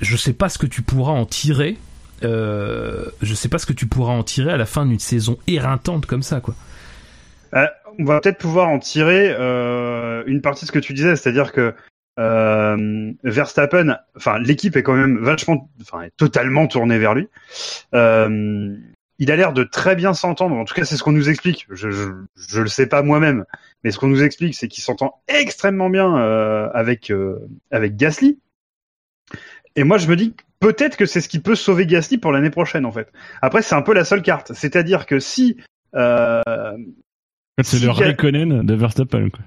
je 0.01 0.17
sais 0.17 0.35
pas 0.35 0.49
ce 0.49 0.59
que 0.59 0.67
tu 0.67 0.83
pourras 0.83 1.13
en 1.13 1.27
tirer. 1.27 1.77
Je 2.23 3.35
sais 3.35 3.49
pas 3.49 3.59
ce 3.59 3.67
que 3.67 3.73
tu 3.73 3.87
pourras 3.87 4.13
en 4.13 4.23
tirer 4.23 4.53
à 4.53 4.57
la 4.57 4.67
fin 4.67 4.87
d'une 4.87 4.99
saison 4.99 5.39
éreintante 5.47 6.07
comme 6.07 6.23
ça, 6.23 6.41
quoi. 6.41 6.55
On 7.99 8.05
va 8.05 8.21
peut-être 8.21 8.39
pouvoir 8.39 8.69
en 8.69 8.79
tirer 8.79 9.35
euh, 9.39 9.96
une 10.27 10.41
partie 10.41 10.65
de 10.65 10.69
ce 10.69 10.73
que 10.73 10.79
tu 10.79 10.93
disais, 10.93 11.17
c'est-à-dire 11.17 11.53
que 11.53 11.75
euh, 12.19 13.13
Verstappen, 13.25 13.99
enfin 14.17 14.39
l'équipe 14.39 14.77
est 14.77 14.83
quand 14.83 14.95
même 14.95 15.19
vachement, 15.19 15.71
enfin 15.83 16.03
est 16.03 16.17
totalement 16.17 16.67
tournée 16.67 16.99
vers 16.99 17.15
lui. 17.15 17.29
Euh, 17.95 18.77
il 19.19 19.31
a 19.31 19.37
l'air 19.37 19.53
de 19.53 19.65
très 19.65 19.97
bien 19.97 20.13
s'entendre. 20.15 20.57
En 20.57 20.65
tout 20.65 20.75
cas, 20.75 20.85
c'est 20.85 20.97
ce 20.97 21.03
qu'on 21.03 21.13
nous 21.13 21.29
explique. 21.29 21.67
Je, 21.71 21.91
je 21.91 22.05
je 22.37 22.61
le 22.61 22.69
sais 22.69 22.87
pas 22.87 23.03
moi-même, 23.03 23.45
mais 23.83 23.91
ce 23.91 23.99
qu'on 23.99 24.09
nous 24.09 24.23
explique, 24.23 24.55
c'est 24.55 24.69
qu'il 24.69 24.83
s'entend 24.83 25.23
extrêmement 25.29 25.91
bien 25.91 26.17
euh, 26.19 26.69
avec 26.75 27.11
euh, 27.11 27.39
avec 27.71 27.97
Gasly. 27.97 28.39
Et 29.75 29.85
moi, 29.85 29.99
je 29.99 30.09
me 30.09 30.17
dis 30.17 30.35
peut-être 30.61 30.97
que 30.97 31.07
c'est 31.07 31.21
ce 31.21 31.29
qui 31.29 31.39
peut 31.39 31.55
sauver 31.55 31.87
Gasly 31.87 32.19
pour 32.19 32.33
l'année 32.33 32.51
prochaine, 32.51 32.87
en 32.87 32.93
fait. 32.93 33.13
Après, 33.43 33.63
c'est 33.63 33.75
un 33.75 33.83
peu 33.83 33.95
la 33.95 34.05
seule 34.05 34.23
carte. 34.23 34.53
C'est-à-dire 34.55 35.07
que 35.07 35.19
si 35.19 35.57
euh, 35.95 36.43
c'est 37.63 37.79
Si 37.79 37.85
le 37.85 37.91
Raikkonen 37.91 38.63
de 38.63 38.75
Verstappen. 38.75 39.31
Quoi. 39.31 39.45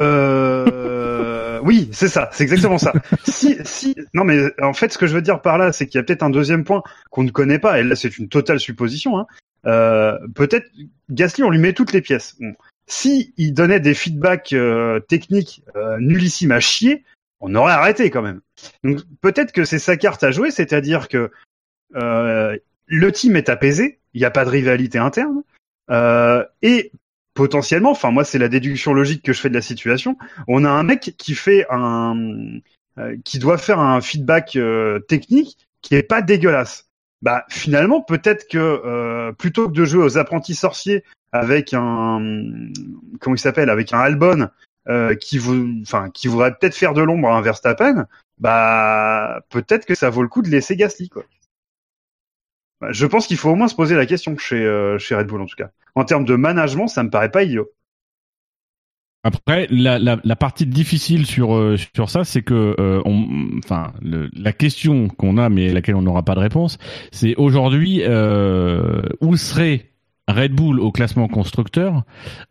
Euh... 0.00 1.60
oui, 1.62 1.88
c'est 1.92 2.08
ça, 2.08 2.28
c'est 2.32 2.44
exactement 2.44 2.78
ça. 2.78 2.92
si, 3.24 3.56
si, 3.64 3.94
non 4.12 4.24
mais 4.24 4.50
en 4.60 4.72
fait, 4.72 4.92
ce 4.92 4.98
que 4.98 5.06
je 5.06 5.14
veux 5.14 5.22
dire 5.22 5.40
par 5.40 5.58
là, 5.58 5.72
c'est 5.72 5.86
qu'il 5.86 5.98
y 5.98 6.00
a 6.00 6.04
peut-être 6.04 6.22
un 6.22 6.30
deuxième 6.30 6.64
point 6.64 6.82
qu'on 7.10 7.22
ne 7.22 7.30
connaît 7.30 7.58
pas, 7.58 7.78
et 7.78 7.82
là 7.82 7.94
c'est 7.94 8.18
une 8.18 8.28
totale 8.28 8.60
supposition. 8.60 9.18
Hein. 9.18 9.26
Euh, 9.66 10.18
peut-être 10.34 10.66
Gasly, 11.10 11.42
on 11.42 11.50
lui 11.50 11.58
met 11.58 11.72
toutes 11.72 11.92
les 11.92 12.02
pièces. 12.02 12.36
Bon. 12.40 12.54
Si 12.86 13.32
il 13.36 13.54
donnait 13.54 13.80
des 13.80 13.94
feedbacks 13.94 14.52
euh, 14.52 15.00
techniques 15.00 15.62
euh, 15.74 15.96
nullissimes 16.00 16.52
à 16.52 16.60
chier, 16.60 17.04
on 17.40 17.54
aurait 17.54 17.72
arrêté 17.72 18.10
quand 18.10 18.22
même. 18.22 18.40
Donc 18.82 19.00
peut-être 19.20 19.52
que 19.52 19.64
c'est 19.64 19.78
sa 19.78 19.96
carte 19.96 20.22
à 20.22 20.30
jouer, 20.30 20.50
c'est-à-dire 20.50 21.08
que 21.08 21.30
euh, 21.94 22.56
le 22.86 23.12
team 23.12 23.36
est 23.36 23.48
apaisé, 23.48 24.00
il 24.12 24.20
n'y 24.20 24.26
a 24.26 24.30
pas 24.30 24.44
de 24.44 24.50
rivalité 24.50 24.98
interne, 24.98 25.42
euh, 25.90 26.44
et 26.62 26.92
potentiellement, 27.34 27.90
enfin 27.90 28.10
moi 28.10 28.24
c'est 28.24 28.38
la 28.38 28.48
déduction 28.48 28.94
logique 28.94 29.22
que 29.22 29.32
je 29.32 29.40
fais 29.40 29.48
de 29.48 29.54
la 29.54 29.62
situation, 29.62 30.16
on 30.48 30.64
a 30.64 30.70
un 30.70 30.82
mec 30.84 31.14
qui 31.18 31.34
fait 31.34 31.66
un, 31.68 32.16
euh, 32.98 33.16
qui 33.24 33.38
doit 33.38 33.58
faire 33.58 33.80
un 33.80 34.00
feedback 34.00 34.56
euh, 34.56 35.00
technique 35.00 35.58
qui 35.82 35.96
est 35.96 36.02
pas 36.02 36.22
dégueulasse. 36.22 36.88
Bah 37.22 37.44
finalement 37.48 38.02
peut-être 38.02 38.48
que 38.48 38.58
euh, 38.58 39.32
plutôt 39.32 39.68
que 39.68 39.72
de 39.74 39.84
jouer 39.84 40.04
aux 40.04 40.18
apprentis 40.18 40.54
sorciers 40.54 41.04
avec 41.32 41.74
un 41.74 42.20
comment 43.20 43.34
il 43.34 43.40
s'appelle 43.40 43.70
avec 43.70 43.92
un 43.92 43.98
Albon 43.98 44.48
qui 45.18 45.38
vous 45.38 45.80
enfin 45.80 46.10
qui 46.10 46.28
voudrait 46.28 46.54
peut-être 46.54 46.76
faire 46.76 46.92
de 46.92 47.02
l'ombre 47.02 47.28
à 47.28 47.38
un 47.38 47.40
Verstappen, 47.40 48.06
bah 48.38 49.40
peut-être 49.48 49.86
que 49.86 49.94
ça 49.94 50.10
vaut 50.10 50.22
le 50.22 50.28
coup 50.28 50.42
de 50.42 50.50
laisser 50.50 50.76
Gasly 50.76 51.08
quoi. 51.08 51.24
Bah, 52.84 52.92
Je 52.92 53.06
pense 53.06 53.26
qu'il 53.26 53.36
faut 53.36 53.50
au 53.50 53.54
moins 53.54 53.68
se 53.68 53.74
poser 53.74 53.96
la 53.96 54.06
question 54.06 54.36
chez 54.36 54.56
euh, 54.56 54.98
chez 54.98 55.14
Red 55.14 55.26
Bull 55.26 55.40
en 55.40 55.46
tout 55.46 55.56
cas. 55.56 55.70
En 55.94 56.04
termes 56.04 56.24
de 56.24 56.36
management, 56.36 56.86
ça 56.88 57.02
me 57.02 57.10
paraît 57.10 57.30
pas 57.30 57.42
idiot. 57.42 57.70
Après, 59.26 59.66
la, 59.70 59.98
la, 59.98 60.36
partie 60.36 60.66
difficile 60.66 61.24
sur 61.24 61.54
euh, 61.54 61.78
sur 61.94 62.10
ça, 62.10 62.24
c'est 62.24 62.42
que, 62.42 62.76
euh, 62.78 63.00
on, 63.06 63.26
enfin, 63.64 63.94
la 64.02 64.52
question 64.52 65.08
qu'on 65.08 65.38
a, 65.38 65.48
mais 65.48 65.72
laquelle 65.72 65.94
on 65.94 66.02
n'aura 66.02 66.22
pas 66.22 66.34
de 66.34 66.40
réponse, 66.40 66.76
c'est 67.10 67.34
aujourd'hui 67.36 68.02
où 69.22 69.36
serait 69.38 69.93
Red 70.28 70.52
Bull 70.52 70.80
au 70.80 70.90
classement 70.90 71.28
constructeur 71.28 72.02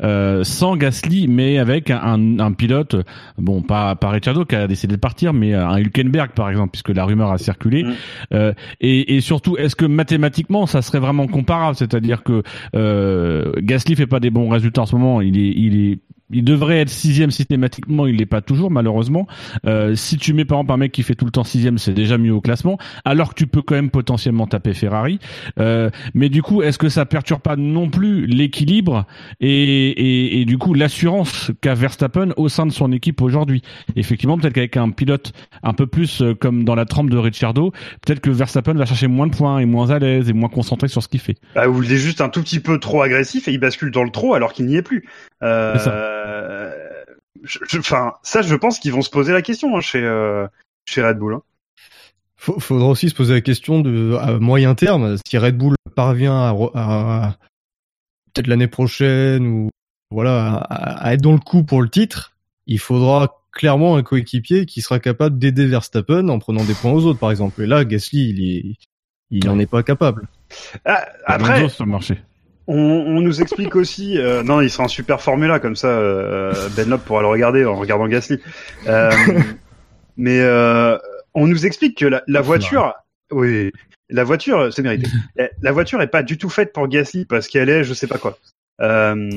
euh, 0.03 0.43
sans 0.43 0.75
Gasly, 0.77 1.27
mais 1.27 1.57
avec 1.57 1.89
un, 1.89 2.39
un, 2.39 2.51
pilote, 2.53 2.95
bon, 3.37 3.61
pas 3.63 3.95
pas 3.95 4.09
Ricciardo 4.11 4.45
qui 4.45 4.55
a 4.55 4.67
décidé 4.67 4.95
de 4.95 4.99
partir, 4.99 5.33
mais 5.33 5.53
un 5.53 5.77
Hülkenberg 5.77 6.31
par 6.31 6.49
exemple, 6.49 6.71
puisque 6.71 6.89
la 6.89 7.05
rumeur 7.05 7.31
a 7.31 7.37
circulé. 7.39 7.83
Mm. 7.83 7.93
Euh, 8.33 8.53
et, 8.79 9.15
et 9.15 9.21
surtout, 9.21 9.57
est-ce 9.57 9.75
que 9.75 9.85
mathématiquement, 9.85 10.67
ça 10.67 10.81
serait 10.83 10.99
vraiment 10.99 11.27
comparable? 11.27 11.75
C'est-à-dire 11.75 12.23
que 12.23 12.43
euh, 12.75 13.53
Gasly 13.57 13.95
fait 13.95 14.07
pas 14.07 14.19
des 14.19 14.29
bons 14.29 14.49
résultats 14.49 14.83
en 14.83 14.85
ce 14.85 14.95
moment. 14.95 15.21
Il 15.21 15.37
est, 15.37 15.53
il 15.55 15.75
est, 15.75 15.99
il 16.33 16.43
devrait 16.43 16.79
être 16.79 16.89
sixième 16.89 17.31
systématiquement. 17.31 18.07
Il 18.07 18.17
l'est 18.17 18.25
pas 18.25 18.41
toujours, 18.41 18.71
malheureusement. 18.71 19.27
Euh, 19.65 19.95
si 19.95 20.17
tu 20.17 20.33
mets 20.33 20.45
par 20.45 20.59
exemple 20.59 20.73
un 20.73 20.77
mec 20.77 20.91
qui 20.91 21.03
fait 21.03 21.15
tout 21.15 21.25
le 21.25 21.31
temps 21.31 21.43
sixième, 21.43 21.77
c'est 21.77 21.93
déjà 21.93 22.17
mieux 22.17 22.33
au 22.33 22.41
classement. 22.41 22.77
Alors 23.05 23.29
que 23.29 23.35
tu 23.35 23.47
peux 23.47 23.61
quand 23.61 23.75
même 23.75 23.89
potentiellement 23.89 24.47
taper 24.47 24.73
Ferrari. 24.73 25.19
Euh, 25.59 25.89
mais 26.13 26.29
du 26.29 26.41
coup, 26.41 26.61
est-ce 26.61 26.77
que 26.77 26.89
ça 26.89 27.05
perturbe 27.05 27.41
pas 27.41 27.55
non 27.55 27.89
plus 27.89 28.25
l'équilibre 28.25 29.05
et, 29.39 30.43
du 30.47 30.57
coup 30.57 30.73
l'assurance 30.73 31.51
qu'a 31.61 31.73
Verstappen 31.73 32.29
au 32.37 32.49
sein 32.49 32.65
de 32.65 32.71
son 32.71 32.91
équipe 32.91 33.21
aujourd'hui? 33.21 33.61
Effectivement, 33.95 34.37
peut-être 34.37 34.53
qu'avec 34.53 34.77
un 34.77 34.89
pilote 34.89 35.33
un 35.61 35.73
peu 35.73 35.87
plus 35.87 36.21
euh, 36.21 36.33
comme 36.33 36.63
dans 36.63 36.75
la 36.75 36.85
trempe 36.85 37.09
de 37.09 37.17
Ricciardo, 37.17 37.71
peut-être 38.05 38.19
que 38.19 38.29
Verstappen 38.29 38.73
va 38.73 38.85
chercher 38.85 39.07
moins 39.07 39.27
de 39.27 39.35
points 39.35 39.59
et 39.59 39.65
moins 39.65 39.89
à 39.91 39.99
l'aise 39.99 40.29
et 40.29 40.33
moins 40.33 40.49
concentré 40.49 40.87
sur 40.87 41.03
ce 41.03 41.07
qu'il 41.07 41.19
fait. 41.19 41.35
Bah, 41.55 41.67
où 41.67 41.83
il 41.83 41.91
est 41.91 41.97
juste 41.97 42.21
un 42.21 42.29
tout 42.29 42.41
petit 42.41 42.59
peu 42.59 42.79
trop 42.79 43.01
agressif 43.01 43.47
et 43.47 43.51
il 43.51 43.59
bascule 43.59 43.91
dans 43.91 44.03
le 44.03 44.09
trop 44.09 44.33
alors 44.33 44.53
qu'il 44.53 44.65
n'y 44.65 44.75
est 44.75 44.81
plus. 44.81 45.05
Euh, 45.43 45.77
C'est 45.77 47.05
je- 47.43 47.59
je- 47.67 47.79
Enfin, 47.79 48.13
ça, 48.23 48.41
je 48.41 48.55
pense 48.55 48.79
qu'ils 48.79 48.93
vont 48.93 49.01
se 49.01 49.09
poser 49.09 49.33
la 49.33 49.41
question 49.41 49.75
hein, 49.75 49.81
chez 49.81 50.01
euh, 50.03 50.47
chez 50.85 51.03
Red 51.03 51.17
Bull. 51.17 51.35
hein. 51.35 51.41
Faudra 52.37 52.87
aussi 52.89 53.09
se 53.09 53.15
poser 53.15 53.33
la 53.35 53.41
question 53.41 53.79
de 53.79 54.15
à 54.19 54.37
moyen 54.39 54.75
terme 54.75 55.15
si 55.25 55.37
Red 55.37 55.57
Bull 55.57 55.75
parvient 55.95 56.35
à, 56.37 56.51
re- 56.51 56.71
à- 56.75 57.37
peut-être 58.33 58.47
l'année 58.47 58.67
prochaine 58.67 59.47
ou 59.47 59.69
voilà 60.11 60.55
à, 60.57 61.07
à 61.07 61.13
être 61.13 61.21
dans 61.21 61.31
le 61.31 61.37
coup 61.39 61.63
pour 61.63 61.81
le 61.81 61.89
titre, 61.89 62.33
il 62.67 62.79
faudra 62.79 63.39
clairement 63.53 63.95
un 63.95 64.03
coéquipier 64.03 64.65
qui 64.65 64.81
sera 64.81 64.99
capable 64.99 65.37
d'aider 65.39 65.65
Verstappen 65.67 66.27
en 66.27 66.39
prenant 66.39 66.63
des 66.65 66.73
points 66.73 66.91
aux 66.91 67.05
autres 67.05 67.19
par 67.19 67.31
exemple. 67.31 67.61
Et 67.61 67.65
là, 67.67 67.85
Gasly, 67.85 68.29
il 68.29 68.43
est 68.43 68.75
il 69.31 69.47
en 69.49 69.57
est 69.57 69.65
pas 69.65 69.81
capable. 69.83 70.27
Ah, 70.85 71.05
après, 71.25 71.69
sur 71.69 71.85
le 71.85 71.91
marché. 71.91 72.21
On, 72.67 72.75
on 72.77 73.21
nous 73.21 73.41
explique 73.41 73.75
aussi. 73.75 74.17
euh, 74.17 74.43
non, 74.43 74.61
il 74.61 74.69
sera 74.69 74.85
un 74.85 74.87
super 74.87 75.21
Formula 75.21 75.59
comme 75.59 75.75
ça. 75.75 75.87
Euh, 75.87 76.53
ben 76.75 76.89
Lop 76.89 77.01
pourra 77.03 77.21
le 77.21 77.27
regarder 77.27 77.65
en 77.65 77.75
regardant 77.75 78.07
Gasly. 78.07 78.39
Euh, 78.87 79.11
mais 80.17 80.39
euh, 80.41 80.97
on 81.33 81.47
nous 81.47 81.65
explique 81.65 81.97
que 81.97 82.05
la, 82.05 82.23
la 82.27 82.41
voiture, 82.41 82.93
oui, 83.31 83.71
la 84.09 84.23
voiture, 84.23 84.71
c'est 84.73 84.81
mérité. 84.83 85.07
La- 85.35 85.49
La 85.61 85.71
voiture 85.71 86.01
est 86.01 86.07
pas 86.07 86.23
du 86.23 86.37
tout 86.37 86.49
faite 86.49 86.73
pour 86.73 86.87
Gasly 86.87 87.25
parce 87.25 87.47
qu'elle 87.47 87.69
est, 87.69 87.83
je 87.83 87.93
sais 87.93 88.07
pas 88.07 88.17
quoi. 88.17 88.37
Euh, 88.81 89.29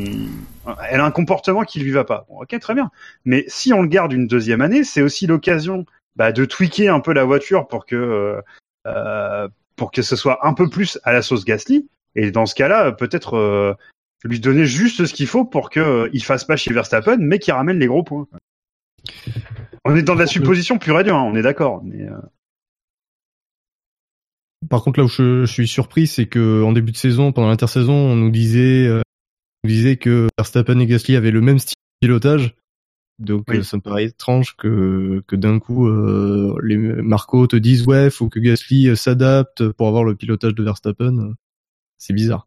elle 0.91 1.01
a 1.01 1.05
un 1.05 1.11
comportement 1.11 1.63
qui 1.65 1.81
lui 1.81 1.91
va 1.93 2.05
pas. 2.05 2.27
Bon, 2.29 2.41
ok, 2.43 2.59
très 2.59 2.75
bien. 2.75 2.91
Mais 3.25 3.45
si 3.49 3.73
on 3.73 3.83
le 3.83 3.89
garde 3.89 4.13
une 4.13 4.27
deuxième 4.27 4.61
année, 4.61 4.83
c'est 4.83 5.03
aussi 5.03 5.27
l'occasion 5.27 5.85
bah, 6.17 6.33
de 6.33 6.45
tweaker 6.45 6.93
un 6.95 7.01
peu 7.01 7.13
la 7.13 7.25
voiture 7.25 7.69
pour 7.69 7.87
que 7.87 8.41
euh, 8.87 9.49
pour 9.77 9.91
que 9.93 10.01
ce 10.03 10.17
soit 10.17 10.47
un 10.47 10.55
peu 10.55 10.69
plus 10.71 10.99
à 11.05 11.13
la 11.13 11.21
sauce 11.23 11.45
Gasly. 11.45 11.87
Et 12.17 12.31
dans 12.31 12.47
ce 12.47 12.55
cas-là, 12.55 12.93
peut-être 12.93 13.35
euh, 13.35 13.75
lui 14.25 14.41
donner 14.41 14.67
juste 14.67 15.07
ce 15.07 15.15
qu'il 15.15 15.27
faut 15.27 15.45
pour 15.45 15.71
que 15.71 15.81
euh, 15.81 16.11
il 16.13 16.25
fasse 16.25 16.45
pas 16.45 16.57
chez 16.57 16.73
Verstappen, 16.73 17.19
mais 17.21 17.39
qu'il 17.39 17.53
ramène 17.55 17.79
les 17.79 17.87
gros 17.87 18.03
points. 18.03 18.27
On 19.85 19.95
est 19.95 20.03
dans 20.03 20.15
de 20.15 20.21
la 20.21 20.27
supposition 20.27 20.79
pure 20.79 20.99
et 20.99 21.05
dure, 21.05 21.17
hein, 21.17 21.23
on 21.23 21.37
est 21.37 21.43
d'accord. 21.43 21.85
Mais 21.85 22.09
euh, 22.09 22.17
Par 24.69 24.83
contre, 24.83 24.99
là 24.99 25.05
où 25.05 25.09
je, 25.09 25.45
je 25.45 25.53
suis 25.53 25.69
surpris, 25.69 26.07
c'est 26.07 26.27
que 26.27 26.63
en 26.65 26.73
début 26.73 26.91
de 26.91 26.97
saison, 26.97 27.31
pendant 27.33 27.49
l'intersaison, 27.49 27.93
on 27.93 28.17
nous 28.17 28.31
disait 28.31 28.91
disait 29.65 29.97
que 29.97 30.29
Verstappen 30.39 30.79
et 30.79 30.87
Gasly 30.87 31.17
avaient 31.17 31.31
le 31.31 31.41
même 31.43 31.59
style 31.59 31.77
de 32.03 32.07
pilotage. 32.07 32.55
Donc 33.19 33.45
Oui. 33.49 33.65
ça 33.65 33.77
me 33.77 33.83
paraît 33.83 34.05
étrange 34.05 34.57
que, 34.57 35.23
que 35.27 35.37
d'un 35.37 35.59
coup 35.59 35.87
euh, 35.89 36.55
les 36.63 36.77
Marco 36.77 37.47
te 37.47 37.57
disent 37.57 37.87
ouais 37.87 38.11
faut 38.11 38.29
que 38.29 38.39
Gasly 38.39 38.95
s'adapte 38.95 39.69
pour 39.71 39.89
avoir 39.89 40.05
le 40.05 40.15
pilotage 40.15 40.55
de 40.55 40.63
Verstappen. 40.63 41.35
C'est 41.99 42.13
bizarre. 42.13 42.47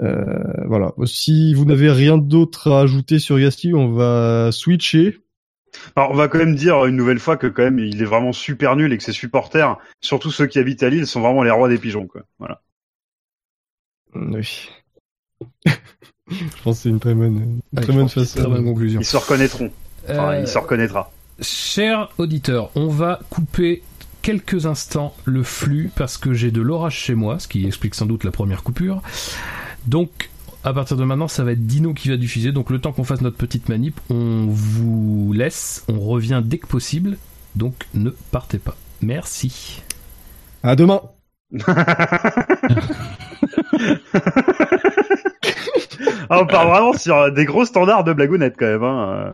Euh, 0.00 0.64
voilà. 0.66 0.92
Si 1.06 1.54
vous 1.54 1.64
n'avez 1.64 1.90
rien 1.90 2.16
d'autre 2.18 2.72
à 2.72 2.80
ajouter 2.80 3.18
sur 3.18 3.38
Gasly, 3.38 3.74
on 3.74 3.92
va 3.92 4.50
switcher. 4.52 5.20
Alors, 5.96 6.12
on 6.12 6.14
va 6.14 6.28
quand 6.28 6.38
même 6.38 6.54
dire 6.54 6.84
une 6.86 6.96
nouvelle 6.96 7.18
fois 7.18 7.36
que 7.36 7.46
quand 7.48 7.64
même 7.64 7.78
il 7.80 8.00
est 8.00 8.04
vraiment 8.06 8.32
super 8.32 8.76
nul 8.76 8.92
et 8.92 8.98
que 8.98 9.02
ses 9.04 9.12
supporters, 9.12 9.76
surtout 10.00 10.30
ceux 10.30 10.46
qui 10.46 10.58
habitent 10.58 10.82
à 10.82 10.88
Lille, 10.88 11.06
sont 11.06 11.20
vraiment 11.20 11.42
les 11.42 11.50
rois 11.50 11.68
des 11.68 11.78
pigeons, 11.78 12.06
quoi. 12.06 12.22
Voilà. 12.38 12.62
Oui. 14.14 14.68
Je 16.30 16.62
pense 16.62 16.76
que 16.78 16.82
c'est 16.84 16.88
une 16.88 17.00
très 17.00 17.14
bonne, 17.14 17.36
une 17.36 17.60
Ouais, 17.78 17.82
très 17.82 17.92
bonne 17.92 18.08
façon. 18.08 18.38
très 18.40 18.48
bonne 18.48 18.64
conclusion. 18.64 19.00
Ils 19.00 19.04
se 19.04 19.16
reconnaîtront. 19.16 19.70
Enfin, 20.08 20.32
Euh, 20.32 20.40
il 20.40 20.48
se 20.48 20.56
reconnaîtra. 20.56 21.12
Cher 21.40 22.08
auditeur, 22.18 22.70
on 22.76 22.86
va 22.88 23.20
couper 23.28 23.82
quelques 24.24 24.64
instants 24.64 25.14
le 25.26 25.42
flux 25.42 25.90
parce 25.94 26.16
que 26.16 26.32
j'ai 26.32 26.50
de 26.50 26.62
l'orage 26.62 26.96
chez 26.96 27.14
moi, 27.14 27.38
ce 27.38 27.46
qui 27.46 27.66
explique 27.66 27.94
sans 27.94 28.06
doute 28.06 28.24
la 28.24 28.30
première 28.30 28.62
coupure. 28.62 29.02
Donc, 29.86 30.30
à 30.64 30.72
partir 30.72 30.96
de 30.96 31.04
maintenant, 31.04 31.28
ça 31.28 31.44
va 31.44 31.52
être 31.52 31.66
Dino 31.66 31.92
qui 31.92 32.08
va 32.08 32.16
diffuser. 32.16 32.50
Donc, 32.50 32.70
le 32.70 32.78
temps 32.78 32.92
qu'on 32.92 33.04
fasse 33.04 33.20
notre 33.20 33.36
petite 33.36 33.68
manip, 33.68 34.00
on 34.08 34.46
vous 34.48 35.34
laisse. 35.34 35.84
On 35.88 36.00
revient 36.00 36.40
dès 36.42 36.56
que 36.56 36.66
possible. 36.66 37.18
Donc, 37.54 37.74
ne 37.92 38.08
partez 38.30 38.56
pas. 38.56 38.76
Merci. 39.02 39.82
À 40.62 40.74
demain. 40.74 41.02
Ah, 46.30 46.40
on 46.40 46.46
part 46.46 46.68
vraiment 46.68 46.94
sur 46.94 47.30
des 47.32 47.44
gros 47.44 47.64
standards 47.66 48.04
de 48.04 48.12
blagounette 48.14 48.54
quand 48.58 48.66
même. 48.66 48.82
Hein. 48.82 49.32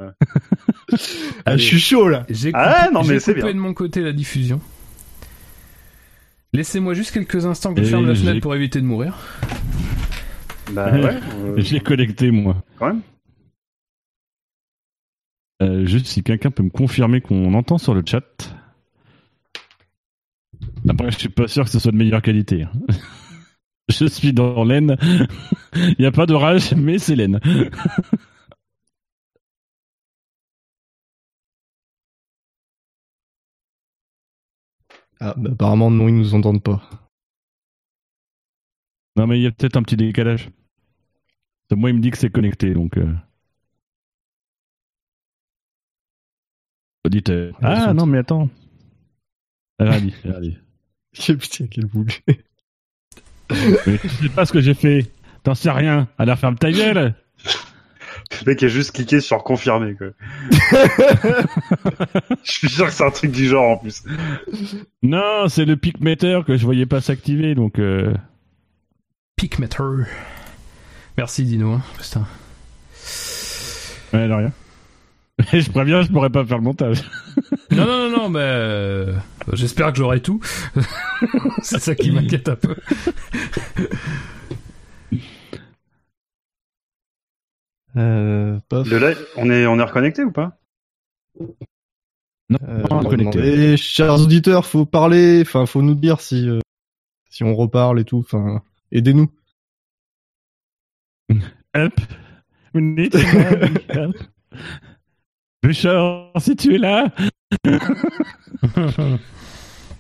Ah, 1.47 1.57
je 1.57 1.63
suis 1.63 1.79
chaud 1.79 2.09
là. 2.09 2.25
J'ai 2.29 2.51
Ah 2.53 2.87
coupé, 2.89 2.95
non, 2.95 3.01
mais 3.03 3.15
j'ai 3.15 3.21
c'est 3.21 3.35
coupé 3.35 3.45
bien. 3.47 3.55
de 3.55 3.59
mon 3.61 3.75
côté 3.75 4.03
la 4.03 4.13
diffusion. 4.13 4.61
Laissez-moi 6.53 6.95
juste 6.95 7.13
quelques 7.13 7.47
instants 7.47 7.75
que 7.75 7.83
je 7.83 7.87
Et 7.87 7.91
ferme 7.91 8.07
la 8.07 8.15
fenêtre 8.15 8.41
pour 8.41 8.55
éviter 8.55 8.81
de 8.81 8.87
mourir. 8.87 9.17
Bah 10.73 10.93
ouais. 11.01 11.19
euh, 11.45 11.55
Je 11.61 11.75
l'ai 11.75 11.81
connecté, 11.81 12.31
moi. 12.31 12.63
Quand 12.79 12.87
même. 12.89 13.01
Euh, 15.63 15.85
juste 15.87 16.07
si 16.07 16.23
quelqu'un 16.23 16.51
peut 16.51 16.63
me 16.63 16.71
confirmer 16.71 17.21
qu'on 17.21 17.53
entend 17.55 17.79
sur 17.79 17.95
le 17.95 18.03
chat. 18.05 18.25
Après, 20.89 21.11
je 21.11 21.19
suis 21.19 21.29
pas 21.29 21.47
sûr 21.49 21.65
que 21.65 21.71
ce 21.71 21.79
soit 21.79 21.93
de 21.93 21.97
meilleure 21.97 22.23
qualité. 22.23 22.63
hein. 22.63 22.73
Je 23.89 24.07
suis 24.07 24.33
dans 24.33 24.63
l'aine. 24.63 24.97
Il 25.75 25.97
n'y 25.99 26.07
a 26.07 26.13
pas 26.13 26.25
d'orage, 26.27 26.75
mais 26.77 26.99
c'est 26.99 27.17
l'aine. 27.17 27.41
Ah, 35.21 35.35
bah, 35.37 35.51
apparemment 35.53 35.91
non, 35.91 36.09
ils 36.09 36.17
nous 36.17 36.35
entendent 36.35 36.63
pas. 36.63 36.83
Non, 39.17 39.27
mais 39.27 39.39
il 39.39 39.43
y 39.43 39.47
a 39.47 39.51
peut-être 39.51 39.77
un 39.77 39.83
petit 39.83 39.97
décalage. 39.97 40.51
Moi, 41.71 41.91
il 41.91 41.97
me 41.97 42.01
dit 42.01 42.11
que 42.11 42.19
c'est 42.19 42.31
connecté, 42.31 42.75
donc. 42.75 42.97
Euh... 42.97 43.15
Auditeur. 47.05 47.57
Ah 47.63 47.95
non, 47.95 48.07
mais 48.07 48.19
attends. 48.19 48.49
Rien 49.79 50.01
dit. 50.01 50.59
Putain, 51.13 51.67
quel. 51.67 51.89
Mais 53.87 53.99
tu 53.99 54.09
sais 54.09 54.29
pas 54.29 54.45
ce 54.47 54.53
que 54.53 54.61
j'ai 54.61 54.75
fait. 54.75 55.11
T'en 55.43 55.55
sais 55.55 55.71
rien. 55.71 56.09
Alors 56.19 56.39
ferme 56.39 56.57
ta 56.57 56.71
gueule. 56.71 57.15
Le 58.45 58.51
mec 58.51 58.63
a 58.63 58.69
juste 58.69 58.93
cliqué 58.93 59.21
sur 59.21 59.43
confirmer, 59.43 59.95
quoi. 59.95 60.09
Je 62.43 62.51
suis 62.53 62.69
sûr 62.69 62.87
que 62.87 62.93
c'est 62.93 63.05
un 63.05 63.11
truc 63.11 63.33
du 63.33 63.47
genre 63.47 63.71
en 63.71 63.77
plus. 63.77 64.03
Non, 65.03 65.49
c'est 65.49 65.65
le 65.65 65.77
pic 65.77 66.01
meter 66.01 66.41
que 66.47 66.57
je 66.57 66.65
voyais 66.65 66.87
pas 66.87 67.01
s'activer, 67.01 67.55
donc. 67.55 67.79
Euh... 67.79 68.15
Merci 71.17 71.45
Dino. 71.45 71.73
hein. 71.73 71.83
Putain. 71.99 72.27
Ouais, 74.13 74.29
de 74.29 74.33
rien. 74.33 74.53
je 75.53 75.71
préviens, 75.71 76.03
je 76.03 76.09
pourrais 76.09 76.31
pas 76.31 76.45
faire 76.45 76.59
le 76.59 76.65
montage. 76.65 77.03
Non, 77.71 77.87
non, 77.87 78.11
non, 78.11 78.17
non, 78.17 78.29
mais 78.29 78.41
euh, 78.43 79.15
j'espère 79.53 79.93
que 79.93 79.99
j'aurai 79.99 80.21
tout. 80.21 80.41
c'est 81.63 81.79
ça 81.79 81.95
qui 81.95 82.11
m'inquiète 82.11 82.49
un 82.49 82.57
peu. 82.57 82.75
Euh. 87.97 88.59
Le 88.73 88.99
live, 88.99 89.27
on 89.37 89.51
est, 89.51 89.67
on 89.67 89.79
est 89.79 89.83
reconnecté 89.83 90.23
ou 90.25 90.31
pas? 90.33 90.59
Non, 92.49 92.59
Euh, 92.67 92.85
on 92.91 93.01
va 93.01 93.11
connecté. 93.11 93.39
demander, 93.39 93.77
chers 93.77 94.21
auditeurs, 94.21 94.67
faut 94.67 94.85
parler, 94.87 95.41
enfin, 95.43 95.67
faut 95.67 95.83
nous 95.83 95.95
dire 95.95 96.21
si, 96.21 96.49
euh, 96.49 96.59
si 97.29 97.45
on 97.45 97.55
reparle 97.55 98.01
et 98.01 98.05
tout, 98.05 98.19
enfin, 98.19 98.63
aidez-nous. 98.93 99.31
Help. 101.75 102.01
We 102.75 102.83
need 102.83 103.15
help. 103.15 104.17
Bouchard, 105.63 106.31
si 106.39 106.57
tu 106.57 106.75
es 106.75 106.79
là, 106.79 107.13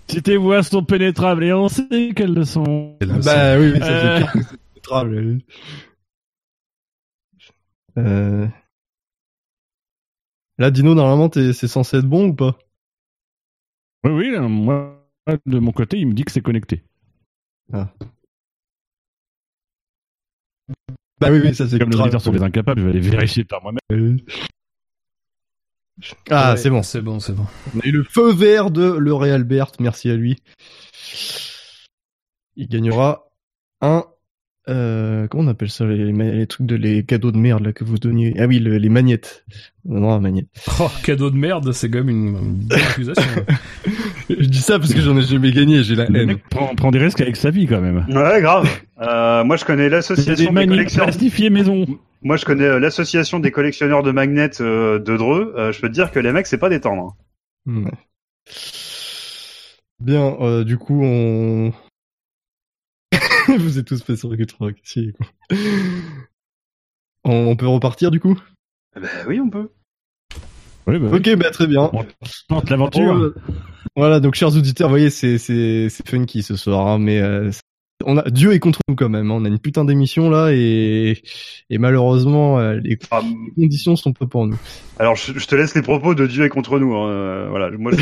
si 0.08 0.22
tes 0.22 0.36
voix 0.36 0.62
sont 0.62 0.82
pénétrables 0.84 1.44
et 1.44 1.52
on 1.52 1.68
sait 1.68 2.12
qu'elles 2.16 2.34
le 2.34 2.44
sont. 2.44 2.96
Bah 3.00 3.58
oui, 3.58 3.78
ça 3.78 4.16
Euh. 4.16 4.20
pénétrable, 4.74 5.14
oui. 5.16 5.44
Euh... 8.06 8.46
Là, 10.58 10.70
Dino, 10.70 10.94
normalement, 10.94 11.28
t'es- 11.28 11.52
c'est 11.52 11.68
censé 11.68 11.98
être 11.98 12.06
bon 12.06 12.28
ou 12.28 12.34
pas? 12.34 12.58
Oui, 14.04 14.10
oui, 14.12 14.34
euh, 14.34 14.48
moi, 14.48 15.06
de 15.46 15.58
mon 15.58 15.72
côté, 15.72 15.98
il 15.98 16.06
me 16.06 16.12
dit 16.14 16.24
que 16.24 16.32
c'est 16.32 16.42
connecté. 16.42 16.82
Bah 21.20 21.28
oui, 21.30 21.40
oui, 21.42 21.54
ça 21.54 21.68
c'est 21.68 21.78
Comme 21.78 21.90
les 21.90 22.00
auditeurs 22.00 22.22
sont 22.22 22.32
des 22.32 22.42
incapables, 22.42 22.80
je 22.80 22.86
vais 22.86 22.90
aller 22.92 23.00
vérifier 23.00 23.44
par 23.44 23.62
moi-même. 23.62 24.18
Ah, 26.30 26.52
Ouais, 26.52 26.56
c'est 26.56 26.70
bon. 26.70 26.82
C'est 26.82 27.02
bon, 27.02 27.20
c'est 27.20 27.34
bon. 27.34 27.46
On 27.74 27.80
a 27.80 27.86
eu 27.86 27.92
le 27.92 28.04
feu 28.04 28.32
vert 28.32 28.70
de 28.70 28.84
L'Oréal 28.84 29.36
Albert, 29.42 29.72
merci 29.80 30.08
à 30.10 30.16
lui. 30.16 30.38
Il 32.56 32.68
gagnera 32.68 33.28
un... 33.80 34.06
Euh, 34.68 35.26
comment 35.26 35.44
on 35.44 35.48
appelle 35.48 35.70
ça 35.70 35.86
les, 35.86 36.46
trucs 36.46 36.66
de 36.66 36.76
les 36.76 37.02
cadeaux 37.04 37.32
de 37.32 37.38
merde 37.38 37.64
là 37.64 37.72
que 37.72 37.82
vous 37.82 37.98
donniez? 37.98 38.34
Ah 38.38 38.46
oui, 38.46 38.58
le- 38.58 38.76
les 38.76 38.88
magnettes. 38.88 39.44
Non, 39.84 40.00
non, 40.00 40.20
magnette. 40.20 40.48
Oh, 40.80 40.88
cadeau 41.02 41.30
de 41.30 41.36
merde, 41.36 41.72
c'est 41.72 41.88
quand 41.90 41.98
même 41.98 42.10
une, 42.10 42.26
une 42.36 42.54
bonne 42.66 42.78
accusation. 42.78 43.44
Je 44.28 44.46
dis 44.46 44.60
ça 44.60 44.78
parce 44.78 44.94
que 44.94 45.00
j'en 45.00 45.16
ai 45.18 45.22
jamais 45.22 45.50
gagné, 45.50 45.82
j'ai 45.82 45.96
la 45.96 46.06
Le 46.06 46.20
haine. 46.20 46.26
mec 46.28 46.48
prend, 46.48 46.72
prend 46.76 46.90
des 46.92 47.00
risques 47.00 47.20
avec 47.20 47.34
sa 47.36 47.50
vie 47.50 47.66
quand 47.66 47.80
même. 47.80 48.04
Ouais, 48.08 48.40
grave. 48.40 48.68
Euh, 49.00 49.42
moi, 49.42 49.56
je 49.56 49.64
connais 49.64 49.88
l'association 49.88 50.52
des 50.52 50.84
plastifiées 50.86 51.50
maison. 51.50 51.84
Moi, 52.22 52.36
je 52.36 52.44
connais 52.44 52.64
euh, 52.64 52.78
l'association 52.78 53.40
des 53.40 53.50
collectionneurs 53.50 54.02
de 54.04 54.12
magnets 54.12 54.60
euh, 54.60 54.98
de 55.00 55.16
Dreux. 55.16 55.52
Euh, 55.56 55.72
je 55.72 55.80
peux 55.80 55.88
te 55.88 55.94
dire 55.94 56.12
que 56.12 56.20
les 56.20 56.30
mecs, 56.32 56.46
c'est 56.46 56.58
pas 56.58 56.68
des 56.68 56.80
tendres. 56.80 57.16
Ouais. 57.66 57.90
Bien, 60.00 60.36
euh, 60.40 60.64
du 60.64 60.78
coup, 60.78 61.02
on... 61.02 61.72
vous 63.58 63.78
êtes 63.78 63.86
tous 63.86 64.02
fait 64.02 64.16
sur 64.16 64.30
le 64.30 64.46
3 64.46 64.70
si, 64.82 65.12
quoi. 65.12 65.26
On, 67.24 67.32
on 67.32 67.56
peut 67.56 67.68
repartir 67.68 68.10
du 68.10 68.20
coup? 68.20 68.38
Ben 68.94 69.08
oui, 69.28 69.40
on 69.40 69.50
peut. 69.50 69.70
Oui, 70.86 70.98
bah, 70.98 71.08
oui. 71.12 71.18
Ok, 71.18 71.36
bah 71.36 71.50
très 71.50 71.66
bien. 71.66 71.90
On 71.92 72.04
tente 72.48 72.70
l'aventure. 72.70 73.34
Voilà, 73.96 74.20
donc 74.20 74.34
chers 74.34 74.56
auditeurs, 74.56 74.88
vous 74.88 74.94
voyez, 74.94 75.10
c'est 75.10 75.38
c'est 75.38 75.88
c'est 75.88 76.08
funky 76.08 76.42
ce 76.42 76.56
soir, 76.56 76.86
hein, 76.86 76.98
mais 76.98 77.20
euh, 77.20 77.50
on 78.04 78.16
a 78.18 78.22
Dieu 78.30 78.52
est 78.52 78.58
contre 78.58 78.80
nous 78.88 78.94
quand 78.96 79.08
même. 79.08 79.30
hein, 79.30 79.34
on 79.34 79.44
a 79.44 79.48
une 79.48 79.58
putain 79.58 79.84
d'émission 79.84 80.30
là 80.30 80.50
et 80.52 81.22
et 81.70 81.78
malheureusement 81.78 82.58
euh, 82.58 82.80
les 82.82 82.98
Ah, 83.10 83.22
conditions 83.56 83.96
sont 83.96 84.12
pas 84.12 84.26
pour 84.26 84.46
nous. 84.46 84.56
alors, 84.98 85.16
je, 85.16 85.38
je 85.38 85.46
te 85.46 85.54
laisse 85.54 85.74
les 85.74 85.82
propos 85.82 86.14
de 86.14 86.26
Dieu 86.26 86.44
est 86.44 86.48
contre 86.48 86.78
nous. 86.78 86.94
hein. 86.94 87.08
Euh, 87.10 87.46
voilà, 87.50 87.70
moi, 87.72 87.92
je, 87.92 87.98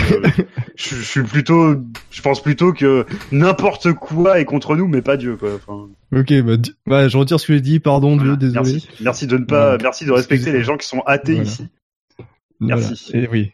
je, 0.76 0.94
je 0.96 1.02
suis 1.02 1.22
plutôt, 1.22 1.74
je 2.10 2.22
pense 2.22 2.42
plutôt 2.42 2.72
que 2.72 3.06
n'importe 3.32 3.92
quoi 3.92 4.40
est 4.40 4.44
contre 4.44 4.76
nous, 4.76 4.88
mais 4.88 5.02
pas 5.02 5.16
Dieu, 5.16 5.36
quoi. 5.36 5.50
Enfin, 5.54 5.88
Ok, 6.12 6.32
bah, 6.42 6.52
bah, 6.86 7.08
je 7.08 7.16
retire 7.18 7.38
ce 7.40 7.46
que 7.46 7.54
j'ai 7.54 7.60
dit. 7.60 7.80
Pardon 7.80 8.16
Dieu, 8.16 8.36
désolé. 8.36 8.60
Merci. 8.72 8.88
Merci 9.00 9.26
de 9.26 9.36
ne 9.38 9.44
pas, 9.44 9.76
merci 9.78 10.04
de 10.06 10.12
respecter 10.12 10.52
les 10.52 10.62
gens 10.62 10.76
qui 10.76 10.86
sont 10.88 11.00
athées 11.06 11.34
Voilà. 11.34 11.48
ici. 11.48 11.66
Voilà. 12.60 12.76
Merci. 12.76 13.10
Et 13.16 13.28
oui. 13.28 13.52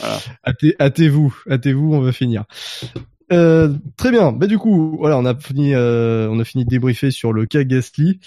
Voilà. 0.00 0.18
Hâtez- 0.46 0.74
Hâtez-vous, 0.78 1.34
hâtez-vous, 1.50 1.94
on 1.94 2.00
va 2.00 2.12
finir. 2.12 2.44
Euh, 3.32 3.74
très 3.96 4.10
bien. 4.10 4.32
Bah 4.32 4.46
du 4.46 4.58
coup, 4.58 4.96
voilà, 4.98 5.18
on 5.18 5.24
a 5.24 5.34
fini, 5.34 5.74
euh, 5.74 6.28
on 6.30 6.40
a 6.40 6.44
fini 6.44 6.64
de 6.64 6.70
débriefer 6.70 7.10
sur 7.10 7.32
le 7.32 7.46
cas 7.46 7.64
Gasly. 7.64 8.20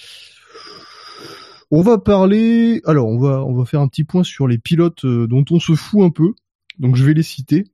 On 1.69 1.81
va 1.81 1.97
parler. 1.97 2.81
Alors, 2.85 3.07
on 3.07 3.19
va, 3.19 3.43
on 3.43 3.53
va 3.53 3.65
faire 3.65 3.81
un 3.81 3.87
petit 3.87 4.03
point 4.03 4.23
sur 4.23 4.47
les 4.47 4.57
pilotes 4.57 5.05
euh, 5.05 5.27
dont 5.27 5.43
on 5.51 5.59
se 5.59 5.73
fout 5.75 6.01
un 6.01 6.09
peu. 6.09 6.33
Donc, 6.79 6.95
je 6.95 7.03
vais 7.03 7.13
les 7.13 7.23
citer. 7.23 7.65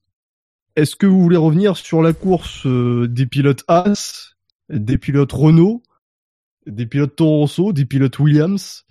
Est-ce 0.76 0.96
que 0.96 1.06
vous 1.06 1.22
voulez 1.22 1.38
revenir 1.38 1.78
sur 1.78 2.02
la 2.02 2.14
course 2.14 2.66
euh, 2.66 3.08
des 3.08 3.28
pilotes 3.28 3.64
As, 3.68 4.36
des 4.70 4.98
pilotes 4.98 5.32
Renault 5.32 5.84
des 6.66 6.86
pilotes 6.86 7.16
Toro 7.16 7.40
Rosso, 7.40 7.74
des 7.74 7.86
pilotes 7.86 8.20
Williams 8.20 8.86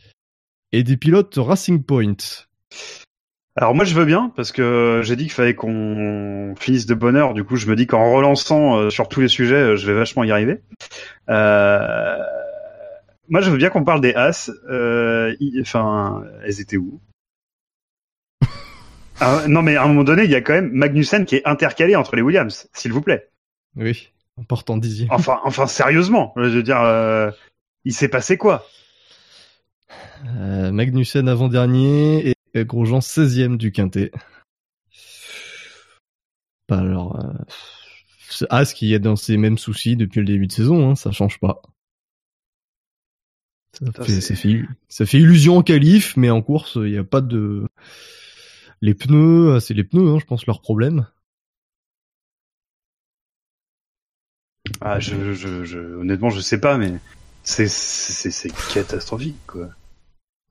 et 0.72 0.83
des 0.83 0.97
pilotes 0.97 1.35
Racing 1.37 1.83
Point? 1.83 2.16
Alors 3.55 3.75
moi 3.75 3.85
je 3.85 3.95
veux 3.95 4.07
bien 4.07 4.33
parce 4.35 4.51
que 4.51 5.01
j'ai 5.05 5.15
dit 5.15 5.25
qu'il 5.25 5.33
fallait 5.33 5.55
qu'on 5.55 6.55
finisse 6.59 6.87
de 6.87 6.95
bonne 6.95 7.17
heure. 7.17 7.35
Du 7.35 7.45
coup 7.45 7.57
je 7.57 7.67
me 7.67 7.77
dis 7.77 7.87
qu'en 7.87 8.13
relançant 8.13 8.77
euh, 8.79 8.91
sur 8.91 9.09
tous 9.09 9.21
les 9.21 9.29
sujets, 9.29 9.55
euh, 9.57 9.77
je 9.77 9.87
vais 9.87 9.93
vachement 9.99 10.25
y 10.25 10.31
arriver. 10.31 10.61
Euh, 11.29 12.17
Moi 13.29 13.41
je 13.43 13.51
veux 13.51 13.59
bien 13.59 13.69
qu'on 13.69 13.85
parle 13.85 14.01
des 14.01 14.15
As. 14.15 14.51
Euh, 14.71 15.35
i- 15.41 15.61
Enfin, 15.61 16.23
elles 16.45 16.61
étaient 16.61 16.79
où? 16.79 17.01
Ah, 19.21 19.43
Non 19.47 19.61
mais 19.63 19.77
à 19.77 19.85
un 19.85 19.89
moment 19.89 20.05
donné, 20.05 20.25
il 20.25 20.31
y 20.31 20.35
a 20.35 20.41
quand 20.41 20.55
même 20.55 20.73
Magnussen 20.73 21.27
qui 21.27 21.37
est 21.37 21.47
intercalé 21.47 21.95
entre 21.95 22.17
les 22.17 22.23
Williams, 22.23 22.69
s'il 22.73 22.93
vous 22.93 23.03
plaît. 23.03 23.29
Oui, 23.77 24.11
en 24.39 24.45
partant 24.45 24.79
dixième. 24.79 25.09
Enfin, 25.13 25.41
enfin 25.45 25.67
sérieusement, 25.67 26.33
je 26.37 26.43
veux 26.49 26.63
dire, 26.63 26.81
euh, 26.81 27.31
il 27.85 27.93
s'est 27.93 28.09
passé 28.09 28.37
quoi? 28.39 28.67
Euh, 30.41 30.73
Magnussen 30.73 31.29
avant-dernier 31.29 32.29
et 32.31 32.35
Grosjean 32.55 33.01
16e 33.01 33.57
du 33.57 33.73
quintet. 33.73 34.13
Bah 36.69 36.79
alors, 36.81 37.19
euh, 37.25 38.47
As 38.51 38.73
qui 38.73 38.95
est 38.95 38.99
dans 38.99 39.17
ses 39.17 39.37
mêmes 39.37 39.59
soucis 39.59 39.97
depuis 39.97 40.21
le 40.21 40.27
début 40.27 40.47
de 40.47 40.53
saison, 40.53 40.91
hein, 40.91 40.95
ça 40.95 41.11
change 41.13 41.39
pas. 41.41 41.63
Ça 43.79 43.91
fait, 44.05 44.13
c'est- 44.13 44.21
ça, 44.21 44.35
fait, 44.37 44.63
ça 44.89 45.07
fait 45.07 45.19
illusion 45.19 45.57
en 45.59 45.63
qualif, 45.63 46.17
mais 46.17 46.31
en 46.31 46.43
course, 46.43 46.75
il 46.77 46.91
n'y 46.93 46.99
a 46.99 47.05
pas 47.05 47.21
de... 47.21 47.67
Les 48.81 48.95
pneus, 48.95 49.61
c'est 49.61 49.75
les 49.75 49.85
pneus, 49.85 50.09
hein, 50.09 50.19
je 50.19 50.25
pense, 50.27 50.47
leur 50.47 50.61
problème. 50.61 51.07
Ah, 54.81 55.01
je, 55.01 55.33
je, 55.35 55.65
je, 55.65 55.79
honnêtement, 55.79 56.31
je 56.31 56.41
sais 56.41 56.61
pas, 56.61 56.79
mais 56.79 56.95
c'est 57.45 57.69
catastrophique 58.73 59.37
quoi. 59.47 59.71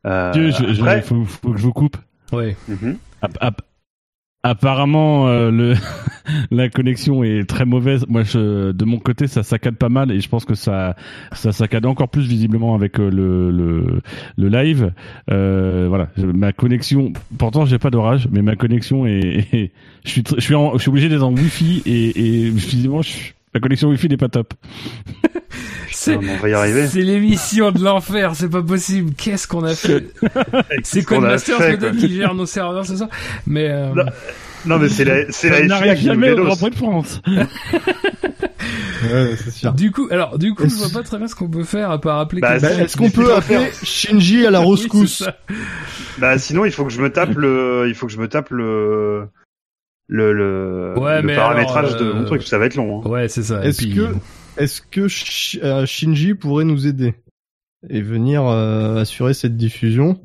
Euh, 0.06 0.32
Dieu, 0.32 0.52
je- 0.52 0.74
je- 0.74 0.82
après- 0.82 1.02
faut, 1.02 1.24
faut 1.26 1.52
que 1.52 1.58
je 1.58 1.64
vous 1.64 1.74
coupe. 1.74 1.97
Ouais. 2.32 2.56
Mhm. 2.68 2.97
App- 3.22 3.38
app- 3.41 3.62
Apparemment, 4.43 5.28
euh, 5.28 5.52
le 5.52 5.76
la 6.52 6.68
connexion 6.70 7.24
est 7.24 7.47
très 7.47 7.64
mauvaise. 7.64 8.06
Moi, 8.10 8.24
je, 8.24 8.72
de 8.72 8.86
mon 8.86 8.97
côté, 8.97 9.28
ça 9.28 9.43
saccade 9.43 9.76
pas 9.76 9.89
mal 9.89 10.12
et 10.12 10.20
je 10.20 10.28
pense 10.30 10.45
que 10.45 10.56
ça 10.56 10.95
ça 11.32 11.52
saccade 11.52 11.86
encore 11.86 12.10
plus 12.10 12.24
visiblement 12.28 12.74
avec 12.74 12.99
euh, 12.99 13.12
le 13.12 13.52
le, 13.52 14.02
le 14.38 14.47
live. 14.49 14.93
Euh, 15.30 15.86
voilà, 15.89 16.08
Je- 16.18 16.26
ma 16.26 16.54
connexion. 16.54 17.14
Pourtant, 17.38 17.66
j'ai 17.66 17.78
pas 17.78 17.91
d'orage, 17.91 18.28
mais 18.32 18.41
ma 18.41 18.56
connexion 18.56 19.06
est. 19.06 19.20
est- 19.54 19.72
je 20.06 20.10
suis 20.10 20.24
je 20.36 20.41
suis 20.41 20.56
en, 20.56 20.74
je 20.74 20.80
suis 20.80 20.89
obligé 20.89 21.08
d'être 21.08 21.22
en 21.24 21.34
Wi-Fi 21.36 21.84
et, 21.86 22.45
et 22.45 22.49
visiblement, 22.49 23.04
je- 23.04 23.34
la 23.54 23.60
connexion 23.60 23.89
Wi-Fi 23.89 24.10
n'est 24.10 24.18
pas 24.18 24.30
top. 24.30 24.54
C'est 25.91 26.16
on 26.16 26.22
va 26.38 26.49
y 26.49 26.54
arriver. 26.54 26.88
c'est 26.88 27.02
l'émission 27.02 27.72
de 27.72 27.84
l'enfer, 27.84 28.32
c'est 28.36 28.49
pas 28.49 28.62
possible. 28.64 29.14
Qu'est-ce 29.14 29.47
qu'on 29.47 29.64
a 29.66 29.76
fait 29.76 30.08
C'est 30.84 31.04
qu'on 31.04 31.16
a 31.18 31.20
Codemasters 31.20 31.58
fait, 31.58 31.78
peut-être 31.78 31.97
qui 31.97 32.16
gère 32.16 32.34
nos 32.34 32.45
serveurs, 32.45 32.86
c'est 32.86 32.95
ça 32.97 33.10
Mais 33.45 33.70
euh, 33.70 33.93
Non. 33.93 34.06
Non 34.64 34.78
mais 34.78 34.89
c'est 34.89 35.04
la 35.06 35.30
c'est 35.32 35.49
la 35.49 35.58
FIA 35.58 35.68
n'arrive 35.68 35.97
jamais 36.02 36.32
au. 36.32 36.45
Grand 36.45 36.56
Prix 36.56 36.70
de 36.70 36.76
France. 36.76 37.22
Ouais, 39.04 39.36
c'est 39.43 39.49
sûr. 39.52 39.74
du 39.74 39.89
coup, 39.91 40.08
alors 40.12 40.38
du 40.38 40.54
coup, 40.54 40.70
je 40.70 40.76
vois 40.76 40.89
pas 40.89 41.02
très 41.02 41.18
bien 41.18 41.28
ce 41.28 41.34
qu'on 41.34 41.49
peut 41.49 41.64
faire 41.64 41.89
à 41.89 41.99
part 41.99 42.20
appeler 42.20 42.39
Bah, 42.41 42.60
quelqu'un. 42.60 42.76
Bah, 42.78 42.84
Est-ce 42.84 42.95
qu'on 42.95 43.10
peut 43.10 43.34
appeler 43.36 43.72
Shinji 43.84 44.45
à 44.45 44.52
la 44.52 44.62
Oui, 44.62 44.72
rescousse 44.76 45.18
ça. 45.24 45.36
Bah 46.20 46.38
sinon 46.38 46.66
il 46.66 46.72
faut 46.72 46.86
que 46.86 46.91
je 46.91 47.02
me 47.02 47.12
tape 47.12 47.34
le 47.36 47.86
il 47.88 47.95
faut 47.95 48.06
que 48.06 48.12
je 48.14 48.20
me 48.20 48.28
tape 48.28 48.52
le 48.52 49.28
le 50.12 50.34
le, 50.34 50.93
Ouais, 50.97 51.22
le 51.22 51.36
paramétrage 51.36 51.93
alors, 51.93 51.99
de 51.99 52.12
mon 52.12 52.22
euh, 52.24 52.26
truc, 52.26 52.43
ça 52.43 52.57
va 52.57 52.66
être 52.66 52.76
long. 52.76 53.01
Hein. 53.01 53.09
Ouais, 53.09 53.30
c'est 53.30 53.43
ça. 53.43 53.64
Est-ce 53.64 53.78
puis, 53.78 53.95
que, 53.95 54.14
est-ce 54.57 54.82
que 54.82 55.07
euh, 55.64 55.86
Shinji 55.86 56.36
pourrait 56.36 56.66
nous 56.66 56.86
aider 56.86 57.16
et 57.89 58.01
venir 58.01 58.45
euh, 58.45 58.97
assurer 58.97 59.34
cette 59.34 59.55
diffusion? 59.55 60.20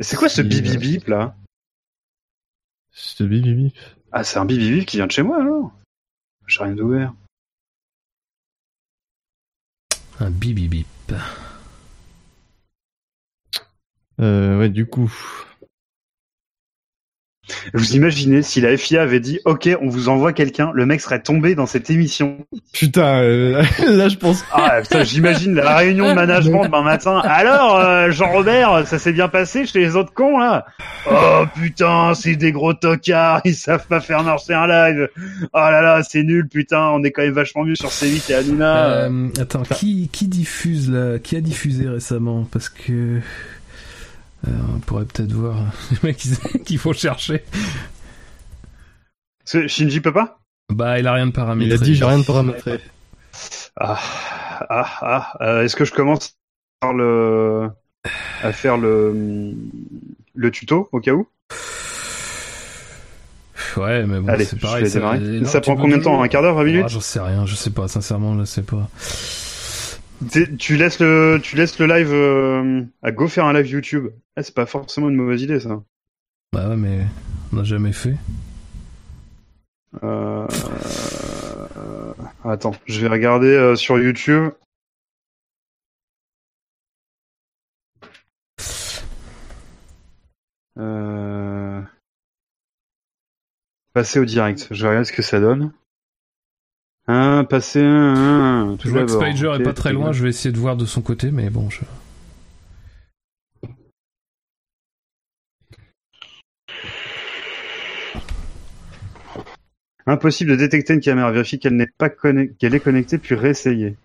C'est 0.00 0.16
quoi 0.16 0.28
ce 0.28 0.42
bip 0.42 0.64
bip 0.64 0.80
bip 0.80 1.06
là? 1.06 1.36
Ce 2.90 3.22
bip 3.22 3.44
bip 3.44 3.56
bip. 3.56 3.76
Ah 4.10 4.24
c'est 4.24 4.38
un 4.38 4.44
bip 4.44 4.58
bip 4.58 4.72
bip 4.72 4.86
qui 4.86 4.96
vient 4.96 5.06
de 5.06 5.12
chez 5.12 5.22
moi 5.22 5.40
alors 5.40 5.72
J'ai 6.48 6.62
rien 6.64 6.76
ouvert. 6.78 7.14
un 10.20 10.30
bip 10.30 10.56
bip 10.56 10.70
bip. 10.70 10.86
Euh, 14.20 14.58
ouais, 14.58 14.68
du 14.68 14.86
coup. 14.86 15.12
Vous 17.74 17.96
imaginez 17.96 18.42
si 18.42 18.60
la 18.60 18.76
FIA 18.76 19.02
avait 19.02 19.20
dit 19.20 19.40
OK, 19.44 19.68
on 19.80 19.88
vous 19.88 20.08
envoie 20.08 20.32
quelqu'un, 20.32 20.70
le 20.74 20.86
mec 20.86 21.00
serait 21.00 21.20
tombé 21.20 21.54
dans 21.54 21.66
cette 21.66 21.90
émission. 21.90 22.38
Putain, 22.72 23.22
euh, 23.22 23.62
là 23.86 24.08
je 24.08 24.16
pense. 24.16 24.44
Ah 24.52 24.80
putain, 24.82 25.04
j'imagine 25.04 25.54
la 25.54 25.76
réunion 25.76 26.08
de 26.08 26.14
management 26.14 26.64
demain 26.64 26.82
matin. 26.82 27.20
Alors 27.24 27.76
euh, 27.76 28.10
Jean-Robert, 28.10 28.86
ça 28.86 28.98
s'est 28.98 29.12
bien 29.12 29.28
passé 29.28 29.66
chez 29.66 29.80
les 29.80 29.96
autres 29.96 30.12
cons 30.12 30.38
là? 30.38 30.66
Oh 31.10 31.44
putain, 31.54 32.14
c'est 32.14 32.36
des 32.36 32.52
gros 32.52 32.74
tocards, 32.74 33.40
ils 33.44 33.54
savent 33.54 33.86
pas 33.86 34.00
faire 34.00 34.22
marcher 34.22 34.54
un 34.54 34.66
live. 34.66 35.08
Oh 35.52 35.58
là 35.58 35.82
là, 35.82 36.02
c'est 36.08 36.22
nul 36.22 36.48
putain, 36.48 36.90
on 36.90 37.02
est 37.04 37.10
quand 37.10 37.22
même 37.22 37.32
vachement 37.32 37.64
mieux 37.64 37.76
sur 37.76 37.90
C8 37.90 38.30
et 38.30 38.34
Hanouna. 38.34 38.86
Euh, 38.86 39.28
attends, 39.40 39.62
qui, 39.62 40.08
qui 40.12 40.26
diffuse 40.26 40.90
là 40.90 41.18
Qui 41.18 41.36
a 41.36 41.40
diffusé 41.40 41.88
récemment? 41.88 42.46
Parce 42.50 42.68
que. 42.68 43.20
Euh, 44.46 44.50
on 44.74 44.78
pourrait 44.80 45.04
peut-être 45.04 45.32
voir 45.32 45.56
les 45.90 45.98
mecs 46.02 46.16
qui, 46.16 46.30
qui 46.64 46.76
faut 46.76 46.92
chercher. 46.92 47.44
Shinji 49.44 50.00
peut 50.00 50.12
pas 50.12 50.38
Bah, 50.70 50.98
il 50.98 51.06
a 51.06 51.12
rien 51.14 51.26
de 51.26 51.32
paramétré. 51.32 51.74
Il 51.74 51.80
a 51.80 51.84
dit 51.84 51.94
j'ai 51.94 52.04
rien 52.04 52.18
de 52.18 52.24
paramétré. 52.24 52.80
Ah 53.76 53.98
ah 54.68 54.86
ah. 55.00 55.32
euh, 55.40 55.62
Est-ce 55.64 55.76
que 55.76 55.84
je 55.84 55.92
commence 55.92 56.36
par 56.80 56.92
le 56.92 57.70
à 58.42 58.52
faire 58.52 58.76
le 58.76 59.54
le 60.34 60.50
tuto 60.50 60.88
au 60.92 61.00
cas 61.00 61.12
où? 61.12 61.26
Ouais, 63.76 64.04
mais 64.06 64.18
bon, 64.18 64.28
Allez, 64.28 64.44
c'est 64.44 64.58
pareil. 64.58 64.84
non, 65.40 65.48
Ça 65.48 65.60
prend 65.60 65.76
combien 65.76 65.98
de 65.98 66.02
temps? 66.02 66.20
Un 66.22 66.28
quart 66.28 66.42
d'heure, 66.42 66.54
20 66.56 66.64
minutes? 66.64 66.82
Ah, 66.86 66.88
J'en 66.88 67.00
sais 67.00 67.20
rien, 67.20 67.46
je 67.46 67.54
sais 67.54 67.70
pas, 67.70 67.86
sincèrement, 67.86 68.36
je 68.38 68.44
sais 68.44 68.62
pas. 68.62 68.88
Tu 70.58 70.76
laisses 70.76 70.98
le 70.98 71.38
tu 71.40 71.56
laisses 71.56 71.78
le 71.78 71.86
live 71.86 72.12
euh, 72.12 72.82
à 73.02 73.12
go 73.12 73.28
faire 73.28 73.44
un 73.44 73.52
live 73.52 73.68
YouTube. 73.68 74.08
Ah, 74.36 74.42
c'est 74.42 74.54
pas 74.54 74.66
forcément 74.66 75.08
une 75.08 75.16
mauvaise 75.16 75.42
idée 75.42 75.60
ça. 75.60 75.80
Bah 76.52 76.68
ouais, 76.68 76.76
mais 76.76 77.06
on 77.52 77.56
n'a 77.56 77.64
jamais 77.64 77.92
fait. 77.92 78.16
Euh... 80.02 80.46
Attends, 82.44 82.74
je 82.86 83.00
vais 83.00 83.08
regarder 83.08 83.48
euh, 83.48 83.76
sur 83.76 83.98
YouTube. 83.98 84.50
Passer 93.98 94.20
au 94.20 94.24
direct. 94.24 94.68
Je 94.70 94.82
vais 94.82 94.88
regarder 94.90 95.08
ce 95.08 95.12
que 95.12 95.22
ça 95.22 95.40
donne. 95.40 95.72
Hein, 97.10 97.44
passer 97.44 97.80
un, 97.80 98.14
un, 98.14 98.72
un, 98.72 98.76
tout 98.76 98.86
Je 98.86 98.92
vois 98.92 99.04
que. 99.04 99.10
Spider 99.10 99.56
est 99.58 99.62
pas 99.62 99.72
très 99.72 99.94
loin, 99.94 100.04
bien. 100.04 100.12
je 100.12 100.22
vais 100.22 100.28
essayer 100.28 100.52
de 100.52 100.58
voir 100.58 100.76
de 100.76 100.84
son 100.84 101.00
côté, 101.00 101.30
mais 101.30 101.48
bon, 101.48 101.70
je... 101.70 101.80
Impossible 110.06 110.50
de 110.50 110.56
détecter 110.56 110.92
une 110.92 111.00
caméra. 111.00 111.32
Vérifie 111.32 111.58
qu'elle 111.58 111.76
n'est 111.76 111.86
pas 111.86 112.10
connectée, 112.10 112.54
qu'elle 112.56 112.74
est 112.74 112.80
connectée, 112.80 113.16
puis 113.16 113.34
réessayer. 113.34 113.96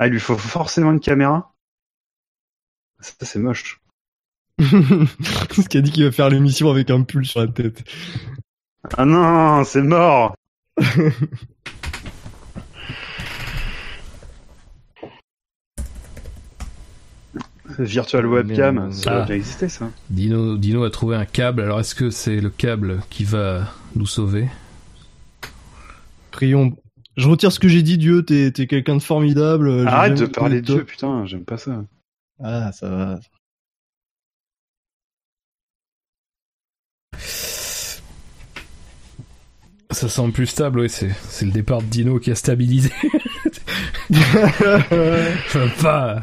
Ah, 0.00 0.08
il 0.08 0.12
lui 0.12 0.20
faut 0.20 0.36
forcément 0.36 0.92
une 0.92 1.00
caméra? 1.00 1.54
Ça, 3.00 3.12
c'est 3.22 3.38
moche. 3.38 3.80
Ce 4.60 5.68
qui 5.68 5.78
a 5.78 5.80
dit 5.80 5.92
qu'il 5.92 6.04
va 6.04 6.10
faire 6.10 6.30
l'émission 6.30 6.68
avec 6.68 6.90
un 6.90 7.02
pull 7.02 7.24
sur 7.24 7.40
la 7.40 7.46
tête. 7.46 7.84
Ah 8.96 9.04
non, 9.04 9.62
c'est 9.64 9.82
mort 9.82 10.34
Virtual 17.78 18.26
webcam, 18.26 18.92
ça 18.92 19.10
a 19.12 19.16
Ah. 19.18 19.20
déjà 19.22 19.36
existé 19.36 19.68
ça. 19.68 19.90
Dino, 20.10 20.56
Dino 20.56 20.82
a 20.84 20.90
trouvé 20.90 21.16
un 21.16 21.24
câble, 21.24 21.62
alors 21.62 21.80
est-ce 21.80 21.94
que 21.94 22.10
c'est 22.10 22.40
le 22.40 22.50
câble 22.50 23.00
qui 23.10 23.24
va 23.24 23.72
nous 23.94 24.06
sauver? 24.06 24.48
Prions. 26.30 26.76
Je 27.16 27.28
retire 27.28 27.50
ce 27.52 27.58
que 27.58 27.68
j'ai 27.68 27.82
dit, 27.82 27.98
Dieu, 27.98 28.24
t'es 28.24 28.50
t'es 28.52 28.66
quelqu'un 28.66 28.96
de 28.96 29.02
formidable. 29.02 29.86
Arrête 29.88 30.18
de 30.18 30.26
parler 30.26 30.60
de 30.60 30.66
Dieu, 30.66 30.84
putain, 30.84 31.24
j'aime 31.26 31.44
pas 31.44 31.56
ça. 31.58 31.84
Ah, 32.42 32.70
ça 32.72 32.88
va. 32.88 33.18
Ça 39.90 40.08
semble 40.08 40.32
plus 40.32 40.46
stable, 40.46 40.80
oui, 40.80 40.90
c'est, 40.90 41.10
c'est 41.28 41.46
le 41.46 41.50
départ 41.50 41.80
de 41.80 41.86
Dino 41.86 42.18
qui 42.18 42.30
a 42.30 42.34
stabilisé. 42.34 42.90
Je 44.10 45.58
veux 45.58 45.82
pas... 45.82 46.22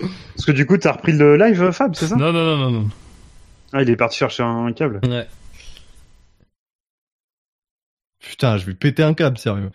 Parce 0.00 0.44
que 0.46 0.52
du 0.52 0.66
coup, 0.66 0.76
t'as 0.76 0.92
repris 0.92 1.12
le 1.12 1.36
live, 1.36 1.70
Fab, 1.70 1.94
c'est 1.94 2.06
ça? 2.08 2.16
Non, 2.16 2.32
non, 2.32 2.44
non, 2.44 2.56
non, 2.56 2.70
non. 2.82 2.88
Ah, 3.72 3.82
il 3.82 3.90
est 3.90 3.96
parti 3.96 4.18
chercher 4.18 4.42
un 4.42 4.72
câble. 4.72 5.00
Ouais. 5.04 5.26
Putain, 8.20 8.56
je 8.56 8.66
vais 8.66 8.74
péter 8.74 9.02
un 9.02 9.14
câble, 9.14 9.38
sérieux. 9.38 9.70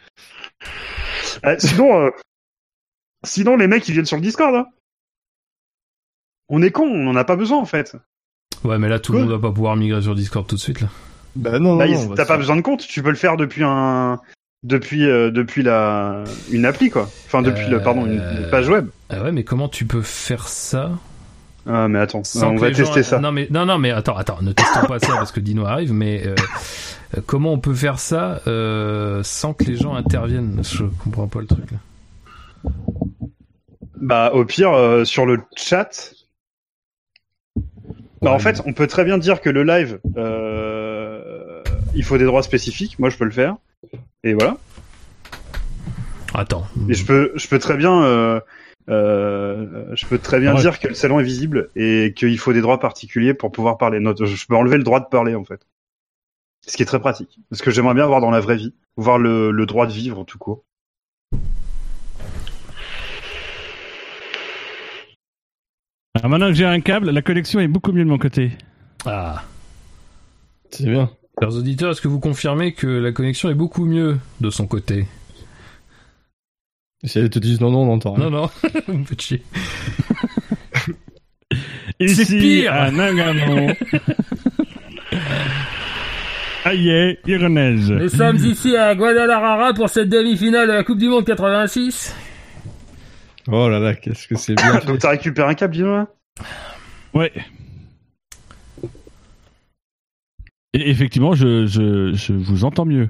Ah, 1.43 1.57
sinon, 1.59 2.05
euh, 2.05 2.09
Sinon, 3.23 3.55
les 3.55 3.67
mecs, 3.67 3.87
ils 3.87 3.91
viennent 3.91 4.05
sur 4.05 4.17
le 4.17 4.23
Discord. 4.23 4.55
Hein. 4.55 4.65
On 6.49 6.61
est 6.63 6.71
con, 6.71 6.83
on 6.87 7.07
en 7.07 7.15
a 7.15 7.23
pas 7.23 7.35
besoin 7.35 7.59
en 7.59 7.65
fait. 7.65 7.95
Ouais, 8.63 8.77
mais 8.79 8.89
là, 8.89 8.99
tout 8.99 9.13
le 9.13 9.19
monde 9.19 9.29
va 9.29 9.39
pas 9.39 9.51
pouvoir 9.51 9.75
migrer 9.75 10.01
sur 10.01 10.15
Discord 10.15 10.45
tout 10.47 10.55
de 10.55 10.59
suite, 10.59 10.81
là. 10.81 10.87
Bah 11.35 11.59
non, 11.59 11.77
Là, 11.77 11.87
non, 11.87 12.09
t'as 12.09 12.15
pas 12.23 12.25
faire- 12.25 12.37
besoin 12.39 12.55
de 12.57 12.61
compte, 12.61 12.85
tu 12.85 13.01
peux 13.03 13.09
le 13.09 13.15
faire 13.15 13.37
depuis 13.37 13.63
un, 13.63 14.19
depuis 14.63 15.05
euh, 15.07 15.31
depuis 15.31 15.63
la 15.63 16.23
une 16.51 16.65
appli 16.65 16.89
quoi. 16.89 17.09
Enfin 17.25 17.41
depuis 17.41 17.67
le 17.67 17.81
pardon 17.81 18.05
une, 18.05 18.13
une 18.13 18.49
page 18.51 18.69
web. 18.69 18.87
Ah 19.09 19.23
ouais, 19.23 19.31
mais 19.31 19.43
comment 19.43 19.67
tu 19.69 19.85
peux 19.85 20.01
faire 20.01 20.47
ça 20.47 20.91
Ah 21.67 21.87
mais 21.87 21.99
attends, 21.99 22.23
sans 22.23 22.51
on 22.51 22.55
que 22.55 22.61
va 22.61 22.67
les 22.69 22.73
gens- 22.75 22.85
tester 22.85 23.03
ça. 23.03 23.19
Non 23.19 23.31
mais 23.31 23.47
non 23.49 23.65
non 23.65 23.77
mais 23.79 23.91
attends 23.91 24.15
attends 24.17 24.41
ne 24.41 24.51
testons 24.51 24.85
pas 24.87 24.99
ça 24.99 25.13
parce 25.15 25.31
que 25.31 25.39
Dino 25.39 25.65
arrive 25.65 25.93
mais 25.93 26.25
euh, 26.27 26.35
euh, 27.17 27.21
comment 27.25 27.53
on 27.53 27.59
peut 27.59 27.73
faire 27.73 27.99
ça 27.99 28.41
euh, 28.47 29.21
sans 29.23 29.53
que 29.53 29.63
les 29.63 29.75
gens 29.77 29.95
interviennent? 29.95 30.61
Je 30.63 30.83
comprends 31.03 31.27
pas 31.27 31.39
le 31.41 31.47
truc 31.47 31.71
là. 31.71 31.77
Bah 33.99 34.31
au 34.33 34.45
pire 34.45 34.71
euh, 34.73 35.05
sur 35.05 35.25
le 35.25 35.39
chat. 35.55 36.13
Bah, 38.21 38.29
Ouais, 38.29 38.35
en 38.35 38.39
fait, 38.39 38.61
on 38.67 38.73
peut 38.73 38.85
très 38.85 39.03
bien 39.03 39.17
dire 39.17 39.41
que 39.41 39.49
le 39.49 39.63
live, 39.63 39.99
euh, 40.15 41.63
il 41.95 42.03
faut 42.03 42.19
des 42.19 42.25
droits 42.25 42.43
spécifiques. 42.43 42.99
Moi, 42.99 43.09
je 43.09 43.17
peux 43.17 43.25
le 43.25 43.31
faire. 43.31 43.55
Et 44.23 44.33
voilà. 44.33 44.57
Attends. 46.33 46.65
Et 46.87 46.93
je 46.93 47.05
peux, 47.05 47.31
je 47.35 47.47
peux 47.47 47.59
très 47.59 47.75
bien, 47.77 48.03
euh, 48.03 48.39
euh, 48.89 49.85
je 49.95 50.05
peux 50.05 50.17
très 50.17 50.39
bien 50.39 50.53
Ouais. 50.55 50.61
dire 50.61 50.79
que 50.79 50.87
le 50.87 50.93
salon 50.93 51.19
est 51.19 51.23
visible 51.23 51.69
et 51.75 52.13
qu'il 52.15 52.37
faut 52.37 52.53
des 52.53 52.61
droits 52.61 52.79
particuliers 52.79 53.33
pour 53.33 53.51
pouvoir 53.51 53.77
parler. 53.77 53.99
Je 53.99 54.45
peux 54.47 54.55
enlever 54.55 54.77
le 54.77 54.83
droit 54.83 54.99
de 54.99 55.07
parler 55.07 55.35
en 55.35 55.43
fait. 55.43 55.65
Ce 56.65 56.77
qui 56.77 56.83
est 56.83 56.85
très 56.85 56.99
pratique. 56.99 57.39
Parce 57.49 57.61
que 57.61 57.71
j'aimerais 57.71 57.95
bien 57.95 58.05
voir 58.05 58.21
dans 58.21 58.29
la 58.31 58.39
vraie 58.39 58.55
vie, 58.55 58.73
voir 58.95 59.17
le, 59.17 59.51
le 59.51 59.65
droit 59.65 59.87
de 59.87 59.91
vivre 59.91 60.23
tout 60.23 60.37
court. 60.37 60.63
Alors 66.15 66.29
maintenant 66.29 66.47
que 66.47 66.53
j'ai 66.53 66.65
un 66.65 66.81
câble, 66.81 67.09
la 67.09 67.21
connexion 67.21 67.59
est 67.59 67.67
beaucoup 67.67 67.91
mieux 67.91 68.03
de 68.03 68.09
mon 68.09 68.17
côté. 68.17 68.51
Ah. 69.05 69.43
C'est 70.69 70.85
bien. 70.85 71.09
Chers 71.39 71.55
auditeurs, 71.55 71.91
est-ce 71.91 72.01
que 72.01 72.07
vous 72.07 72.19
confirmez 72.19 72.73
que 72.73 72.87
la 72.87 73.11
connexion 73.11 73.49
est 73.49 73.55
beaucoup 73.55 73.85
mieux 73.85 74.17
de 74.41 74.49
son 74.49 74.67
côté? 74.67 75.07
Si 77.03 77.17
elles 77.17 77.29
te 77.29 77.39
disent 77.39 77.61
non, 77.61 77.71
non, 77.71 77.83
on 77.83 77.85
n'entend 77.87 78.13
rien. 78.13 78.29
Non 78.29 78.41
non, 78.41 78.49
vous 78.87 78.97
me 78.99 79.05
faites 79.05 79.21
chier. 79.21 79.43
Ici, 81.99 82.25
pire. 82.39 82.73
à 82.73 82.91
Nagano. 82.91 83.73
Aïe, 86.63 87.17
Irenaise. 87.25 87.89
Nous 87.91 88.09
sommes 88.09 88.37
ici 88.37 88.75
à 88.77 88.93
Guadalajara 88.93 89.73
pour 89.73 89.89
cette 89.89 90.09
demi-finale 90.09 90.67
de 90.67 90.73
la 90.73 90.83
Coupe 90.83 90.99
du 90.99 91.07
Monde 91.09 91.25
86. 91.25 92.15
Oh 93.47 93.67
là 93.67 93.79
là, 93.79 93.95
qu'est-ce 93.95 94.27
que 94.27 94.35
c'est 94.35 94.53
bien. 94.53 94.79
Donc 94.85 94.99
t'as 94.99 95.09
récupéré 95.09 95.49
un 95.49 95.53
câble, 95.55 95.73
dis-moi? 95.73 96.07
Ouais. 97.15 97.31
Et 100.73 100.89
effectivement, 100.89 101.33
je, 101.33 101.65
je, 101.65 102.13
je 102.13 102.33
vous 102.33 102.63
entends 102.63 102.85
mieux. 102.85 103.09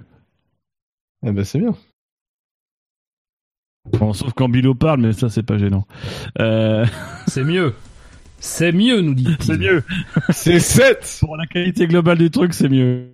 Eh 1.26 1.32
ben 1.32 1.44
c'est 1.44 1.60
bien. 1.60 1.76
Bon, 3.94 4.14
sauf 4.14 4.34
quand 4.34 4.50
Bilo 4.50 4.76
parle, 4.76 5.02
mais 5.02 5.14
ça, 5.14 5.30
c'est 5.30 5.44
pas 5.44 5.58
gênant. 5.58 5.86
Euh, 6.40 6.86
C'est 7.28 7.44
mieux. 7.44 7.74
C'est 8.40 8.72
mieux, 8.72 9.02
nous 9.02 9.14
dit. 9.14 9.36
c'est 9.40 9.58
mieux. 9.58 9.84
C'est 10.30 10.60
7 10.60 11.18
Pour 11.20 11.38
la 11.38 11.46
qualité 11.46 11.86
globale 11.88 12.18
du 12.18 12.32
truc, 12.32 12.54
c'est 12.56 12.70
mieux. 12.70 13.12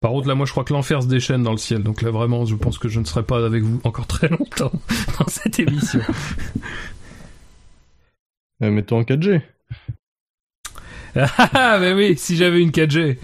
Par 0.00 0.10
contre, 0.10 0.28
là, 0.28 0.34
moi, 0.34 0.44
je 0.44 0.52
crois 0.52 0.64
que 0.64 0.74
l'enfer 0.74 1.02
se 1.02 1.08
déchaîne 1.08 1.42
dans 1.42 1.52
le 1.52 1.56
ciel. 1.58 1.82
Donc 1.82 2.02
là, 2.02 2.10
vraiment, 2.10 2.44
je 2.44 2.54
pense 2.54 2.78
que 2.78 2.88
je 2.88 3.00
ne 3.00 3.04
serai 3.04 3.22
pas 3.22 3.44
avec 3.44 3.62
vous 3.62 3.80
encore 3.84 4.06
très 4.06 4.28
longtemps 4.28 4.72
dans 5.18 5.26
cette 5.26 5.58
émission. 5.58 6.00
Euh, 8.62 8.70
Mets-toi 8.70 8.98
en 8.98 9.02
4G. 9.02 9.42
Ah, 11.54 11.78
mais 11.80 11.92
oui, 11.92 12.14
si 12.16 12.36
j'avais 12.36 12.60
une 12.60 12.70
4G. 12.70 13.16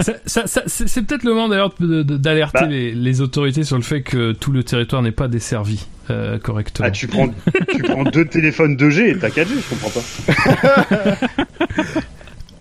Ça- 0.00 0.12
ça- 0.26 0.46
ça- 0.46 0.62
c'est 0.66 1.02
peut-être 1.02 1.24
le 1.24 1.34
moment 1.34 1.48
d'ailleurs 1.48 1.74
d'alerter 1.78 2.60
Bah. 2.60 2.66
les, 2.66 2.92
les 2.94 3.20
autorités 3.20 3.64
sur 3.64 3.76
le 3.76 3.82
fait 3.82 4.02
que 4.02 4.32
tout 4.32 4.52
le 4.52 4.62
territoire 4.62 5.02
n'est 5.02 5.10
pas 5.12 5.28
desservi 5.28 5.86
euh, 6.10 6.38
correctement. 6.38 6.86
Ah, 6.86 6.90
tu 6.90 7.08
prends, 7.08 7.28
tu 7.74 7.82
prends 7.82 8.04
deux 8.04 8.26
téléphones 8.26 8.76
2G 8.76 9.08
et 9.10 9.18
t'as 9.18 9.28
4G, 9.30 9.48
je 9.56 9.74
comprends 9.74 9.90
pas. 9.90 11.16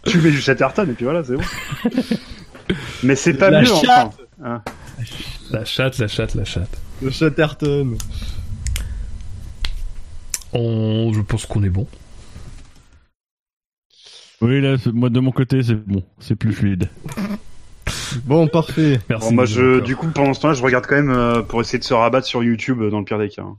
tu 0.06 0.18
mets 0.20 0.32
du 0.32 0.42
Chatterton 0.42 0.90
et 0.90 0.94
puis 0.94 1.04
voilà, 1.06 1.24
c'est 1.24 1.36
bon. 1.36 1.44
Mais 3.04 3.16
c'est 3.16 3.34
pas 3.36 3.50
La 3.52 3.60
mieux, 3.62 3.66
chatte. 3.68 3.84
enfin. 3.88 4.12
Hein. 4.44 4.62
La 5.52 5.66
chatte, 5.66 5.98
la 6.00 6.08
chatte, 6.08 6.34
la 6.36 6.46
chatte. 6.46 6.78
Le 7.02 7.12
Chatterton. 7.12 7.98
On, 10.54 11.12
je 11.14 11.22
pense 11.22 11.46
qu'on 11.46 11.64
est 11.64 11.70
bon. 11.70 11.88
Oui, 14.42 14.62
là, 14.62 14.78
moi, 14.94 15.10
de 15.10 15.20
mon 15.20 15.32
côté, 15.32 15.62
c'est 15.64 15.76
bon. 15.76 16.04
C'est 16.20 16.36
plus 16.36 16.54
fluide. 16.54 16.90
Bon, 18.26 18.48
parfait. 18.48 19.00
Merci. 19.10 19.30
Bon, 19.30 19.36
moi, 19.36 19.46
je, 19.46 19.80
du 19.82 19.96
coup, 19.96 20.08
pendant 20.08 20.34
ce 20.34 20.42
temps-là, 20.42 20.54
je 20.54 20.64
regarde 20.64 20.86
quand 20.88 20.96
même 20.96 21.12
euh, 21.12 21.42
pour 21.42 21.62
essayer 21.62 21.80
de 21.80 21.84
se 21.84 21.94
rabattre 21.94 22.26
sur 22.28 22.44
YouTube 22.44 22.82
euh, 22.82 22.90
dans 22.90 23.00
le 23.00 23.06
pire 23.06 23.20
des 23.20 23.30
cas. 23.30 23.44
hein. 23.44 23.58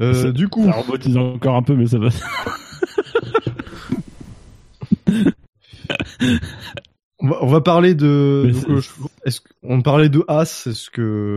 Euh, 0.00 0.14
Ça- 0.14 0.32
du 0.32 0.48
coup, 0.48 0.64
Ça 0.64 0.72
robotise 0.72 1.16
encore 1.16 1.56
un 1.56 1.62
peu, 1.62 1.74
mais 1.74 1.86
ça 1.86 1.98
va. 1.98 2.08
on 7.20 7.28
va, 7.28 7.38
on 7.42 7.46
va 7.46 7.60
parler 7.60 7.94
de. 7.94 8.42
Mais 8.46 8.52
donc, 8.52 8.62
c'est- 8.62 8.70
euh, 8.72 8.80
je- 8.80 8.90
est-ce 9.24 9.40
qu'on 9.62 9.82
parlait 9.82 10.08
de 10.08 10.24
As 10.28 10.66
Est-ce 10.66 10.90
que 10.90 11.36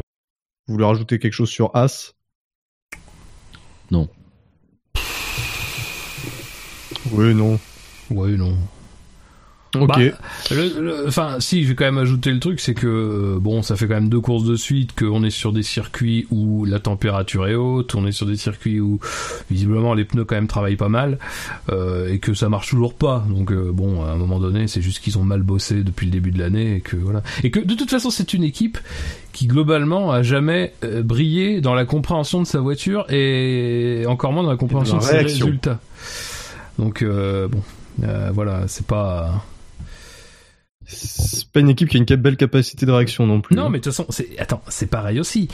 vous 0.67 0.73
voulez 0.73 0.85
rajouter 0.85 1.19
quelque 1.19 1.33
chose 1.33 1.49
sur 1.49 1.75
As? 1.75 2.13
Non. 3.91 4.07
Oui, 7.11 7.33
non. 7.33 7.59
Ouais, 8.11 8.31
non. 8.31 8.55
Ok. 9.75 9.87
Bah, 9.87 9.99
Le- 10.49 10.81
le- 10.81 11.07
Enfin, 11.07 11.35
si, 11.39 11.61
je 11.63 11.69
vais 11.69 11.75
quand 11.75 11.85
même 11.85 11.99
ajouter 11.99 12.31
le 12.31 12.39
truc, 12.39 12.59
c'est 12.59 12.73
que 12.73 13.37
bon, 13.39 13.61
ça 13.61 13.75
fait 13.75 13.87
quand 13.87 13.93
même 13.93 14.09
deux 14.09 14.19
courses 14.19 14.43
de 14.43 14.55
suite 14.55 14.97
qu'on 14.97 15.23
est 15.23 15.29
sur 15.29 15.53
des 15.53 15.61
circuits 15.61 16.25
où 16.31 16.65
la 16.65 16.79
température 16.79 17.45
est 17.47 17.53
haute, 17.53 17.93
on 17.93 18.07
est 18.07 18.11
sur 18.11 18.25
des 18.25 18.35
circuits 18.35 18.79
où 18.79 18.99
visiblement 19.51 19.93
les 19.93 20.05
pneus 20.05 20.25
quand 20.25 20.33
même 20.33 20.47
travaillent 20.47 20.75
pas 20.75 20.89
mal 20.89 21.19
euh, 21.71 22.11
et 22.11 22.17
que 22.17 22.33
ça 22.33 22.49
marche 22.49 22.69
toujours 22.71 22.95
pas. 22.95 23.23
Donc 23.29 23.51
euh, 23.51 23.69
bon, 23.71 24.03
à 24.03 24.09
un 24.09 24.15
moment 24.15 24.39
donné, 24.39 24.65
c'est 24.67 24.81
juste 24.81 25.01
qu'ils 25.03 25.19
ont 25.19 25.23
mal 25.23 25.43
bossé 25.43 25.83
depuis 25.83 26.07
le 26.07 26.11
début 26.13 26.31
de 26.31 26.39
l'année 26.39 26.77
et 26.77 26.81
que 26.81 26.95
voilà. 26.95 27.21
Et 27.43 27.51
que 27.51 27.59
de 27.59 27.75
toute 27.75 27.91
façon, 27.91 28.09
c'est 28.09 28.33
une 28.33 28.43
équipe 28.43 28.79
qui 29.33 29.45
globalement 29.45 30.11
a 30.11 30.23
jamais 30.23 30.73
euh, 30.83 31.03
brillé 31.03 31.61
dans 31.61 31.75
la 31.75 31.85
compréhension 31.85 32.41
de 32.41 32.47
sa 32.47 32.59
voiture 32.59 33.05
et 33.11 34.03
encore 34.07 34.33
moins 34.33 34.41
dans 34.41 34.49
la 34.49 34.57
compréhension 34.57 34.95
la 34.95 35.01
de 35.01 35.05
ses 35.05 35.17
résultats. 35.43 35.79
Donc 36.79 37.03
euh, 37.03 37.47
bon, 37.47 37.61
voilà, 38.33 38.67
c'est 38.67 38.85
pas. 38.85 39.45
C'est 40.85 41.47
pas 41.51 41.59
une 41.59 41.69
équipe 41.69 41.87
qui 41.89 41.97
a 41.97 41.99
une 41.99 42.15
belle 42.15 42.37
capacité 42.37 42.85
de 42.87 42.91
réaction 42.91 43.27
non 43.27 43.41
plus. 43.41 43.55
Non, 43.55 43.69
mais 43.69 43.77
de 43.77 43.83
toute 43.83 43.93
façon, 43.93 44.07
c'est 44.09 44.39
attends, 44.39 44.63
c'est 44.69 44.87
pareil 44.87 45.19
aussi. 45.19 45.47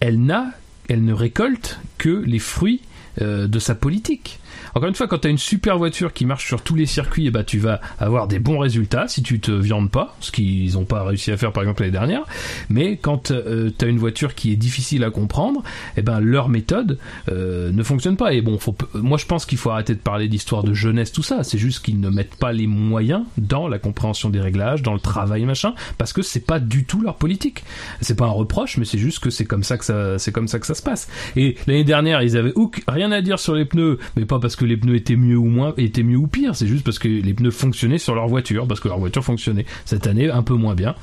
Elle 0.00 0.20
n'a, 0.20 0.50
elle 0.88 1.02
ne 1.04 1.14
récolte 1.14 1.80
que 1.96 2.22
les 2.26 2.38
fruits 2.38 2.82
euh, 3.20 3.46
de 3.46 3.58
sa 3.58 3.74
politique. 3.74 4.38
Encore 4.74 4.88
une 4.88 4.94
fois, 4.94 5.06
quand 5.06 5.18
tu 5.18 5.28
as 5.28 5.30
une 5.30 5.38
super 5.38 5.78
voiture 5.78 6.12
qui 6.12 6.24
marche 6.24 6.46
sur 6.46 6.62
tous 6.62 6.74
les 6.74 6.86
circuits, 6.86 7.26
eh 7.26 7.30
ben, 7.30 7.44
tu 7.44 7.58
vas 7.58 7.80
avoir 7.98 8.26
des 8.26 8.38
bons 8.38 8.58
résultats 8.58 9.06
si 9.08 9.22
tu 9.22 9.40
te 9.40 9.50
viandes 9.50 9.90
pas, 9.90 10.16
ce 10.20 10.32
qu'ils 10.32 10.72
n'ont 10.74 10.84
pas 10.84 11.04
réussi 11.04 11.30
à 11.30 11.36
faire 11.36 11.52
par 11.52 11.62
exemple 11.62 11.82
l'année 11.82 11.92
dernière. 11.92 12.24
Mais 12.68 12.96
quand 12.96 13.32
tu 13.32 13.84
as 13.84 13.86
une 13.86 13.98
voiture 13.98 14.34
qui 14.34 14.52
est 14.52 14.56
difficile 14.56 15.04
à 15.04 15.10
comprendre, 15.10 15.62
eh 15.96 16.02
ben, 16.02 16.20
leur 16.20 16.48
méthode 16.48 16.98
euh, 17.30 17.70
ne 17.70 17.82
fonctionne 17.82 18.16
pas. 18.16 18.32
Et 18.32 18.40
bon, 18.40 18.58
faut, 18.58 18.76
moi 18.94 19.18
je 19.18 19.26
pense 19.26 19.46
qu'il 19.46 19.58
faut 19.58 19.70
arrêter 19.70 19.94
de 19.94 20.00
parler 20.00 20.28
d'histoire 20.28 20.62
de 20.62 20.74
jeunesse, 20.74 21.12
tout 21.12 21.22
ça. 21.22 21.44
C'est 21.44 21.58
juste 21.58 21.84
qu'ils 21.84 22.00
ne 22.00 22.08
mettent 22.08 22.36
pas 22.36 22.52
les 22.52 22.66
moyens 22.66 23.24
dans 23.38 23.68
la 23.68 23.78
compréhension 23.78 24.30
des 24.30 24.40
réglages, 24.40 24.82
dans 24.82 24.94
le 24.94 25.00
travail, 25.00 25.44
machin, 25.44 25.74
parce 25.98 26.12
que 26.12 26.22
c'est 26.22 26.46
pas 26.46 26.60
du 26.60 26.84
tout 26.84 27.00
leur 27.00 27.16
politique. 27.16 27.64
C'est 28.00 28.16
pas 28.16 28.26
un 28.26 28.30
reproche, 28.30 28.78
mais 28.78 28.84
c'est 28.84 28.98
juste 28.98 29.18
que 29.20 29.30
c'est 29.30 29.44
comme 29.44 29.64
ça 29.64 29.78
que 29.78 29.84
ça, 29.84 30.18
c'est 30.18 30.32
comme 30.32 30.48
ça 30.48 30.58
que 30.58 30.66
ça 30.66 30.74
se 30.74 30.82
passe. 30.82 31.08
Et 31.36 31.56
l'année 31.66 31.84
dernière, 31.84 32.22
ils 32.22 32.36
avaient 32.36 32.54
rien 32.88 33.12
à 33.12 33.20
dire 33.20 33.38
sur 33.38 33.54
les 33.54 33.64
pneus, 33.64 33.98
mais 34.16 34.24
pas 34.24 34.38
parce 34.38 34.56
que 34.56 34.61
les 34.64 34.76
pneus 34.76 34.96
étaient 34.96 35.16
mieux 35.16 35.36
ou 35.36 35.46
moins, 35.46 35.74
étaient 35.76 36.02
mieux 36.02 36.16
ou 36.16 36.26
pire. 36.26 36.54
C'est 36.56 36.66
juste 36.66 36.84
parce 36.84 36.98
que 36.98 37.08
les 37.08 37.34
pneus 37.34 37.50
fonctionnaient 37.50 37.98
sur 37.98 38.14
leur 38.14 38.28
voiture, 38.28 38.66
parce 38.66 38.80
que 38.80 38.88
leur 38.88 38.98
voiture 38.98 39.24
fonctionnait. 39.24 39.66
Cette 39.84 40.06
année, 40.06 40.30
un 40.30 40.42
peu 40.42 40.54
moins 40.54 40.74
bien. 40.74 40.94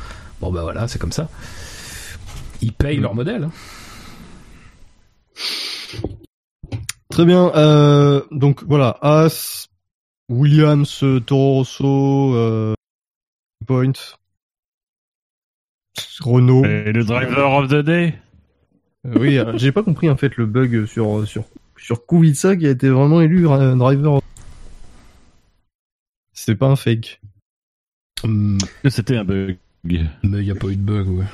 Bon 0.41 0.51
bah 0.51 0.61
voilà, 0.63 0.87
c'est 0.87 0.99
comme 0.99 1.11
ça. 1.11 1.29
Ils 2.61 2.73
payent 2.73 2.97
leur 2.97 3.15
modèle. 3.15 3.45
hein. 3.45 3.51
Très 7.09 7.25
bien. 7.25 7.51
Euh, 7.55 8.21
donc 8.31 8.63
voilà, 8.63 8.97
As, 9.01 9.67
Williams, 10.29 11.03
Toro 11.25 11.55
Rosso, 11.59 12.35
euh, 12.35 12.73
Point, 13.65 13.93
Renault. 16.21 16.65
Et 16.65 16.91
le 16.91 17.03
driver 17.03 17.51
of 17.51 17.69
the 17.69 17.83
day? 17.83 18.15
Oui, 19.05 19.37
euh, 19.37 19.57
j'ai 19.57 19.71
pas 19.71 19.81
compris 19.83 20.09
en 20.09 20.17
fait 20.17 20.35
le 20.35 20.45
bug 20.45 20.85
sur 20.85 21.25
sur 21.25 21.45
sur 21.81 22.05
Kubica 22.05 22.55
qui 22.55 22.67
a 22.67 22.71
été 22.71 22.89
vraiment 22.89 23.21
élu 23.21 23.43
driver. 23.43 24.21
C'était 26.33 26.55
pas 26.55 26.67
un 26.67 26.75
fake. 26.75 27.19
Hum, 28.23 28.57
C'était 28.89 29.17
un 29.17 29.23
bug. 29.23 29.57
mais 29.83 30.01
il 30.23 30.29
n'y 30.39 30.51
a 30.51 30.55
pas 30.55 30.67
eu 30.67 30.75
de 30.75 30.81
bug, 30.81 31.07
ouais. 31.09 31.25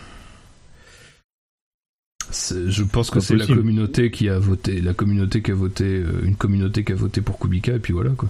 C'est- 2.32 2.70
Je 2.70 2.84
pense 2.84 3.12
que 3.12 3.20
c'est 3.20 3.36
la 3.36 3.46
communauté 3.46 4.12
qui 4.12 4.30
a 4.30 4.40
voté, 4.40 4.82
la 4.82 4.94
communauté 4.94 5.42
qui 5.42 5.52
a 5.52 5.56
voté, 5.56 5.86
euh, 5.86 6.22
une 6.26 6.36
communauté 6.36 6.84
qui 6.84 6.92
a 6.92 6.96
voté 6.96 7.22
pour 7.22 7.40
Kubica 7.40 7.74
et 7.74 7.80
puis 7.80 7.94
voilà 7.94 8.12
quoi. 8.12 8.30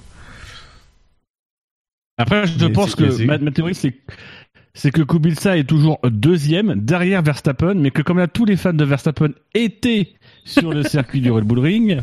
Après, 2.17 2.47
je 2.47 2.65
Mais 2.65 2.71
pense 2.71 2.91
c'est- 2.91 2.97
que 2.97 3.11
c'est- 3.11 3.25
ma, 3.25 3.37
ma 3.37 3.51
théorie, 3.51 3.75
c'est 3.75 3.93
c'est 4.77 4.91
que 4.91 5.01
Kubica 5.01 5.57
est 5.57 5.63
toujours 5.63 5.99
deuxième 6.03 6.75
derrière 6.75 7.23
Verstappen, 7.23 7.73
mais 7.75 7.89
que 7.91 8.01
comme 8.03 8.17
là 8.19 8.27
tous 8.27 8.45
les 8.45 8.57
fans 8.57 8.73
de 8.73 8.83
Verstappen 8.85 9.29
étaient 9.55 10.09
sur 10.43 10.71
le 10.71 10.83
circuit 10.83 11.21
du 11.21 11.31
Red 11.31 11.45
Bull 11.45 11.59
Ring, 11.59 12.01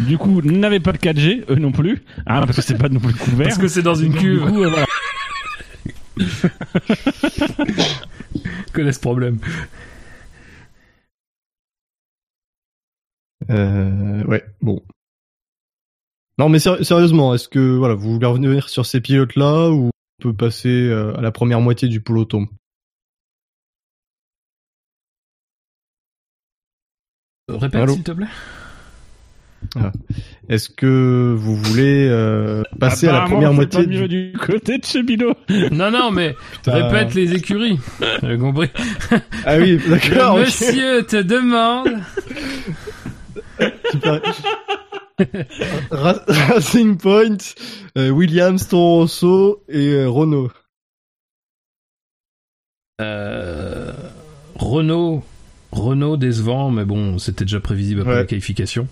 du 0.00 0.16
coup 0.18 0.40
n'avaient 0.42 0.78
pas 0.80 0.92
de 0.92 0.98
4G, 0.98 1.44
eux 1.50 1.56
non 1.56 1.72
plus, 1.72 2.02
hein, 2.26 2.42
parce 2.46 2.56
que 2.56 2.62
c'est 2.62 2.78
pas 2.78 2.88
non 2.88 3.00
plus 3.00 3.14
couvert. 3.14 3.48
Parce 3.48 3.58
que 3.58 3.66
c'est 3.68 3.82
dans 3.82 3.94
une 3.96 4.12
Du 4.12 4.18
cuve. 4.18 4.40
coup, 4.46 4.62
euh, 4.62 4.68
voilà. 4.68 4.86
connais 8.72 8.92
ce 8.92 9.00
problème. 9.00 9.38
Euh, 13.50 14.24
ouais, 14.24 14.44
bon. 14.60 14.82
Non, 16.38 16.48
mais 16.48 16.58
séri- 16.58 16.84
sérieusement, 16.84 17.34
est-ce 17.34 17.48
que 17.48 17.76
voilà, 17.76 17.94
vous 17.94 18.12
voulez 18.14 18.26
revenir 18.26 18.68
sur 18.68 18.86
ces 18.86 19.00
pilotes-là 19.00 19.70
ou 19.70 19.90
peut 20.20 20.32
passer 20.34 20.68
euh, 20.68 21.16
à 21.16 21.20
la 21.20 21.32
première 21.32 21.60
moitié 21.60 21.88
du 21.88 22.00
peloton 22.00 22.46
Répète 27.48 27.90
s'il 27.90 28.02
te 28.04 28.12
plaît. 28.12 28.26
Est-ce 30.48 30.68
que 30.70 31.34
vous 31.36 31.56
voulez 31.56 32.06
euh, 32.08 32.62
passer 32.78 33.08
à 33.08 33.12
la 33.12 33.20
première 33.22 33.52
moitié 33.52 33.86
du 33.86 34.32
côté 34.32 34.78
de 34.78 34.84
chez 34.84 35.02
Bilo. 35.02 35.34
Non 35.72 35.90
non 35.90 36.10
mais 36.10 36.34
Putain. 36.52 36.88
répète 36.88 37.14
les 37.14 37.34
écuries. 37.34 37.78
J'ai 38.22 38.38
compris. 38.38 38.70
Ah 39.44 39.58
oui, 39.58 39.78
d'accord. 39.88 40.38
Monsieur 40.38 41.04
te 41.04 41.20
demande. 41.22 41.88
Racing 45.90 46.96
Point, 46.98 47.36
euh, 47.98 48.10
Williams, 48.10 48.66
Toro 48.68 49.00
Rosso 49.00 49.62
et 49.68 49.88
euh, 49.94 50.08
Renault. 50.08 50.50
Euh, 53.00 53.92
Renault, 54.56 55.24
Renault 55.72 56.16
décevant, 56.16 56.70
mais 56.70 56.84
bon, 56.84 57.18
c'était 57.18 57.44
déjà 57.44 57.60
prévisible 57.60 58.00
après 58.02 58.12
Ouais. 58.12 58.18
la 58.20 58.26
qualification. 58.26 58.88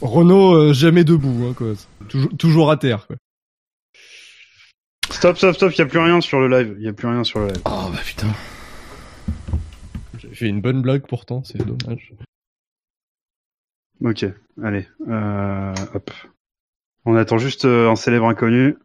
Renault 0.00 0.54
euh, 0.54 0.72
jamais 0.72 1.04
debout, 1.04 1.46
hein, 1.48 1.54
quoi. 1.56 1.72
Toujours, 2.08 2.30
toujours 2.38 2.70
à 2.70 2.76
terre. 2.76 3.06
Quoi. 3.06 3.16
Stop, 5.10 5.36
stop, 5.38 5.54
stop, 5.54 5.72
il 5.74 5.78
y 5.78 5.82
a 5.82 5.86
plus 5.86 5.98
rien 5.98 6.20
sur 6.20 6.40
le 6.40 6.48
live. 6.48 6.76
Il 6.78 6.84
y 6.84 6.88
a 6.88 6.92
plus 6.92 7.08
rien 7.08 7.24
sur 7.24 7.40
le 7.40 7.48
live. 7.48 7.62
Oh 7.64 7.88
bah 7.92 8.00
putain. 8.04 8.28
J'ai 10.18 10.34
fait 10.34 10.46
une 10.48 10.60
bonne 10.60 10.82
blague 10.82 11.06
pourtant, 11.06 11.42
c'est 11.44 11.58
dommage. 11.58 12.12
Ok, 14.04 14.24
allez. 14.62 14.86
Euh, 15.08 15.74
hop. 15.94 16.10
On 17.04 17.16
attend 17.16 17.38
juste 17.38 17.64
euh, 17.64 17.90
un 17.90 17.96
célèbre 17.96 18.26
inconnu. 18.26 18.76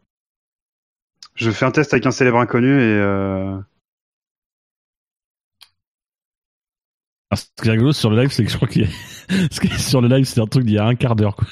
Je 1.34 1.50
fais 1.50 1.64
un 1.64 1.70
test 1.70 1.92
avec 1.92 2.06
un 2.06 2.10
célèbre 2.10 2.38
inconnu 2.38 2.68
et 2.68 2.96
euh... 3.00 3.58
Ce 7.34 7.44
qui 7.62 7.68
est 7.68 7.72
rigolo 7.72 7.92
sur 7.92 8.10
le 8.10 8.20
live, 8.20 8.30
c'est 8.32 8.44
que 8.44 8.50
je 8.50 8.56
crois 8.56 8.68
qu'il 8.68 8.82
y 8.82 8.84
a... 8.84 8.88
Ce 9.50 9.60
qui 9.60 9.66
est 9.68 9.78
sur 9.78 10.00
le 10.00 10.08
live, 10.08 10.24
c'est 10.24 10.40
un 10.40 10.46
truc 10.46 10.64
d'il 10.64 10.74
y 10.74 10.78
a 10.78 10.84
un 10.86 10.94
quart 10.94 11.14
d'heure. 11.16 11.36
quoi. 11.36 11.46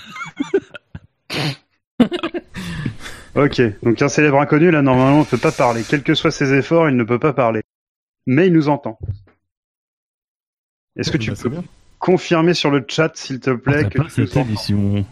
Ok, 3.35 3.61
donc 3.83 4.01
un 4.01 4.09
célèbre 4.09 4.41
inconnu, 4.41 4.71
là, 4.71 4.81
normalement, 4.81 5.21
ne 5.21 5.25
peut 5.25 5.37
pas 5.37 5.53
parler. 5.53 5.83
Quels 5.87 6.03
que 6.03 6.15
soient 6.15 6.31
ses 6.31 6.55
efforts, 6.55 6.89
il 6.89 6.97
ne 6.97 7.05
peut 7.05 7.19
pas 7.19 7.35
parler. 7.35 7.61
Mais 8.27 8.47
il 8.47 8.53
nous 8.55 8.71
entend. 8.71 8.99
Est-ce 10.97 11.11
que 11.11 11.19
tu 11.19 11.31
Bah, 11.31 11.37
peux. 11.43 11.51
Confirmer 11.99 12.55
sur 12.55 12.71
le 12.71 12.85
chat, 12.87 13.11
s'il 13.17 13.41
te 13.41 13.51
plaît, 13.51 13.83
Ah, 13.87 13.89
que 13.89 14.03
tu 14.03 14.11
cette 14.27 14.37
émission. 14.37 15.05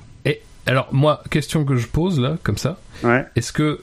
Alors 0.67 0.89
moi, 0.95 1.23
question 1.31 1.67
que 1.67 1.77
je 1.77 1.87
pose 1.87 2.19
là, 2.19 2.39
comme 2.43 2.57
ça, 2.57 2.79
Ouais. 3.03 3.27
est-ce 3.37 3.53
que 3.53 3.83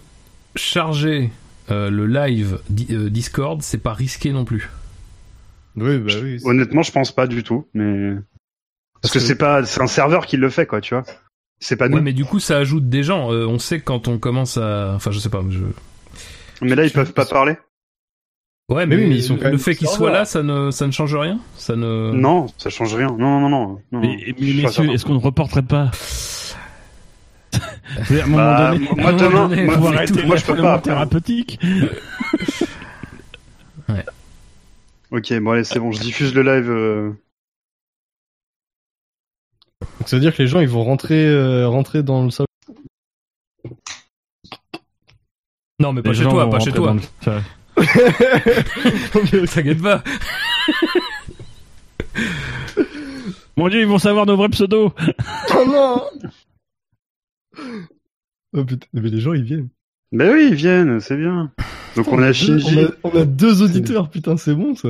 charger 0.55 1.29
euh, 1.69 1.91
le 1.91 2.07
live 2.07 2.57
di- 2.71 2.87
euh, 2.89 3.09
Discord, 3.11 3.61
c'est 3.61 3.77
pas 3.77 3.93
risqué 3.93 4.31
non 4.31 4.45
plus? 4.45 4.67
Oui, 5.75 5.99
bah 5.99 6.11
oui. 6.23 6.39
Honnêtement, 6.43 6.81
je 6.81 6.91
pense 6.91 7.11
pas 7.11 7.27
du 7.27 7.43
tout, 7.43 7.67
mais 7.75 8.15
parce 9.01 9.13
que 9.13 9.19
c'est 9.19 9.35
pas, 9.37 9.63
c'est 9.63 9.79
un 9.81 9.85
serveur 9.87 10.25
qui 10.25 10.37
le 10.37 10.49
fait, 10.49 10.65
quoi, 10.65 10.81
tu 10.81 10.95
vois. 10.95 11.03
C'est 11.59 11.75
pas 11.75 11.87
nous. 11.87 11.97
Ouais, 11.97 12.01
mais 12.01 12.13
du 12.13 12.25
coup, 12.25 12.39
ça 12.39 12.57
ajoute 12.57 12.89
des 12.89 13.03
gens. 13.03 13.31
Euh, 13.31 13.45
on 13.45 13.59
sait 13.59 13.79
quand 13.79 14.07
on 14.07 14.17
commence 14.17 14.57
à, 14.57 14.93
enfin, 14.95 15.11
je 15.11 15.19
sais 15.19 15.29
pas. 15.29 15.43
Je... 15.51 15.59
Mais 16.63 16.73
là, 16.75 16.83
ils 16.83 16.91
peuvent 16.91 17.13
pas 17.13 17.25
parler. 17.25 17.57
Ouais, 18.69 18.85
Mais 18.85 18.95
mais, 18.95 19.03
oui, 19.03 19.09
mais 19.09 19.15
ils 19.17 19.23
sont 19.23 19.35
le 19.37 19.57
fait 19.57 19.75
qu'ils 19.75 19.87
soient 19.89 20.11
là, 20.11 20.23
ça 20.25 20.43
ne, 20.43 20.71
ça 20.71 20.87
ne 20.87 20.91
change 20.91 21.13
rien? 21.15 21.39
Ça 21.57 21.75
ne. 21.75 22.11
Non, 22.13 22.47
ça 22.57 22.69
change 22.69 22.93
rien. 22.95 23.07
Non, 23.07 23.39
non, 23.41 23.49
non, 23.49 23.81
non. 23.91 24.01
Mais, 24.01 24.33
messieurs, 24.39 24.89
est-ce 24.91 25.05
qu'on 25.05 25.15
ne 25.15 25.19
reporterait 25.19 25.61
pas? 25.63 25.91
À 27.53 28.13
un 28.13 28.25
moment 28.27 28.37
Bah, 28.37 28.71
donné, 28.71 28.89
moi, 28.95 29.11
demain, 29.11 29.47
donné, 29.49 29.63
moi, 29.65 29.89
arrêter 29.93 30.23
moi, 30.23 30.37
je 30.37 30.45
peux 30.45 30.55
pas. 30.55 30.79
thérapeutique. 30.79 31.59
Ok, 35.11 35.33
bon, 35.41 35.51
allez, 35.51 35.65
c'est 35.65 35.77
bon, 35.79 35.91
je 35.91 35.99
diffuse 35.99 36.33
le 36.33 36.41
live. 36.41 36.69
euh, 36.71 37.11
Donc 39.99 40.07
ça 40.07 40.15
veut 40.15 40.21
dire 40.21 40.33
que 40.33 40.41
les 40.41 40.47
gens 40.47 40.61
ils 40.61 40.69
vont 40.69 40.85
rentrer, 40.85 41.25
euh, 41.27 41.67
rentrer 41.67 42.01
dans 42.01 42.23
le 42.23 42.29
salon. 42.31 42.47
Non, 45.79 45.91
mais 45.91 46.01
pas 46.01 46.11
Les 46.11 46.15
chez 46.15 46.23
toi, 46.23 46.49
pas 46.49 46.59
chez 46.59 46.71
toi. 46.71 46.93
le- 46.93 47.41
T'inquiète 49.53 49.81
pas. 49.81 50.03
Mon 53.57 53.69
dieu, 53.69 53.81
ils 53.81 53.87
vont 53.87 53.99
savoir 53.99 54.25
nos 54.25 54.37
vrais 54.37 54.49
pseudos. 54.49 54.93
oh 55.55 55.65
non 55.67 56.03
Oh 58.53 58.65
putain, 58.65 58.87
mais 58.93 59.09
les 59.09 59.19
gens 59.19 59.33
ils 59.33 59.43
viennent. 59.43 59.69
Ben 60.11 60.33
oui, 60.33 60.47
ils 60.49 60.55
viennent, 60.55 60.99
c'est 60.99 61.15
bien. 61.15 61.51
Donc 61.95 62.07
on 62.09 62.21
a 62.21 62.27
deux, 62.27 62.33
Shinji. 62.33 62.79
on, 62.79 62.85
a, 62.85 62.89
on 63.03 63.21
a 63.21 63.25
deux 63.25 63.61
auditeurs, 63.61 64.09
putain, 64.09 64.35
c'est 64.37 64.53
bon 64.53 64.75
ça. 64.75 64.89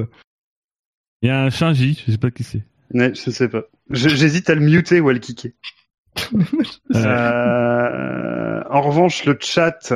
Il 1.22 1.28
y 1.28 1.32
a 1.32 1.44
un 1.44 1.50
Shinji, 1.50 2.04
je 2.06 2.12
sais 2.12 2.18
pas 2.18 2.32
qui 2.32 2.44
c'est. 2.44 2.64
Ouais, 2.94 3.14
je 3.14 3.30
sais 3.30 3.48
pas. 3.48 3.64
J'hésite 3.92 4.50
à 4.50 4.56
le 4.56 4.62
muter 4.62 5.00
ou 5.00 5.10
à 5.10 5.14
le 5.14 5.20
kicker. 5.20 5.52
Euh, 6.94 8.64
en 8.70 8.82
revanche, 8.82 9.24
le 9.26 9.38
chat, 9.40 9.94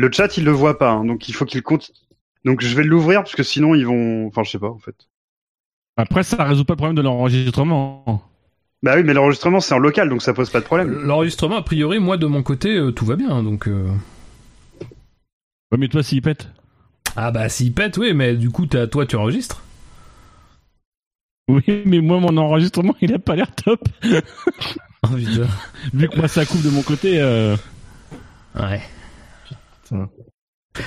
le 0.00 0.10
chat, 0.12 0.36
il 0.36 0.44
le 0.44 0.50
voit 0.52 0.78
pas, 0.78 0.90
hein, 0.90 1.04
donc 1.04 1.28
il 1.28 1.34
faut 1.34 1.44
qu'il 1.44 1.62
compte. 1.62 1.92
Donc 2.44 2.62
je 2.62 2.74
vais 2.74 2.82
l'ouvrir 2.84 3.22
parce 3.22 3.34
que 3.36 3.42
sinon 3.42 3.74
ils 3.74 3.86
vont. 3.86 4.26
Enfin, 4.26 4.42
je 4.44 4.50
sais 4.50 4.58
pas 4.58 4.70
en 4.70 4.78
fait. 4.78 4.96
Après, 5.96 6.22
ça 6.22 6.42
résout 6.44 6.64
pas 6.64 6.72
le 6.74 6.78
problème 6.78 6.96
de 6.96 7.02
l'enregistrement. 7.02 8.22
Bah 8.82 8.94
oui, 8.96 9.02
mais 9.04 9.12
l'enregistrement 9.12 9.60
c'est 9.60 9.74
en 9.74 9.78
local, 9.78 10.08
donc 10.08 10.22
ça 10.22 10.32
pose 10.32 10.50
pas 10.50 10.60
de 10.60 10.64
problème. 10.64 11.02
L'enregistrement, 11.04 11.56
a 11.56 11.62
priori, 11.62 11.98
moi 11.98 12.16
de 12.16 12.26
mon 12.26 12.42
côté, 12.42 12.76
euh, 12.76 12.92
tout 12.92 13.04
va 13.04 13.16
bien. 13.16 13.42
Donc. 13.42 13.68
euh, 13.68 13.88
Ouais, 15.72 15.78
mais 15.78 15.88
toi, 15.88 16.02
s'il 16.02 16.22
pète. 16.22 16.48
Ah 17.16 17.30
bah 17.30 17.48
s'il 17.48 17.72
pète, 17.72 17.96
oui, 17.98 18.12
mais 18.14 18.36
du 18.36 18.50
coup, 18.50 18.66
t'as- 18.66 18.86
toi, 18.86 19.06
tu 19.06 19.16
enregistres. 19.16 19.62
Oui, 21.48 21.82
mais 21.84 22.00
moi, 22.00 22.20
mon 22.20 22.36
enregistrement, 22.36 22.94
il 23.00 23.12
a 23.12 23.18
pas 23.18 23.34
l'air 23.36 23.54
top. 23.54 23.88
Oh 25.02 25.08
putain. 25.16 25.46
Vu 25.92 26.08
que 26.08 26.16
moi, 26.16 26.28
ça 26.28 26.46
coupe 26.46 26.62
de 26.62 26.70
mon 26.70 26.82
côté. 26.82 27.20
Euh... 27.20 27.56
Ouais. 28.54 28.82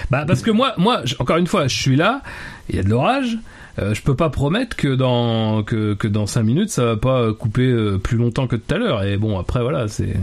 Bah 0.09 0.23
parce 0.25 0.41
que 0.41 0.51
moi, 0.51 0.73
moi, 0.77 1.01
encore 1.19 1.37
une 1.37 1.47
fois, 1.47 1.67
je 1.67 1.75
suis 1.75 1.95
là, 1.95 2.21
il 2.69 2.75
y 2.75 2.79
a 2.79 2.83
de 2.83 2.89
l'orage. 2.89 3.37
euh, 3.79 3.93
je 3.93 4.01
peux 4.01 4.15
pas 4.15 4.29
promettre 4.29 4.75
que 4.77 4.87
dans 4.95 5.63
que, 5.63 5.93
que 5.95 6.07
dans 6.07 6.25
5 6.27 6.43
minutes 6.43 6.69
ça 6.69 6.85
va 6.85 6.95
pas 6.97 7.33
couper 7.33 7.67
euh, 7.67 7.97
plus 7.97 8.17
longtemps 8.17 8.47
que 8.47 8.55
tout 8.55 8.73
à 8.73 8.77
l'heure. 8.77 9.03
Et 9.03 9.17
bon 9.17 9.37
après 9.39 9.61
voilà 9.61 9.87
c'est. 9.87 10.15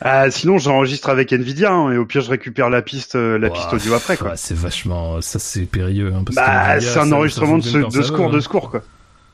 Ah, 0.00 0.30
sinon 0.30 0.58
j'enregistre 0.58 1.08
avec 1.08 1.32
Nvidia 1.32 1.72
hein, 1.72 1.92
et 1.92 1.96
au 1.98 2.04
pire 2.04 2.20
je 2.22 2.30
récupère 2.30 2.68
la 2.70 2.82
piste, 2.82 3.14
euh, 3.16 3.38
la 3.38 3.48
piste 3.50 3.72
audio 3.72 3.94
après 3.94 4.16
quoi. 4.16 4.30
ouais, 4.30 4.36
c'est 4.36 4.56
vachement 4.56 5.20
ça 5.20 5.38
c'est 5.38 5.66
périlleux. 5.66 6.08
Hein, 6.14 6.22
parce 6.24 6.36
que 6.36 6.42
Bah, 6.42 6.80
c'est 6.80 6.98
un 6.98 7.06
ça- 7.08 7.14
enregistrement 7.16 7.58
de, 7.58 7.62
ce- 7.62 7.78
de 7.78 8.02
secours, 8.02 8.30
de 8.30 8.40
secours 8.40 8.70
quoi. 8.70 8.82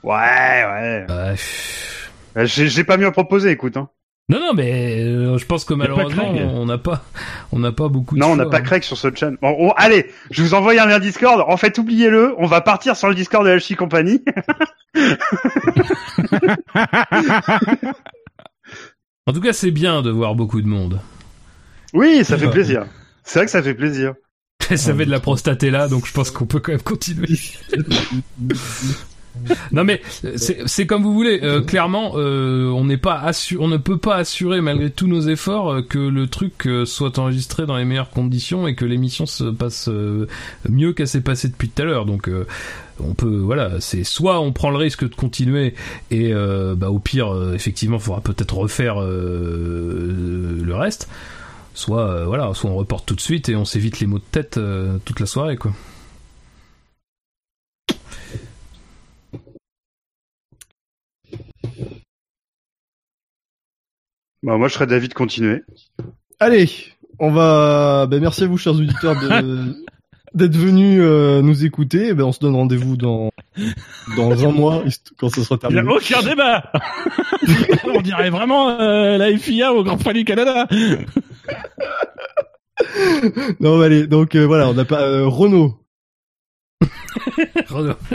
Ouais, 0.02 0.64
ouais. 0.64 1.06
Ouais, 2.36 2.46
J'ai 2.46 2.68
j'ai 2.68 2.84
pas 2.84 2.96
mieux 2.96 3.06
à 3.06 3.12
proposer, 3.12 3.50
écoute. 3.50 3.76
Hein. 3.76 3.88
Non 4.30 4.38
non 4.38 4.52
mais 4.54 5.00
euh, 5.02 5.38
je 5.38 5.44
pense 5.44 5.64
que 5.64 5.74
malheureusement 5.74 6.30
on 6.30 6.64
n'a 6.64 6.78
pas 6.78 7.02
on 7.50 7.58
n'a 7.58 7.72
pas 7.72 7.88
beaucoup. 7.88 8.14
de 8.14 8.20
Non, 8.20 8.28
on 8.28 8.36
n'a 8.36 8.46
pas 8.46 8.58
hein. 8.58 8.62
Craig 8.62 8.84
sur 8.84 8.96
ce 8.96 9.12
channel. 9.12 9.36
Bon, 9.42 9.56
on- 9.58 9.72
allez, 9.72 10.08
je 10.30 10.42
vous 10.44 10.54
envoie 10.54 10.80
un 10.80 10.86
lien 10.86 11.00
Discord. 11.00 11.44
En 11.48 11.56
fait, 11.56 11.76
oubliez-le. 11.78 12.34
On 12.38 12.46
va 12.46 12.60
partir 12.60 12.96
sur 12.96 13.08
le 13.08 13.16
Discord 13.16 13.44
de 13.44 13.50
LC 13.50 13.74
Company. 13.76 14.22
En 19.26 19.32
tout 19.32 19.40
cas 19.40 19.52
c'est 19.52 19.70
bien 19.70 20.02
de 20.02 20.10
voir 20.10 20.34
beaucoup 20.34 20.60
de 20.60 20.66
monde. 20.66 21.00
oui, 21.92 22.24
ça 22.24 22.38
fait 22.38 22.50
plaisir. 22.50 22.86
C'est 23.24 23.38
vrai 23.40 23.46
que 23.46 23.52
ça 23.52 23.62
fait 23.62 23.74
plaisir. 23.74 24.14
ça 24.60 24.94
fait 24.94 25.06
de 25.06 25.10
la 25.10 25.20
prostatée 25.20 25.70
là 25.70 25.88
donc 25.88 26.06
je 26.06 26.12
pense 26.12 26.30
qu'on 26.30 26.46
peut 26.46 26.60
quand 26.60 26.72
même 26.72 26.82
continuer. 26.82 27.38
Non 29.72 29.84
mais 29.84 30.00
c'est 30.36 30.66
c'est 30.66 30.86
comme 30.86 31.02
vous 31.02 31.14
voulez. 31.14 31.40
Euh, 31.42 31.60
clairement, 31.60 32.12
euh, 32.16 32.68
on 32.70 32.84
n'est 32.84 32.96
pas 32.96 33.30
on 33.58 33.68
ne 33.68 33.76
peut 33.76 33.98
pas 33.98 34.16
assurer 34.16 34.60
malgré 34.60 34.90
tous 34.90 35.06
nos 35.06 35.20
efforts 35.22 35.72
euh, 35.72 35.82
que 35.82 35.98
le 35.98 36.26
truc 36.26 36.66
euh, 36.66 36.84
soit 36.84 37.18
enregistré 37.18 37.66
dans 37.66 37.76
les 37.76 37.84
meilleures 37.84 38.10
conditions 38.10 38.66
et 38.66 38.74
que 38.74 38.84
l'émission 38.84 39.26
se 39.26 39.44
passe 39.44 39.88
euh, 39.88 40.26
mieux 40.68 40.92
qu'elle 40.92 41.08
s'est 41.08 41.20
passée 41.20 41.48
depuis 41.48 41.68
tout 41.68 41.82
à 41.82 41.84
l'heure. 41.84 42.06
Donc 42.06 42.28
euh, 42.28 42.46
on 43.02 43.14
peut 43.14 43.38
voilà, 43.38 43.80
c'est 43.80 44.04
soit 44.04 44.40
on 44.40 44.52
prend 44.52 44.70
le 44.70 44.76
risque 44.76 45.08
de 45.08 45.14
continuer 45.14 45.74
et 46.10 46.32
euh, 46.32 46.74
bah 46.74 46.90
au 46.90 46.98
pire 46.98 47.34
euh, 47.34 47.54
effectivement, 47.54 47.96
il 47.96 48.02
faudra 48.02 48.20
peut-être 48.20 48.56
refaire 48.56 49.00
euh, 49.00 50.60
le 50.62 50.74
reste. 50.74 51.08
Soit 51.72 52.08
euh, 52.08 52.24
voilà, 52.26 52.52
soit 52.54 52.68
on 52.70 52.74
reporte 52.76 53.06
tout 53.06 53.14
de 53.14 53.20
suite 53.20 53.48
et 53.48 53.56
on 53.56 53.64
s'évite 53.64 54.00
les 54.00 54.06
maux 54.06 54.18
de 54.18 54.24
tête 54.30 54.58
euh, 54.58 54.98
toute 55.04 55.20
la 55.20 55.26
soirée 55.26 55.56
quoi. 55.56 55.72
Bah, 64.42 64.56
moi, 64.56 64.68
je 64.68 64.74
serais 64.74 64.86
d'avis 64.86 65.08
de 65.08 65.14
continuer. 65.14 65.62
Allez, 66.38 66.68
on 67.18 67.30
va. 67.30 68.06
Ben, 68.08 68.20
merci 68.20 68.44
à 68.44 68.46
vous, 68.46 68.56
chers 68.58 68.74
auditeurs, 68.74 69.14
de... 69.20 69.74
d'être 70.34 70.56
venus 70.56 71.00
euh, 71.02 71.42
nous 71.42 71.64
écouter. 71.64 72.08
Eh 72.10 72.14
Ben, 72.14 72.24
on 72.24 72.32
se 72.32 72.38
donne 72.40 72.54
rendez-vous 72.54 72.96
dans 72.96 73.30
dans 74.16 74.46
un 74.46 74.52
mois 74.52 74.84
quand 75.18 75.28
ça 75.28 75.42
sera 75.42 75.58
Il 75.64 75.72
n'y 75.72 75.78
a 75.78 75.82
terminé. 75.82 75.96
aucun 75.96 76.22
débat 76.22 76.70
On 77.94 78.00
dirait 78.00 78.30
vraiment 78.30 78.70
euh, 78.80 79.18
la 79.18 79.36
FIA 79.36 79.72
au 79.72 79.82
Grand 79.82 79.96
Prix 79.96 80.12
du 80.14 80.24
Canada 80.24 80.66
Non, 83.58 83.78
mais 83.78 83.86
allez. 83.86 84.06
Donc 84.06 84.34
euh, 84.36 84.46
voilà, 84.46 84.68
on 84.68 84.74
n'a 84.74 84.84
pas 84.84 85.02
euh, 85.02 85.26
Renault. 85.26 85.79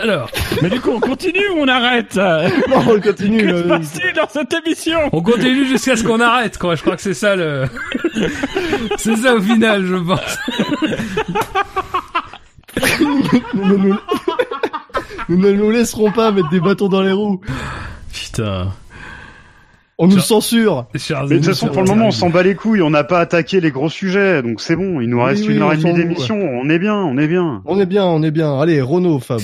Alors. 0.01 0.29
Mais 0.61 0.69
du 0.69 0.79
coup, 0.79 0.91
on 0.91 0.99
continue 0.99 1.47
ou 1.55 1.59
on 1.61 1.67
arrête 1.67 2.15
Non, 2.69 2.83
on 2.87 2.99
continue. 2.99 3.41
Que 3.41 3.45
là. 3.45 3.61
se 3.61 3.67
passe-t-il 3.67 4.13
dans 4.13 4.29
cette 4.29 4.53
émission 4.65 4.99
On 5.11 5.21
continue 5.21 5.65
jusqu'à 5.67 5.95
ce 5.95 6.03
qu'on 6.03 6.19
arrête, 6.19 6.57
quoi. 6.57 6.75
Je 6.75 6.81
crois 6.81 6.95
que 6.95 7.01
c'est 7.01 7.13
ça 7.13 7.35
le. 7.35 7.65
c'est 8.97 9.15
ça 9.15 9.35
au 9.35 9.41
final, 9.41 9.85
je 9.85 9.95
pense. 9.95 10.37
nous, 13.53 13.65
ne 13.65 13.77
nous... 13.77 13.95
nous 15.29 15.37
ne 15.37 15.51
nous 15.51 15.71
laisserons 15.71 16.11
pas 16.11 16.31
mettre 16.31 16.49
des 16.49 16.59
bâtons 16.59 16.89
dans 16.89 17.01
les 17.01 17.11
roues. 17.11 17.41
Putain. 18.13 18.69
On 19.97 20.07
nous 20.07 20.19
censure. 20.19 20.87
Mais 20.93 20.99
de 20.99 21.35
toute 21.35 21.45
façon, 21.45 21.67
pour 21.67 21.81
le 21.81 21.87
moment, 21.87 22.07
on 22.07 22.11
s'en 22.11 22.29
bat 22.29 22.43
les 22.43 22.55
couilles. 22.55 22.81
On 22.81 22.89
n'a 22.89 23.03
pas 23.05 23.19
attaqué 23.21 23.61
les 23.61 23.71
gros 23.71 23.89
sujets, 23.89 24.41
donc 24.41 24.59
c'est 24.59 24.75
bon. 24.75 24.99
Il 24.99 25.09
nous 25.09 25.23
reste 25.23 25.47
oui, 25.47 25.55
une 25.55 25.61
heure 25.61 25.71
et 25.73 25.77
demie 25.77 25.93
d'émission. 25.93 26.35
On 26.37 26.69
est 26.69 26.79
bien, 26.79 26.95
on 26.95 27.17
est 27.17 27.27
bien. 27.27 27.61
On 27.65 27.79
est 27.79 27.85
bien, 27.85 28.03
on 28.05 28.21
est 28.21 28.31
bien. 28.31 28.59
Allez, 28.59 28.81
Renault, 28.81 29.19
Fab. 29.19 29.39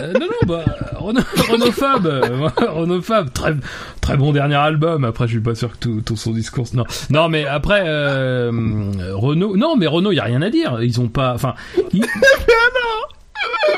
Euh, 0.00 0.12
non, 0.12 0.26
non, 0.26 0.46
bah, 0.46 0.64
Renault, 0.96 1.20
Renault 1.50 1.72
Fab, 1.72 2.06
euh, 2.06 2.48
Renault 2.68 3.02
Fab, 3.02 3.32
très, 3.32 3.54
très 4.00 4.16
bon 4.16 4.32
dernier 4.32 4.54
album. 4.56 5.04
Après, 5.04 5.26
je 5.26 5.32
suis 5.32 5.40
pas 5.40 5.54
sûr 5.56 5.72
que 5.72 5.76
tout, 5.78 6.02
tout 6.04 6.16
son 6.16 6.30
discours, 6.32 6.66
non. 6.74 6.84
Non, 7.10 7.28
mais 7.28 7.44
après, 7.46 7.82
euh, 7.84 8.50
Renault, 9.14 9.56
non, 9.56 9.76
mais 9.76 9.86
Renault, 9.88 10.12
y 10.12 10.20
a 10.20 10.24
rien 10.24 10.42
à 10.42 10.50
dire. 10.50 10.78
Ils 10.82 11.00
ont 11.00 11.08
pas, 11.08 11.32
enfin, 11.34 11.54
ils- 11.92 12.02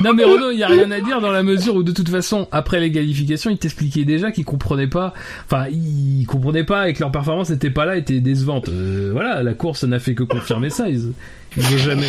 non, 0.03 0.15
mais 0.15 0.25
Renault, 0.25 0.51
y 0.53 0.63
a 0.63 0.69
rien 0.69 0.91
à 0.91 1.01
dire 1.01 1.21
dans 1.21 1.31
la 1.31 1.43
mesure 1.43 1.75
où, 1.75 1.83
de 1.83 1.93
toute 1.93 2.09
façon, 2.09 2.49
après 2.53 2.81
les 2.81 2.91
qualifications, 2.91 3.51
ils 3.51 3.59
t'expliquaient 3.59 4.05
déjà 4.05 4.31
qu'ils 4.33 4.45
comprenaient 4.47 4.87
pas, 4.87 5.13
enfin, 5.47 5.67
ils 5.71 6.25
comprenaient 6.27 6.65
pas 6.65 6.89
et 6.89 6.95
que 6.95 7.01
leur 7.01 7.13
performance 7.13 7.51
n'était 7.51 7.71
pas 7.71 7.85
là, 7.85 7.97
était 7.97 8.21
décevante. 8.21 8.69
Euh, 8.71 9.11
voilà, 9.13 9.43
la 9.43 9.53
course 9.55 9.85
n'a 9.85 9.99
fait 9.99 10.15
que 10.15 10.23
confirmer 10.23 10.71
ça. 10.71 10.89
Ils, 10.89 11.13
ils 11.57 11.65
ont 11.75 11.79
jamais. 11.79 12.09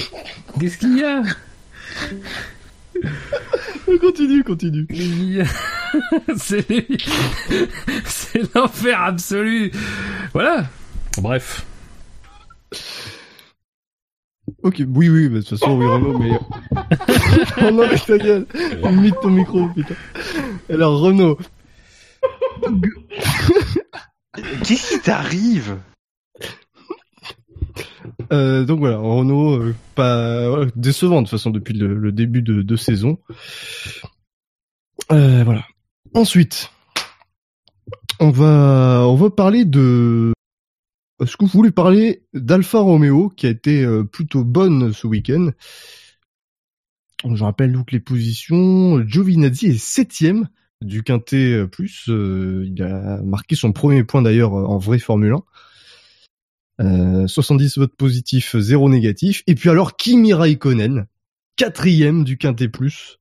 Qu'est-ce 0.60 0.78
qu'il 0.78 0.98
y 0.98 1.04
a? 1.04 1.22
Continue, 4.00 4.44
continue. 4.44 4.86
Il- 4.90 5.44
c'est 6.38 6.66
c'est 8.06 8.56
l'enfer 8.56 9.02
absolu. 9.02 9.72
Voilà. 10.34 10.66
Bref. 11.18 11.66
Ok, 14.64 14.82
oui, 14.88 15.10
oui, 15.10 15.30
de 15.30 15.40
toute 15.40 15.50
façon, 15.50 15.78
oui, 15.78 15.86
Renault, 15.86 16.18
mais... 16.18 16.32
oh 17.62 17.72
non, 17.72 17.88
mais 17.90 17.98
ta 17.98 18.18
gueule 18.18 18.46
Limite 18.84 19.16
ton 19.22 19.30
micro, 19.30 19.68
putain. 19.70 19.96
Alors, 20.70 21.00
Renault. 21.00 21.38
Qu'est-ce 24.64 24.94
qui 24.94 25.02
t'arrive? 25.02 25.78
Euh, 28.32 28.64
donc 28.64 28.80
voilà, 28.80 28.98
Renault, 28.98 29.58
euh, 29.58 29.76
pas 29.96 30.50
voilà, 30.50 30.72
décevant 30.76 31.22
de 31.22 31.28
toute 31.28 31.38
façon 31.38 31.50
depuis 31.50 31.74
le, 31.74 31.94
le 31.96 32.12
début 32.12 32.42
de, 32.42 32.62
de 32.62 32.76
saison. 32.76 33.18
Euh, 35.12 35.44
voilà. 35.44 35.66
Ensuite, 36.14 36.72
on 38.20 38.30
va 38.30 39.06
on 39.08 39.16
va 39.16 39.30
parler 39.30 39.66
de. 39.66 40.34
Est-ce 41.22 41.38
que 41.38 41.46
vous 41.46 41.52
voulez 41.52 41.72
parler 41.72 42.24
d'Alfa 42.34 42.80
Romeo 42.80 43.30
qui 43.30 43.46
a 43.46 43.50
été 43.50 43.84
euh, 43.84 44.04
plutôt 44.04 44.44
bonne 44.44 44.92
ce 44.92 45.06
week-end? 45.08 45.52
Je 47.24 47.44
rappelle 47.44 47.72
donc 47.72 47.92
les 47.92 48.00
positions. 48.00 49.00
Giovinazzi 49.08 49.68
est 49.68 49.78
septième 49.78 50.50
du 50.82 51.04
quintet 51.04 51.54
euh, 51.54 51.68
plus. 51.68 52.10
Euh, 52.10 52.66
il 52.66 52.82
a 52.82 53.22
marqué 53.22 53.56
son 53.56 53.72
premier 53.72 54.04
point 54.04 54.22
d'ailleurs 54.22 54.54
en 54.54 54.78
vraie 54.78 55.00
Formule 55.00 55.34
1. 55.34 55.44
Euh, 56.82 57.28
70 57.28 57.78
votes 57.78 57.96
positifs, 57.96 58.58
0 58.58 58.90
négatif. 58.90 59.44
Et 59.46 59.56
puis 59.56 59.70
alors 59.70 59.96
Kimi 59.96 60.34
Raikkonen, 60.34 61.06
quatrième 61.56 62.24
du 62.24 62.38
Quintet 62.38 62.70
Plus, 62.70 63.20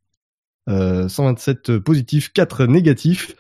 euh, 0.68 1.09
127 1.09 1.78
positifs, 1.78 2.32
4 2.32 2.66
négatifs. 2.66 3.34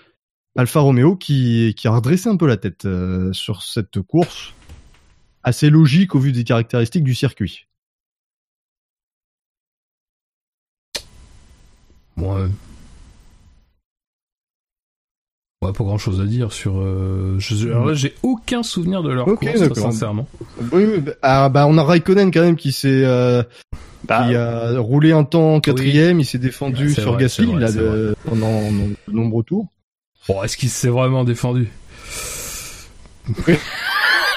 Alfa 0.56 0.80
Romeo 0.80 1.16
qui, 1.16 1.74
qui 1.76 1.86
a 1.88 1.92
redressé 1.92 2.28
un 2.28 2.36
peu 2.36 2.46
la 2.46 2.56
tête 2.56 2.84
euh, 2.84 3.32
sur 3.32 3.62
cette 3.62 4.00
course. 4.00 4.52
Assez 5.42 5.70
logique 5.70 6.14
au 6.14 6.18
vu 6.18 6.32
des 6.32 6.44
caractéristiques 6.44 7.04
du 7.04 7.14
circuit. 7.14 7.66
Ouais. 12.16 12.48
Ouais, 15.62 15.72
pas 15.72 15.84
grand 15.84 15.98
chose 15.98 16.20
à 16.20 16.24
dire 16.24 16.52
sur. 16.52 16.78
Euh, 16.78 17.36
je, 17.38 17.68
alors 17.68 17.86
là, 17.86 17.94
j'ai 17.94 18.14
aucun 18.22 18.62
souvenir 18.62 19.02
de 19.02 19.10
leur 19.10 19.26
course, 19.26 19.68
sincèrement. 19.84 20.26
Oui, 20.72 20.84
oui, 20.84 21.00
bah, 21.00 21.12
ah, 21.22 21.48
bah 21.50 21.66
on 21.66 21.76
a 21.76 21.84
Raikkonen 21.84 22.30
quand 22.30 22.40
même 22.40 22.56
qui 22.56 22.72
s'est 22.72 23.04
euh, 23.04 23.42
Bah, 24.04 24.26
qui 24.26 24.34
a 24.34 24.78
roulé 24.78 25.12
un 25.12 25.24
temps 25.24 25.56
en 25.56 25.60
quatrième, 25.60 26.18
il 26.18 26.24
s'est 26.24 26.38
défendu 26.38 26.94
sur 26.94 27.12
vrai, 27.12 27.22
Gasly 27.22 27.46
vrai, 27.46 27.60
là, 27.60 27.72
de- 27.72 28.14
pendant 28.24 28.72
de 28.72 29.12
nombreux 29.12 29.44
tours. 29.44 29.68
Bon, 30.32 30.42
est-ce 30.44 30.56
qu'il 30.56 30.68
s'est 30.70 30.88
vraiment 30.88 31.24
défendu 31.24 31.68
Moi, 33.36 33.56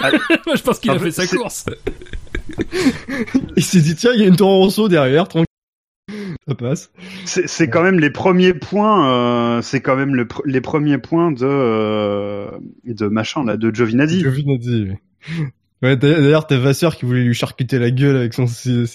je 0.55 0.61
pense 0.63 0.79
qu'il 0.79 0.89
Ah, 0.91 0.95
a 0.95 0.99
fait 0.99 1.11
sa 1.11 1.27
course. 1.27 1.65
Il 3.55 3.63
s'est 3.63 3.81
dit 3.81 3.95
tiens, 3.95 4.11
il 4.15 4.21
y 4.21 4.23
a 4.23 4.27
une 4.27 4.35
Toro 4.35 4.57
Rosso 4.59 4.87
derrière, 4.89 5.27
tranquille. 5.27 5.45
Ça 6.47 6.55
passe. 6.55 6.91
c'est 7.25 7.69
quand 7.69 7.83
même 7.83 7.99
les 7.99 8.09
premiers 8.09 8.53
points. 8.53 9.57
euh, 9.57 9.61
c'est 9.61 9.81
quand 9.81 9.95
même 9.95 10.15
le 10.15 10.25
pr- 10.25 10.41
les 10.45 10.61
premiers 10.61 10.97
points 10.97 11.31
de 11.31 11.45
euh, 11.45 12.49
de 12.85 13.07
machin 13.07 13.45
là, 13.45 13.55
de 13.55 13.73
Giovinazzi. 13.73 14.19
Giovinazzi, 14.19 14.87
oui. 14.89 15.45
Ouais, 15.83 15.95
d'ailleurs, 15.95 16.47
t'as 16.47 16.57
Vasseur 16.57 16.95
qui 16.95 17.05
voulait 17.05 17.23
lui 17.23 17.33
charcuter 17.33 17.77
la 17.77 17.91
gueule 17.91 18.15
avec 18.17 18.33
son. 18.33 18.45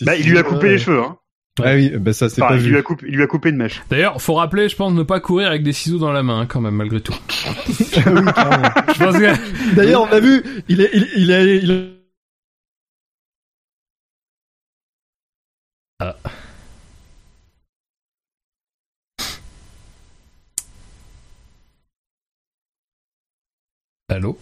Bah, 0.02 0.16
il 0.16 0.28
lui 0.28 0.36
a 0.38 0.42
coupé 0.42 0.70
les 0.70 0.78
cheveux. 0.78 1.00
Hein. 1.00 1.16
Ah 1.64 1.74
oui, 1.74 1.90
bah 1.98 2.12
ça 2.12 2.28
c'est 2.28 2.42
Enfin, 2.42 2.54
pas 2.54 2.56
il 2.56 2.62
vu. 2.64 2.70
lui 2.70 2.78
a 2.78 2.82
coupé, 2.82 3.06
il 3.08 3.16
lui 3.16 3.22
a 3.22 3.26
coupé 3.26 3.48
une 3.50 3.56
mèche. 3.56 3.82
D'ailleurs, 3.90 4.20
faut 4.22 4.34
rappeler, 4.34 4.68
je 4.68 4.76
pense, 4.76 4.92
ne 4.92 5.02
pas 5.02 5.20
courir 5.20 5.48
avec 5.48 5.62
des 5.62 5.72
ciseaux 5.72 5.98
dans 5.98 6.12
la 6.12 6.22
main, 6.22 6.40
hein, 6.40 6.46
quand 6.46 6.60
même, 6.60 6.74
malgré 6.74 7.00
tout. 7.00 7.14
Ah 7.46 7.50
oui, 7.68 7.86
carrément. 7.92 8.30
Je 8.94 9.04
pense 9.04 9.16
que... 9.18 9.74
D'ailleurs, 9.74 10.02
on 10.02 10.12
a 10.12 10.20
vu, 10.20 10.42
il 10.68 10.80
est, 10.80 10.90
il, 10.94 11.08
il 11.16 11.30
est, 11.30 11.56
il 11.58 11.70
est- 11.70 11.88
Allô? 24.08 24.38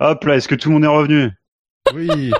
Hop 0.00 0.24
là, 0.24 0.36
est-ce 0.36 0.48
que 0.48 0.54
tout 0.54 0.68
le 0.70 0.74
monde 0.74 0.84
est 0.84 0.88
revenu? 0.88 1.30
Oui. 1.94 2.30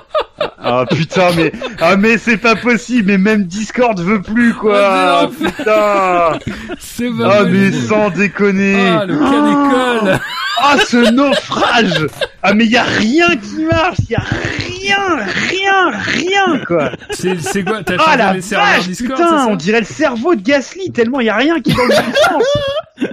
Ah 0.63 0.85
putain, 0.91 1.29
mais 1.37 1.53
ah 1.81 1.97
mais 1.97 2.17
c'est 2.19 2.37
pas 2.37 2.55
possible. 2.57 3.07
Mais 3.13 3.19
même 3.19 3.45
Discord 3.45 3.99
veut 4.01 4.23
plus 4.23 4.55
quoi. 4.55 4.79
Ah, 4.83 5.27
putain. 5.29 6.39
C'est 6.79 7.09
Ah 7.23 7.43
mais 7.45 7.71
possible. 7.71 7.87
sans 7.89 8.11
déconner. 8.11 8.77
Ah, 8.89 9.05
le 9.07 9.19
cas 9.19 10.01
d'école 10.05 10.21
Ah, 10.63 10.77
ce 10.87 11.11
naufrage 11.13 12.07
Ah, 12.43 12.55
mais 12.55 12.65
il 12.67 12.71
y 12.71 12.77
a 12.77 12.83
rien 12.85 13.37
qui 13.37 13.65
marche, 13.65 13.99
il 14.09 14.11
y 14.11 14.15
a 14.15 14.23
rien, 14.23 15.17
rien, 15.49 15.91
rien, 15.99 16.59
quoi 16.67 16.91
C'est 17.11 17.39
c'est 17.41 17.65
quoi 17.65 17.83
T'as 17.83 17.97
Ah, 18.07 18.17
la 18.17 18.33
les 18.35 18.41
serveurs 18.43 18.67
vache, 18.77 18.87
Discord 18.87 19.19
putain, 19.21 19.47
on 19.49 19.57
dirait 19.57 19.81
le 19.81 19.87
cerveau 19.87 20.35
de 20.35 20.43
Gasly, 20.43 20.93
tellement 20.93 21.21
il 21.21 21.27
y 21.27 21.31
a 21.31 21.37
rien 21.37 21.61
qui 21.61 21.73
va 21.73 21.83
dans 21.83 21.89
le 21.89 22.13
bon 22.33 22.41
sens 22.41 23.09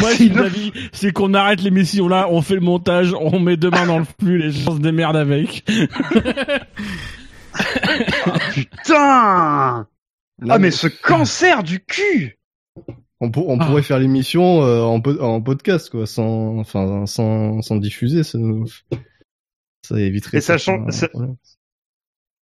Moi, 0.00 0.10
Ah, 0.12 0.16
sinon- 0.16 0.42
avis, 0.44 0.72
c'est 0.92 1.12
qu'on 1.12 1.34
arrête 1.34 1.62
l'émission 1.62 2.08
là, 2.08 2.26
on 2.30 2.42
fait 2.42 2.54
le 2.54 2.60
montage, 2.60 3.12
on 3.18 3.38
met 3.40 3.56
deux 3.56 3.70
mains 3.70 3.86
dans 3.86 3.98
le 3.98 4.04
flux, 4.20 4.38
les 4.38 4.50
gens 4.50 4.76
se 4.76 4.80
démerdent 4.80 5.16
avec. 5.16 5.64
Putain 8.52 9.86
Non, 10.42 10.54
Ah, 10.54 10.58
mais 10.58 10.70
ce 10.70 10.86
cancer 10.88 11.62
du 11.62 11.80
cul 11.80 12.38
On, 13.20 13.30
pour- 13.30 13.48
on 13.48 13.58
Ah. 13.60 13.66
pourrait 13.66 13.82
faire 13.82 13.98
l'émission 13.98 14.62
euh, 14.64 14.82
en, 14.82 15.00
en 15.20 15.40
podcast, 15.40 15.88
quoi, 15.90 16.06
sans, 16.06 16.58
enfin, 16.58 17.06
sans, 17.06 17.62
sans 17.62 17.76
diffuser. 17.76 18.22
Ça, 18.24 18.38
ça 19.82 19.98
éviterait. 20.00 20.38
Et 20.38 20.40
ça 20.40 20.58
change- 20.58 20.90
ça-. 20.92 21.08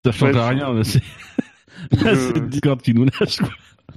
Ça 0.04 0.12
change 0.12 0.34
Ouais, 0.36 0.48
rien, 0.48 0.72
là, 0.72 0.84
c'est, 0.84 1.02
Je- 1.92 2.14
c'est 2.34 2.48
Discord 2.48 2.80
qui 2.82 2.92
nous 2.94 3.06
lâche, 3.06 3.38
quoi. 3.38 3.48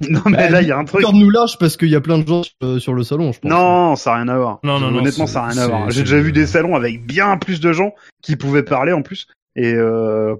Non, 0.08 0.22
mais 0.26 0.48
là, 0.50 0.62
il 0.62 0.68
y 0.68 0.72
a 0.72 0.78
un 0.78 0.84
truc... 0.84 1.04
Nous 1.12 1.30
lâche 1.30 1.58
parce 1.58 1.76
qu'il 1.76 1.88
y 1.90 1.96
a 1.96 2.00
plein 2.00 2.18
de 2.18 2.26
gens 2.26 2.42
sur, 2.42 2.52
euh, 2.62 2.96
le 2.96 3.02
salon, 3.02 3.32
je 3.32 3.40
pense. 3.40 3.50
Non, 3.50 3.96
ça 3.96 4.10
n'a 4.10 4.16
rien 4.16 4.28
à 4.28 4.36
voir. 4.38 4.58
Non, 4.62 4.78
non, 4.80 4.90
non, 4.90 4.98
Honnêtement, 4.98 5.26
ça 5.26 5.42
n'a 5.42 5.46
rien 5.48 5.58
à 5.62 5.66
voir. 5.68 5.90
J'ai 5.90 6.02
déjà 6.02 6.18
vu 6.20 6.32
des 6.32 6.46
salons 6.46 6.74
avec 6.76 7.04
bien 7.06 7.36
plus 7.38 7.60
de 7.60 7.72
gens 7.72 7.94
qui 8.22 8.36
pouvaient 8.36 8.62
parler 8.62 8.92
en 8.92 9.02
plus. 9.02 9.26
Et 9.56 9.74
euh... 9.74 10.34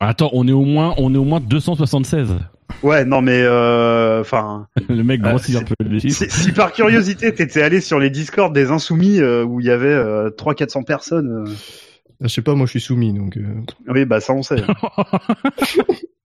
Attends, 0.00 0.30
on 0.32 0.48
est 0.48 0.52
au 0.52 0.64
moins, 0.64 0.94
on 0.96 1.14
est 1.14 1.18
au 1.18 1.24
moins 1.24 1.40
276. 1.40 2.34
ouais, 2.82 3.04
non 3.04 3.20
mais 3.20 3.42
euh... 3.42 4.20
enfin, 4.20 4.66
Le 4.88 5.02
mec 5.02 5.20
Ah, 5.24 5.30
grossit 5.30 5.56
un 5.56 5.62
peu 5.64 5.74
les 5.80 6.00
chiffres. 6.00 6.24
si, 6.30 6.52
par 6.52 6.72
curiosité 6.72 7.34
t'étais 7.34 7.60
allé 7.62 7.80
sur 7.82 7.98
les 7.98 8.08
Discord 8.08 8.54
des 8.54 8.70
insoumis 8.70 9.20
euh, 9.20 9.44
où 9.44 9.60
il 9.60 9.66
y 9.66 9.70
avait 9.70 9.88
euh, 9.92 10.30
300-400 10.30 10.84
personnes, 10.84 11.44
euh, 11.46 11.50
Je 12.22 12.28
sais 12.28 12.40
pas, 12.42 12.54
moi 12.54 12.64
je 12.66 12.70
suis 12.70 12.80
soumis, 12.80 13.12
donc. 13.12 13.36
euh, 13.36 13.42
oui 13.88 14.06
bah 14.06 14.20
ça 14.20 14.32
on 14.32 14.42
sait. 14.42 14.62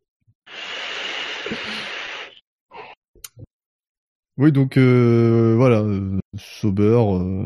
Oui, 4.38 4.52
donc 4.52 4.78
euh, 4.78 5.54
voilà, 5.58 5.78
euh, 5.80 6.20
Sauber. 6.38 6.82
euh, 6.84 7.46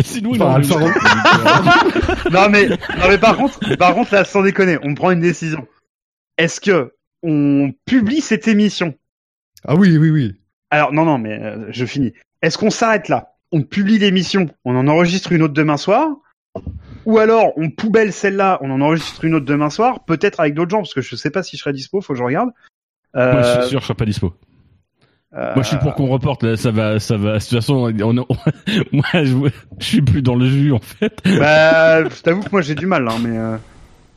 Sinon, 0.00 0.34
il 0.34 0.42
Enfin, 0.42 0.52
en 0.52 0.54
Alpha 0.56 0.74
Romeo. 0.74 0.92
non 2.32 2.48
mais, 2.50 2.68
non 2.68 3.08
mais 3.08 3.18
par 3.18 3.36
contre, 3.36 3.76
par 3.76 3.94
contre 3.94 4.14
là 4.14 4.24
sans 4.24 4.42
déconner, 4.42 4.78
on 4.82 4.94
prend 4.94 5.10
une 5.10 5.20
décision. 5.20 5.66
Est-ce 6.38 6.60
que 6.60 6.94
on 7.22 7.72
publie 7.84 8.20
cette 8.20 8.48
émission? 8.48 8.94
Ah 9.64 9.74
oui, 9.76 9.96
oui, 9.98 10.10
oui. 10.10 10.40
Alors 10.70 10.92
non 10.92 11.04
non 11.04 11.18
mais 11.18 11.38
euh, 11.40 11.66
je 11.70 11.84
finis. 11.84 12.12
Est-ce 12.42 12.58
qu'on 12.58 12.70
s'arrête 12.70 13.08
là? 13.08 13.34
On 13.52 13.62
publie 13.62 13.98
l'émission, 13.98 14.48
on 14.64 14.76
en 14.76 14.88
enregistre 14.88 15.32
une 15.32 15.42
autre 15.42 15.54
demain 15.54 15.76
soir? 15.76 16.08
Ou 17.06 17.18
alors 17.18 17.52
on 17.56 17.70
poubelle 17.70 18.12
celle-là, 18.12 18.58
on 18.62 18.70
en 18.70 18.80
enregistre 18.80 19.24
une 19.24 19.34
autre 19.34 19.46
demain 19.46 19.70
soir, 19.70 20.04
peut-être 20.04 20.40
avec 20.40 20.54
d'autres 20.54 20.70
gens 20.70 20.78
parce 20.78 20.94
que 20.94 21.00
je 21.00 21.16
sais 21.16 21.30
pas 21.30 21.42
si 21.42 21.56
je 21.56 21.62
serai 21.62 21.72
dispo, 21.72 22.00
faut 22.00 22.12
que 22.14 22.18
je 22.18 22.24
regarde. 22.24 22.50
Euh, 23.16 23.32
Moi, 23.32 23.42
je 23.42 23.60
suis 23.60 23.68
sûr, 23.70 23.80
je 23.80 23.84
serai 23.84 23.94
pas 23.94 24.04
dispo. 24.04 24.32
euh, 25.36 25.54
Moi, 25.54 25.62
je 25.62 25.68
suis 25.68 25.76
pour 25.78 25.94
qu'on 25.94 26.06
reporte. 26.08 26.42
Là, 26.42 26.56
ça 26.56 26.70
va, 26.70 26.98
ça 26.98 27.16
va. 27.16 27.34
De 27.34 27.38
toute 27.40 27.50
façon, 27.50 27.92
on, 28.00 28.18
on- 28.18 28.26
moi, 28.92 29.04
je, 29.14 29.34
je 29.78 29.84
suis 29.84 30.02
plus 30.02 30.22
dans 30.22 30.34
le 30.36 30.46
jus 30.46 30.72
en 30.72 30.78
fait. 30.80 31.18
Bah, 31.38 32.04
je 32.08 32.22
t'avoue 32.22 32.42
que 32.42 32.50
moi 32.52 32.62
j'ai 32.62 32.74
du 32.74 32.86
mal, 32.86 33.06
hein, 33.08 33.16
mais 33.22 33.36
euh, 33.36 33.56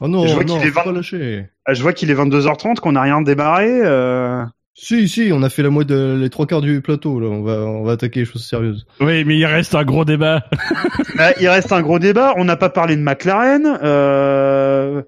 Oh 0.02 0.08
non, 0.08 0.28
Je 0.28 0.34
vois 0.34 0.43
qu'il 0.43 0.56
est 0.58 0.68
faut 0.68 0.80
vingt- 0.80 0.84
pas 0.84 0.91
lâcher. 0.91 1.50
je 1.70 1.82
vois 1.82 1.93
qu'il 1.93 2.12
est 2.12 2.16
22h30, 2.16 2.76
qu'on 2.80 2.91
n'a 2.93 3.02
rien 3.02 3.22
démarré. 3.22 3.68
Euh... 3.84 4.43
Si, 4.78 5.08
si, 5.08 5.30
on 5.32 5.41
a 5.41 5.50
fait 5.50 5.64
la 5.64 5.70
moitié, 5.70 6.18
les 6.18 6.30
trois 6.30 6.46
quarts 6.46 6.60
du 6.60 6.82
plateau, 6.82 7.18
là. 7.22 7.28
On 7.30 7.41
va, 7.43 7.54
on 7.60 7.84
va 7.84 7.93
attaquer 7.93 8.20
les 8.20 8.26
choses 8.26 8.46
sérieuses. 8.46 8.86
Oui, 9.00 9.24
mais 9.24 9.38
il 9.38 9.46
reste 9.46 9.74
un 9.74 9.86
gros 9.86 10.04
débat. 10.04 10.43
Bah, 11.18 11.32
il 11.39 11.48
reste 11.48 11.72
un 11.72 11.82
gros 11.82 11.98
débat. 11.98 12.34
On 12.36 12.43
n'a 12.43 12.58
pas 12.58 12.70
parlé 12.70 12.98
de 12.98 13.02
McLaren. 13.02 13.78
Euh... 13.82 15.02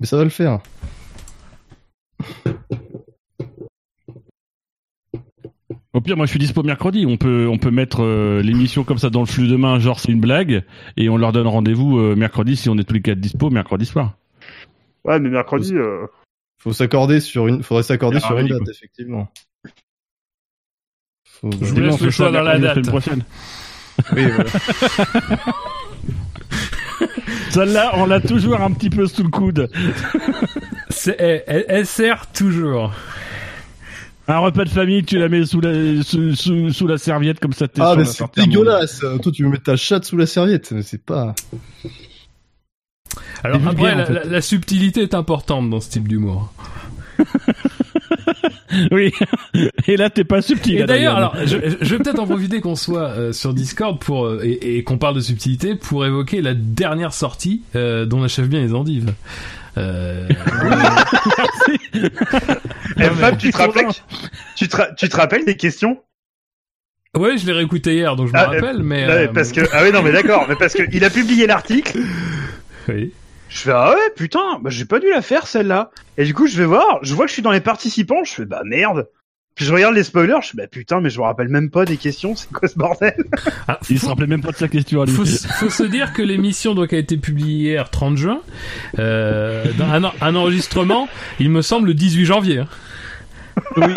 Mais 0.00 0.06
ça 0.06 0.16
va 0.16 0.24
le 0.24 0.30
faire. 0.30 0.58
Au 5.98 6.00
pire, 6.00 6.16
moi, 6.16 6.26
je 6.26 6.30
suis 6.30 6.38
dispo 6.38 6.62
mercredi. 6.62 7.06
On 7.08 7.16
peut, 7.16 7.48
on 7.50 7.58
peut 7.58 7.72
mettre 7.72 8.04
euh, 8.04 8.40
l'émission 8.40 8.84
comme 8.84 8.98
ça 8.98 9.10
dans 9.10 9.18
le 9.18 9.26
flux 9.26 9.48
demain, 9.48 9.80
genre 9.80 9.98
c'est 9.98 10.12
une 10.12 10.20
blague, 10.20 10.62
et 10.96 11.08
on 11.08 11.16
leur 11.16 11.32
donne 11.32 11.48
rendez-vous 11.48 11.98
euh, 11.98 12.14
mercredi 12.14 12.54
si 12.54 12.68
on 12.68 12.78
est 12.78 12.84
tous 12.84 12.94
les 12.94 13.02
quatre 13.02 13.18
dispo 13.18 13.50
mercredi 13.50 13.84
soir. 13.84 14.14
Ouais, 15.04 15.18
mais 15.18 15.28
mercredi. 15.28 15.74
Euh... 15.74 16.06
Faut 16.58 16.72
s'accorder 16.72 17.18
sur 17.18 17.48
une, 17.48 17.64
faudrait 17.64 17.82
s'accorder 17.82 18.18
Ah, 18.22 18.26
sur 18.28 18.38
une 18.38 18.46
date, 18.46 18.58
quoi. 18.62 18.72
effectivement. 18.72 19.28
Faut- 21.24 21.50
Je 21.50 21.64
vous 21.74 21.80
laisse 21.80 22.00
le 22.00 22.10
choix 22.12 22.30
dans 22.30 22.42
la 22.42 22.60
date. 22.60 22.74
semaine 22.76 22.86
prochaine. 22.86 23.24
Oui, 24.14 24.22
voilà. 24.26 24.50
Celle-là, 27.50 27.90
on 27.96 28.06
l'a 28.06 28.20
toujours 28.20 28.60
un 28.60 28.70
petit 28.70 28.90
peu 28.90 29.08
sous 29.08 29.24
le 29.24 29.30
coude. 29.30 29.68
C'est- 30.90 31.16
elle, 31.18 31.42
elle- 31.48 31.64
elle 31.66 31.86
sert 31.86 32.30
toujours. 32.30 32.92
Un 34.30 34.38
repas 34.40 34.64
de 34.64 34.68
famille, 34.68 35.02
tu 35.04 35.18
la 35.18 35.28
mets 35.28 35.46
sous 35.46 35.60
la, 35.60 36.02
sous, 36.02 36.34
sous, 36.36 36.70
sous 36.70 36.86
la 36.86 36.98
serviette 36.98 37.40
comme 37.40 37.54
ça. 37.54 37.66
t'es 37.66 37.80
Ah, 37.82 37.94
mais 37.96 38.04
c'est 38.04 38.24
dégueulasse. 38.36 39.00
Toi, 39.22 39.32
tu 39.32 39.42
veux 39.42 39.48
mettre 39.48 39.62
ta 39.64 39.76
chatte 39.76 40.04
sous 40.04 40.16
la 40.18 40.26
serviette. 40.26 40.70
mais 40.72 40.82
C'est 40.82 41.02
pas. 41.02 41.34
Alors 43.42 43.60
après, 43.66 43.94
en 43.94 44.04
fait. 44.04 44.12
la- 44.12 44.24
la 44.24 44.40
subtilité 44.42 45.02
est 45.02 45.14
importante 45.14 45.70
dans 45.70 45.80
ce 45.80 45.88
type 45.90 46.06
d'humour. 46.08 46.52
Oui. 48.92 49.12
Et 49.86 49.96
là, 49.96 50.10
t'es 50.10 50.24
pas 50.24 50.42
subtil. 50.42 50.76
Et 50.80 50.84
d'ailleurs, 50.84 51.16
alors, 51.16 51.34
je, 51.46 51.56
je 51.80 51.94
vais 51.94 51.98
peut-être 52.02 52.18
en 52.20 52.26
profiter 52.26 52.60
qu'on 52.60 52.76
soit 52.76 53.08
euh, 53.08 53.32
sur 53.32 53.54
Discord 53.54 53.98
pour 53.98 54.26
euh, 54.26 54.40
et, 54.44 54.76
et 54.76 54.84
qu'on 54.84 54.98
parle 54.98 55.14
de 55.16 55.20
subtilité 55.20 55.74
pour 55.74 56.04
évoquer 56.04 56.42
la 56.42 56.52
dernière 56.54 57.12
sortie 57.14 57.62
euh, 57.74 58.04
dont 58.04 58.22
achève 58.22 58.46
bien 58.46 58.60
les 58.60 58.74
endives. 58.74 59.12
Euh, 59.76 60.28
Eh, 63.00 63.10
Fab, 63.10 63.36
tu 63.38 63.50
te 63.50 63.56
rappelles 63.56 63.86
tu 64.56 64.68
te, 64.68 64.76
ra- 64.76 64.90
tu 64.92 65.08
te 65.08 65.16
rappelles 65.16 65.44
des 65.44 65.56
questions? 65.56 66.02
Ouais, 67.16 67.38
je 67.38 67.46
l'ai 67.46 67.52
réécouté 67.52 67.94
hier, 67.94 68.16
donc 68.16 68.28
je 68.28 68.32
me 68.32 68.38
Ah, 68.38 68.46
rappelle, 68.46 68.82
mais 68.82 69.06
Ouais, 69.06 69.28
euh, 69.28 69.32
Parce 69.32 69.52
que 69.52 69.60
ah 69.72 69.82
oui 69.84 69.92
non 69.92 70.02
mais 70.02 70.12
d'accord, 70.12 70.46
mais 70.48 70.56
parce 70.56 70.74
que 70.74 70.82
il 70.92 71.04
a 71.04 71.10
publié 71.10 71.46
l'article. 71.46 71.98
oui. 72.88 73.12
Je 73.48 73.58
fais 73.60 73.70
ah 73.72 73.90
ouais 73.92 74.10
putain, 74.16 74.58
bah 74.60 74.70
j'ai 74.70 74.84
pas 74.84 74.98
dû 75.00 75.08
la 75.10 75.22
faire 75.22 75.46
celle-là. 75.46 75.90
Et 76.16 76.24
du 76.24 76.34
coup 76.34 76.46
je 76.46 76.56
vais 76.58 76.66
voir, 76.66 76.98
je 77.02 77.14
vois 77.14 77.24
que 77.24 77.28
je 77.30 77.34
suis 77.34 77.42
dans 77.42 77.52
les 77.52 77.60
participants, 77.60 78.24
je 78.24 78.32
fais 78.32 78.44
bah 78.44 78.62
merde. 78.64 79.08
Puis 79.58 79.66
je 79.66 79.74
regarde 79.74 79.96
les 79.96 80.04
spoilers, 80.04 80.36
je 80.40 80.50
fais 80.50 80.56
bah 80.56 80.68
putain 80.70 81.00
mais 81.00 81.10
je 81.10 81.18
me 81.18 81.24
rappelle 81.24 81.48
même 81.48 81.68
pas 81.68 81.84
des 81.84 81.96
questions, 81.96 82.36
c'est 82.36 82.48
quoi 82.52 82.68
ce 82.68 82.78
bordel? 82.78 83.12
Ah, 83.66 83.80
Il 83.90 83.98
faut- 83.98 84.04
se 84.04 84.08
rappelait 84.08 84.28
même 84.28 84.40
pas 84.40 84.52
de 84.52 84.56
sa 84.56 84.68
question 84.68 85.02
à 85.02 85.04
lui. 85.04 85.12
faut, 85.12 85.24
faut 85.58 85.68
se 85.68 85.82
dire 85.82 86.12
que 86.12 86.22
l'émission 86.22 86.76
donc 86.76 86.92
a 86.92 86.96
été 86.96 87.16
publiée 87.16 87.70
hier 87.72 87.90
30 87.90 88.16
juin, 88.16 88.38
euh, 89.00 89.64
dans 89.76 89.90
un, 89.90 90.04
en- 90.04 90.12
un 90.20 90.36
enregistrement, 90.36 91.08
il 91.40 91.50
me 91.50 91.62
semble 91.62 91.88
le 91.88 91.94
18 91.94 92.24
janvier. 92.24 92.58
hein. 92.60 92.68
Oui. 93.76 93.82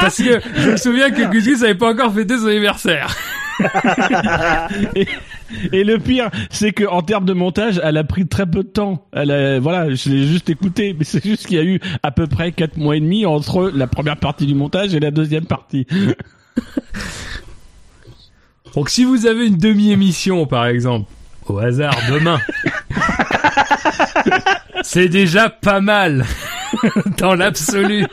Parce 0.00 0.16
que 0.16 0.40
je 0.56 0.70
me 0.70 0.76
souviens 0.78 1.10
que 1.10 1.30
Gus 1.30 1.62
avait 1.62 1.74
pas 1.74 1.90
encore 1.92 2.14
fêté 2.14 2.38
son 2.38 2.46
anniversaire. 2.46 3.14
et, 5.72 5.84
le 5.84 5.98
pire, 5.98 6.30
c'est 6.50 6.72
que 6.72 6.84
en 6.84 7.02
termes 7.02 7.24
de 7.24 7.32
montage, 7.32 7.80
elle 7.82 7.96
a 7.96 8.04
pris 8.04 8.26
très 8.26 8.46
peu 8.46 8.62
de 8.62 8.68
temps. 8.68 9.06
Elle 9.12 9.30
a, 9.30 9.58
voilà, 9.60 9.94
je 9.94 10.10
l'ai 10.10 10.26
juste 10.26 10.50
écouté, 10.50 10.94
mais 10.98 11.04
c'est 11.04 11.24
juste 11.24 11.46
qu'il 11.46 11.56
y 11.56 11.60
a 11.60 11.64
eu 11.64 11.80
à 12.02 12.10
peu 12.10 12.26
près 12.26 12.52
quatre 12.52 12.76
mois 12.76 12.96
et 12.96 13.00
demi 13.00 13.26
entre 13.26 13.70
la 13.74 13.86
première 13.86 14.16
partie 14.16 14.46
du 14.46 14.54
montage 14.54 14.94
et 14.94 15.00
la 15.00 15.10
deuxième 15.10 15.46
partie. 15.46 15.86
Donc 18.74 18.90
si 18.90 19.04
vous 19.04 19.26
avez 19.26 19.46
une 19.46 19.56
demi-émission 19.56 20.46
par 20.46 20.66
exemple, 20.66 21.10
au 21.48 21.58
hasard 21.58 21.96
demain, 22.10 22.38
c'est 24.82 25.08
déjà 25.08 25.48
pas 25.48 25.80
mal 25.80 26.26
dans 27.16 27.34
l'absolu. 27.34 28.06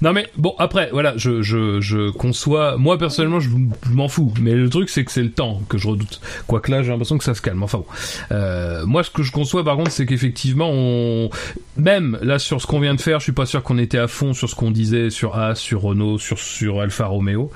Non 0.00 0.12
mais 0.12 0.28
bon 0.36 0.54
après 0.58 0.88
voilà 0.92 1.14
je 1.16 1.42
je 1.42 1.80
je 1.80 2.10
conçois 2.10 2.76
moi 2.76 2.98
personnellement 2.98 3.40
je, 3.40 3.48
je 3.48 3.90
m'en 3.92 4.08
fous. 4.08 4.32
Mais 4.40 4.54
le 4.54 4.68
truc 4.68 4.88
c'est 4.88 5.04
que 5.04 5.10
c'est 5.12 5.22
le 5.22 5.30
temps 5.30 5.60
que 5.68 5.78
je 5.78 5.88
redoute. 5.88 6.20
Quoique 6.46 6.70
là 6.70 6.82
j'ai 6.82 6.90
l'impression 6.90 7.18
que 7.18 7.24
ça 7.24 7.34
se 7.34 7.42
calme. 7.42 7.62
Enfin 7.62 7.78
bon. 7.78 7.86
Euh, 8.32 8.84
moi 8.86 9.02
ce 9.04 9.10
que 9.10 9.22
je 9.22 9.32
conçois 9.32 9.64
par 9.64 9.76
contre 9.76 9.90
c'est 9.90 10.06
qu'effectivement 10.06 10.70
on 10.70 11.30
même 11.76 12.18
là 12.22 12.38
sur 12.38 12.60
ce 12.60 12.66
qu'on 12.66 12.80
vient 12.80 12.94
de 12.94 13.00
faire 13.00 13.18
je 13.18 13.24
suis 13.24 13.32
pas 13.32 13.46
sûr 13.46 13.62
qu'on 13.62 13.78
était 13.78 13.98
à 13.98 14.08
fond 14.08 14.34
sur 14.34 14.48
ce 14.48 14.54
qu'on 14.54 14.70
disait 14.70 15.10
sur 15.10 15.38
A 15.38 15.54
sur 15.54 15.82
Renault 15.82 16.18
sur 16.18 16.38
sur 16.38 16.80
Alfa 16.80 17.06
Romeo. 17.06 17.50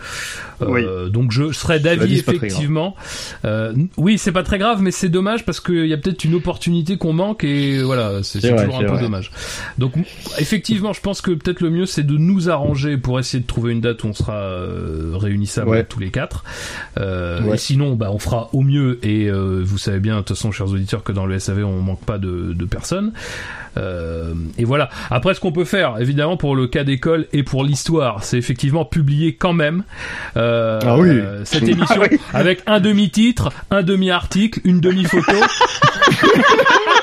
Euh, 0.63 1.09
donc 1.09 1.33
je 1.33 1.53
serais 1.53 1.81
d'avis 1.81 2.19
effectivement. 2.19 2.97
Euh, 3.45 3.75
oui 3.97 4.19
c'est 4.19 4.33
pas 4.33 4.43
très 4.43 4.59
grave 4.59 4.81
mais 4.83 4.91
c'est 4.91 5.09
dommage 5.09 5.45
parce 5.45 5.61
qu'il 5.61 5.87
y 5.87 5.93
a 5.93 5.97
peut-être 5.97 6.25
une 6.25 6.35
opportunité 6.35 6.97
qu'on 6.97 7.13
manque 7.13 7.45
et 7.45 7.83
voilà 7.83 8.23
c'est 8.23 8.41
vrai, 8.41 8.65
toujours 8.65 8.81
un 8.81 8.85
peu 8.85 8.93
vrai. 8.93 9.03
dommage. 9.03 9.31
Donc 9.79 9.93
effectivement 10.39 10.93
je 10.93 11.01
pense 11.01 11.21
que 11.21 11.31
peut-être 11.33 11.61
le 11.61 11.71
mieux 11.71 11.87
c'est 11.87 12.03
de 12.03 12.16
de 12.17 12.23
nous 12.23 12.51
arranger 12.51 12.97
pour 12.97 13.19
essayer 13.21 13.41
de 13.43 13.47
trouver 13.47 13.73
une 13.73 13.81
date 13.81 14.03
où 14.05 14.09
on 14.09 14.13
sera 14.13 14.35
euh, 14.35 15.13
réunissables 15.15 15.69
Ouais. 15.71 15.85
tous 15.85 16.01
les 16.01 16.11
quatre. 16.11 16.45
Euh, 16.99 17.41
Ouais. 17.43 17.55
Et 17.55 17.59
sinon, 17.59 17.95
bah, 17.95 18.09
on 18.13 18.19
fera 18.19 18.49
au 18.53 18.63
mieux. 18.63 18.99
Et 19.03 19.27
euh, 19.31 19.63
vous 19.65 19.79
savez 19.79 20.01
bien, 20.01 20.17
de 20.17 20.21
toute 20.21 20.37
façon, 20.37 20.51
chers 20.53 20.69
auditeurs, 20.71 21.03
que 21.03 21.13
dans 21.13 21.27
le 21.27 21.39
SAV, 21.39 21.65
on 21.65 21.81
manque 21.83 22.05
pas 22.05 22.19
de, 22.19 22.53
de 22.53 22.65
personnes. 22.65 23.13
Euh, 23.79 24.33
et 24.57 24.65
voilà. 24.65 24.89
Après, 25.11 25.35
ce 25.35 25.41
qu'on 25.41 25.53
peut 25.53 25.65
faire, 25.67 26.01
évidemment, 26.01 26.37
pour 26.39 26.57
le 26.57 26.67
cas 26.67 26.83
d'école 26.83 27.27
et 27.35 27.43
pour 27.43 27.63
l'histoire, 27.63 28.25
c'est 28.25 28.39
effectivement 28.39 28.85
publier 28.87 29.35
quand 29.35 29.53
même 29.53 29.85
euh, 30.39 30.81
Ah 30.83 30.97
oui. 30.99 31.21
cette 31.45 31.65
émission 31.69 32.01
Ah 32.03 32.09
oui. 32.11 32.19
avec 32.33 32.63
un 32.67 32.81
demi-titre, 32.81 33.51
un 33.71 33.83
demi-article, 33.83 34.61
une 34.65 34.81
demi-photo. 34.81 35.37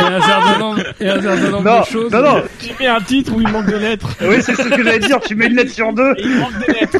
et 0.00 0.04
un 0.04 0.20
certain 0.20 0.58
nombre, 0.58 0.80
et 1.00 1.08
un 1.08 1.22
certain 1.22 1.50
nombre 1.50 1.64
Non, 1.64 1.80
de 1.80 1.86
choses. 1.86 2.12
non, 2.12 2.22
non. 2.22 2.42
Tu 2.60 2.70
mets 2.78 2.86
un 2.86 3.00
titre 3.00 3.32
où 3.34 3.40
il 3.40 3.48
manque 3.48 3.66
de 3.66 3.76
lettres. 3.76 4.08
Oui, 4.22 4.36
c'est 4.40 4.54
ce 4.54 4.62
que 4.68 4.82
j'allais 4.82 4.98
dire. 5.00 5.20
Tu 5.20 5.34
mets 5.34 5.46
une 5.46 5.56
lettre 5.56 5.72
sur 5.72 5.92
deux. 5.92 6.12
Et 6.18 6.22
il 6.24 6.38
manque 6.38 6.66
des 6.66 6.72
lettres. 6.72 6.98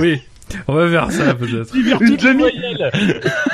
Oui. 0.00 0.22
On 0.68 0.74
va 0.74 0.88
faire 0.88 1.10
ça 1.10 1.34
peut-être. 1.34 1.74
Une 1.74 2.16
demi-. 2.16 2.44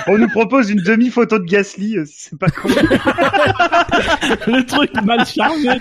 On 0.09 0.19
nous 0.19 0.29
propose 0.29 0.71
une 0.71 0.83
demi-photo 0.83 1.39
de 1.39 1.45
Gasly. 1.45 1.97
euh, 1.97 2.05
C'est 2.07 2.37
pas 2.39 2.49
con. 2.51 2.69
Le 4.49 4.67
truc 4.67 4.91
mal 5.05 5.25
chargé. 5.25 5.81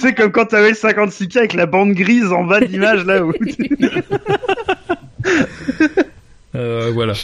C'est 0.00 0.14
comme 0.14 0.30
quand 0.32 0.46
t'avais 0.46 0.70
le 0.70 0.74
56K 0.76 1.38
avec 1.38 1.52
la 1.54 1.66
bande 1.66 1.92
grise 1.92 2.32
en 2.32 2.44
bas 2.44 2.60
de 2.60 2.66
l'image 2.66 3.04
là 3.04 3.22
où. 3.24 3.32
Euh, 6.54 6.90
voilà. 6.94 7.14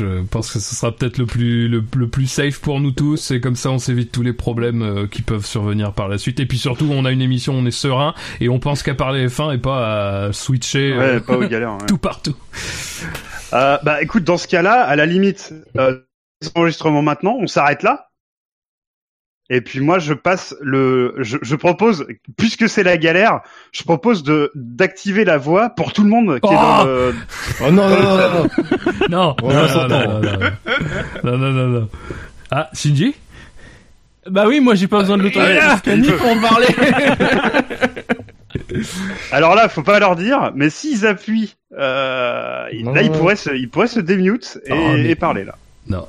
Je 0.00 0.22
pense 0.24 0.52
que 0.52 0.58
ce 0.58 0.74
sera 0.74 0.92
peut-être 0.92 1.18
le 1.18 1.26
plus 1.26 1.68
le, 1.68 1.84
le 1.96 2.08
plus 2.08 2.26
safe 2.26 2.60
pour 2.60 2.80
nous 2.80 2.90
tous 2.90 3.30
et 3.30 3.40
comme 3.40 3.56
ça 3.56 3.70
on 3.70 3.78
s'évite 3.78 4.10
tous 4.12 4.22
les 4.22 4.32
problèmes 4.32 4.82
euh, 4.82 5.06
qui 5.06 5.22
peuvent 5.22 5.46
survenir 5.46 5.92
par 5.92 6.08
la 6.08 6.18
suite 6.18 6.40
et 6.40 6.46
puis 6.46 6.58
surtout 6.58 6.88
on 6.90 7.04
a 7.04 7.10
une 7.12 7.22
émission 7.22 7.54
on 7.54 7.66
est 7.66 7.70
serein 7.70 8.14
et 8.40 8.48
on 8.48 8.58
pense 8.58 8.82
qu'à 8.82 8.94
parler 8.94 9.28
F1 9.28 9.54
et 9.54 9.58
pas 9.58 10.26
à 10.26 10.32
switcher 10.32 10.92
euh, 10.92 11.14
Ouais, 11.14 11.20
pas 11.20 11.36
aux 11.36 11.46
galères. 11.48 11.72
ouais. 11.74 11.78
tout 11.88 11.98
partout. 11.98 12.36
Euh, 13.52 13.78
bah 13.82 14.02
écoute, 14.02 14.24
dans 14.24 14.36
ce 14.38 14.46
cas-là, 14.46 14.82
à 14.82 14.96
la 14.96 15.06
limite, 15.06 15.52
euh, 15.76 15.98
enregistrement 16.54 17.02
maintenant, 17.02 17.36
on 17.40 17.46
s'arrête 17.46 17.82
là. 17.82 18.09
Et 19.52 19.60
puis 19.60 19.80
moi, 19.80 19.98
je 19.98 20.14
passe 20.14 20.54
le, 20.60 21.14
je, 21.18 21.36
je 21.42 21.56
propose, 21.56 22.06
puisque 22.36 22.68
c'est 22.68 22.84
la 22.84 22.96
galère, 22.96 23.40
je 23.72 23.82
propose 23.82 24.22
de 24.22 24.52
d'activer 24.54 25.24
la 25.24 25.38
voix 25.38 25.70
pour 25.70 25.92
tout 25.92 26.04
le 26.04 26.08
monde 26.08 26.38
qui 26.40 26.48
est 26.52 26.54
dans 26.56 26.84
le. 26.84 27.14
Oh 27.60 27.70
non, 27.72 27.88
non, 27.88 28.00
non, 28.00 28.16
non, 28.16 28.30
non. 28.30 28.48
Non, 29.10 29.36
On 29.42 29.52
non, 29.52 29.66
non, 29.66 29.88
non, 29.88 30.20
non, 30.20 30.38
non, 31.24 31.38
non, 31.38 31.50
non, 31.52 31.66
non. 31.66 31.88
Ah, 32.52 32.70
Shinji 32.72 33.14
Bah 34.28 34.44
oui, 34.46 34.60
moi 34.60 34.74
j'ai 34.76 34.86
pas 34.86 35.00
besoin 35.00 35.18
de 35.18 35.24
l'autorisation 35.24 35.72
de 35.74 35.78
Scanny 35.78 36.10
pour 36.12 36.28
en 36.28 36.40
parler. 36.40 36.66
Alors 39.32 39.54
là, 39.54 39.68
faut 39.68 39.82
pas 39.82 39.98
leur 39.98 40.16
dire, 40.16 40.52
mais 40.54 40.70
s'ils 40.70 41.06
appuient, 41.06 41.56
euh, 41.78 42.66
Non, 42.82 42.92
là, 42.92 43.02
ils 43.02 43.10
non. 43.10 43.18
pourraient 43.18 43.36
se, 43.36 43.50
ils 43.54 43.68
pourraient 43.68 43.86
se 43.88 44.00
démute 44.00 44.58
et, 44.66 44.72
Oh, 44.72 44.76
mais- 44.94 45.10
et 45.10 45.14
parler 45.14 45.44
là. 45.44 45.56
Non. 45.88 46.06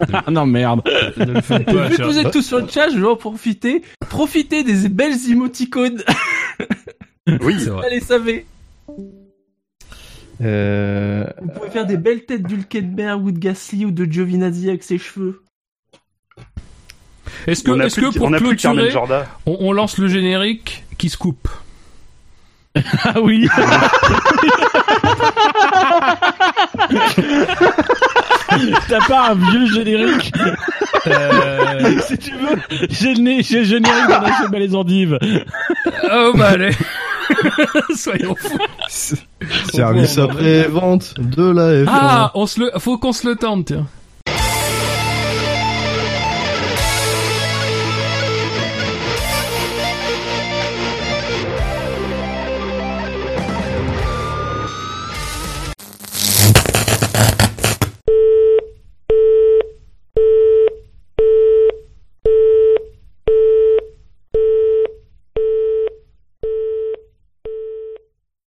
Ah 0.12 0.30
non, 0.30 0.46
merde. 0.46 0.82
Ne 1.16 1.24
le 1.26 1.40
faites 1.40 1.66
pas, 1.66 1.88
Vu 1.88 1.96
que 1.96 2.02
vous 2.02 2.18
êtes 2.18 2.30
tous 2.30 2.42
sur 2.42 2.58
le 2.58 2.68
chat, 2.68 2.88
je 2.90 2.98
vais 2.98 3.06
en 3.06 3.16
profiter. 3.16 3.82
Profitez 4.08 4.62
des 4.64 4.88
belles 4.88 5.30
émoticônes. 5.30 6.02
Oui. 7.42 7.54
C'est 7.60 7.70
vrai. 7.70 7.86
Allez, 7.86 8.00
savez. 8.00 8.46
Euh, 10.40 11.24
Vous 11.42 11.48
pouvez 11.50 11.70
faire 11.70 11.86
des 11.86 11.98
belles 11.98 12.24
têtes 12.24 12.42
d'Hulkenberg 12.42 13.24
ou 13.24 13.30
de 13.30 13.38
Gasly 13.38 13.84
ou 13.84 13.90
de 13.92 14.04
Giovinazzi 14.10 14.68
avec 14.68 14.82
ses 14.82 14.98
cheveux. 14.98 15.42
Est-ce 17.46 17.62
que, 17.62 17.70
on 17.70 17.78
a 17.78 17.84
est-ce 17.86 18.00
plus, 18.00 18.10
que 18.10 18.18
pour 18.18 18.26
on 18.26 18.32
clôturer, 18.32 18.90
Jordan. 18.90 19.26
on, 19.46 19.58
on 19.60 19.72
lance 19.72 19.98
le 19.98 20.08
générique 20.08 20.82
qui 20.98 21.08
se 21.08 21.16
coupe 21.18 21.48
Ah 23.04 23.20
oui. 23.22 23.46
T'as 28.88 29.06
pas 29.06 29.30
un 29.30 29.34
vieux 29.34 29.66
générique 29.66 30.32
euh... 31.06 32.00
Si 32.06 32.18
tu 32.18 32.32
veux, 32.32 32.58
j'ai 32.90 33.14
le, 33.14 33.42
générique 33.64 34.08
dans 34.08 34.20
la 34.20 34.38
chaîne 34.38 34.52
les 34.52 34.74
endives. 34.74 35.18
Oh 36.12 36.32
bah 36.34 36.48
allez 36.48 36.72
Soyons 37.96 38.34
fous 38.36 38.58
service 39.72 40.18
après-vente 40.18 41.14
de 41.18 41.50
la 41.50 41.84
F1. 41.84 41.88
Ah, 41.88 42.30
on 42.34 42.46
se 42.46 42.60
le, 42.60 42.70
faut 42.78 42.98
qu'on 42.98 43.12
se 43.12 43.28
le 43.28 43.36
tente, 43.36 43.66
tiens. 43.66 43.86